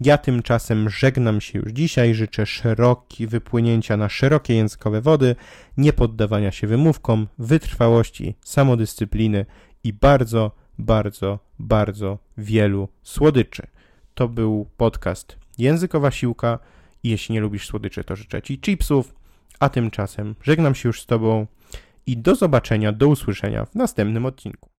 Ja 0.00 0.18
tymczasem 0.18 0.90
żegnam 0.90 1.40
się 1.40 1.58
już 1.58 1.72
dzisiaj, 1.72 2.14
życzę 2.14 2.46
szeroki 2.46 3.26
wypłynięcia 3.26 3.96
na 3.96 4.08
szerokie 4.08 4.54
językowe 4.54 5.00
wody, 5.00 5.36
nie 5.76 5.92
poddawania 5.92 6.50
się 6.50 6.66
wymówkom, 6.66 7.26
wytrwałości, 7.38 8.34
samodyscypliny 8.44 9.46
i 9.84 9.92
bardzo, 9.92 10.50
bardzo, 10.78 11.38
bardzo 11.58 12.18
wielu 12.38 12.88
słodyczy. 13.02 13.66
To 14.14 14.28
był 14.28 14.66
podcast 14.76 15.36
Językowa 15.58 16.10
Siłka. 16.10 16.58
Jeśli 17.02 17.32
nie 17.32 17.40
lubisz 17.40 17.66
słodyczy, 17.66 18.04
to 18.04 18.16
życzę 18.16 18.42
Ci 18.42 18.60
chipsów, 18.60 19.14
a 19.60 19.68
tymczasem 19.68 20.34
żegnam 20.42 20.74
się 20.74 20.88
już 20.88 21.02
z 21.02 21.06
Tobą 21.06 21.46
i 22.10 22.16
do 22.16 22.34
zobaczenia, 22.34 22.92
do 22.92 23.08
usłyszenia 23.08 23.64
w 23.64 23.74
następnym 23.74 24.26
odcinku. 24.26 24.70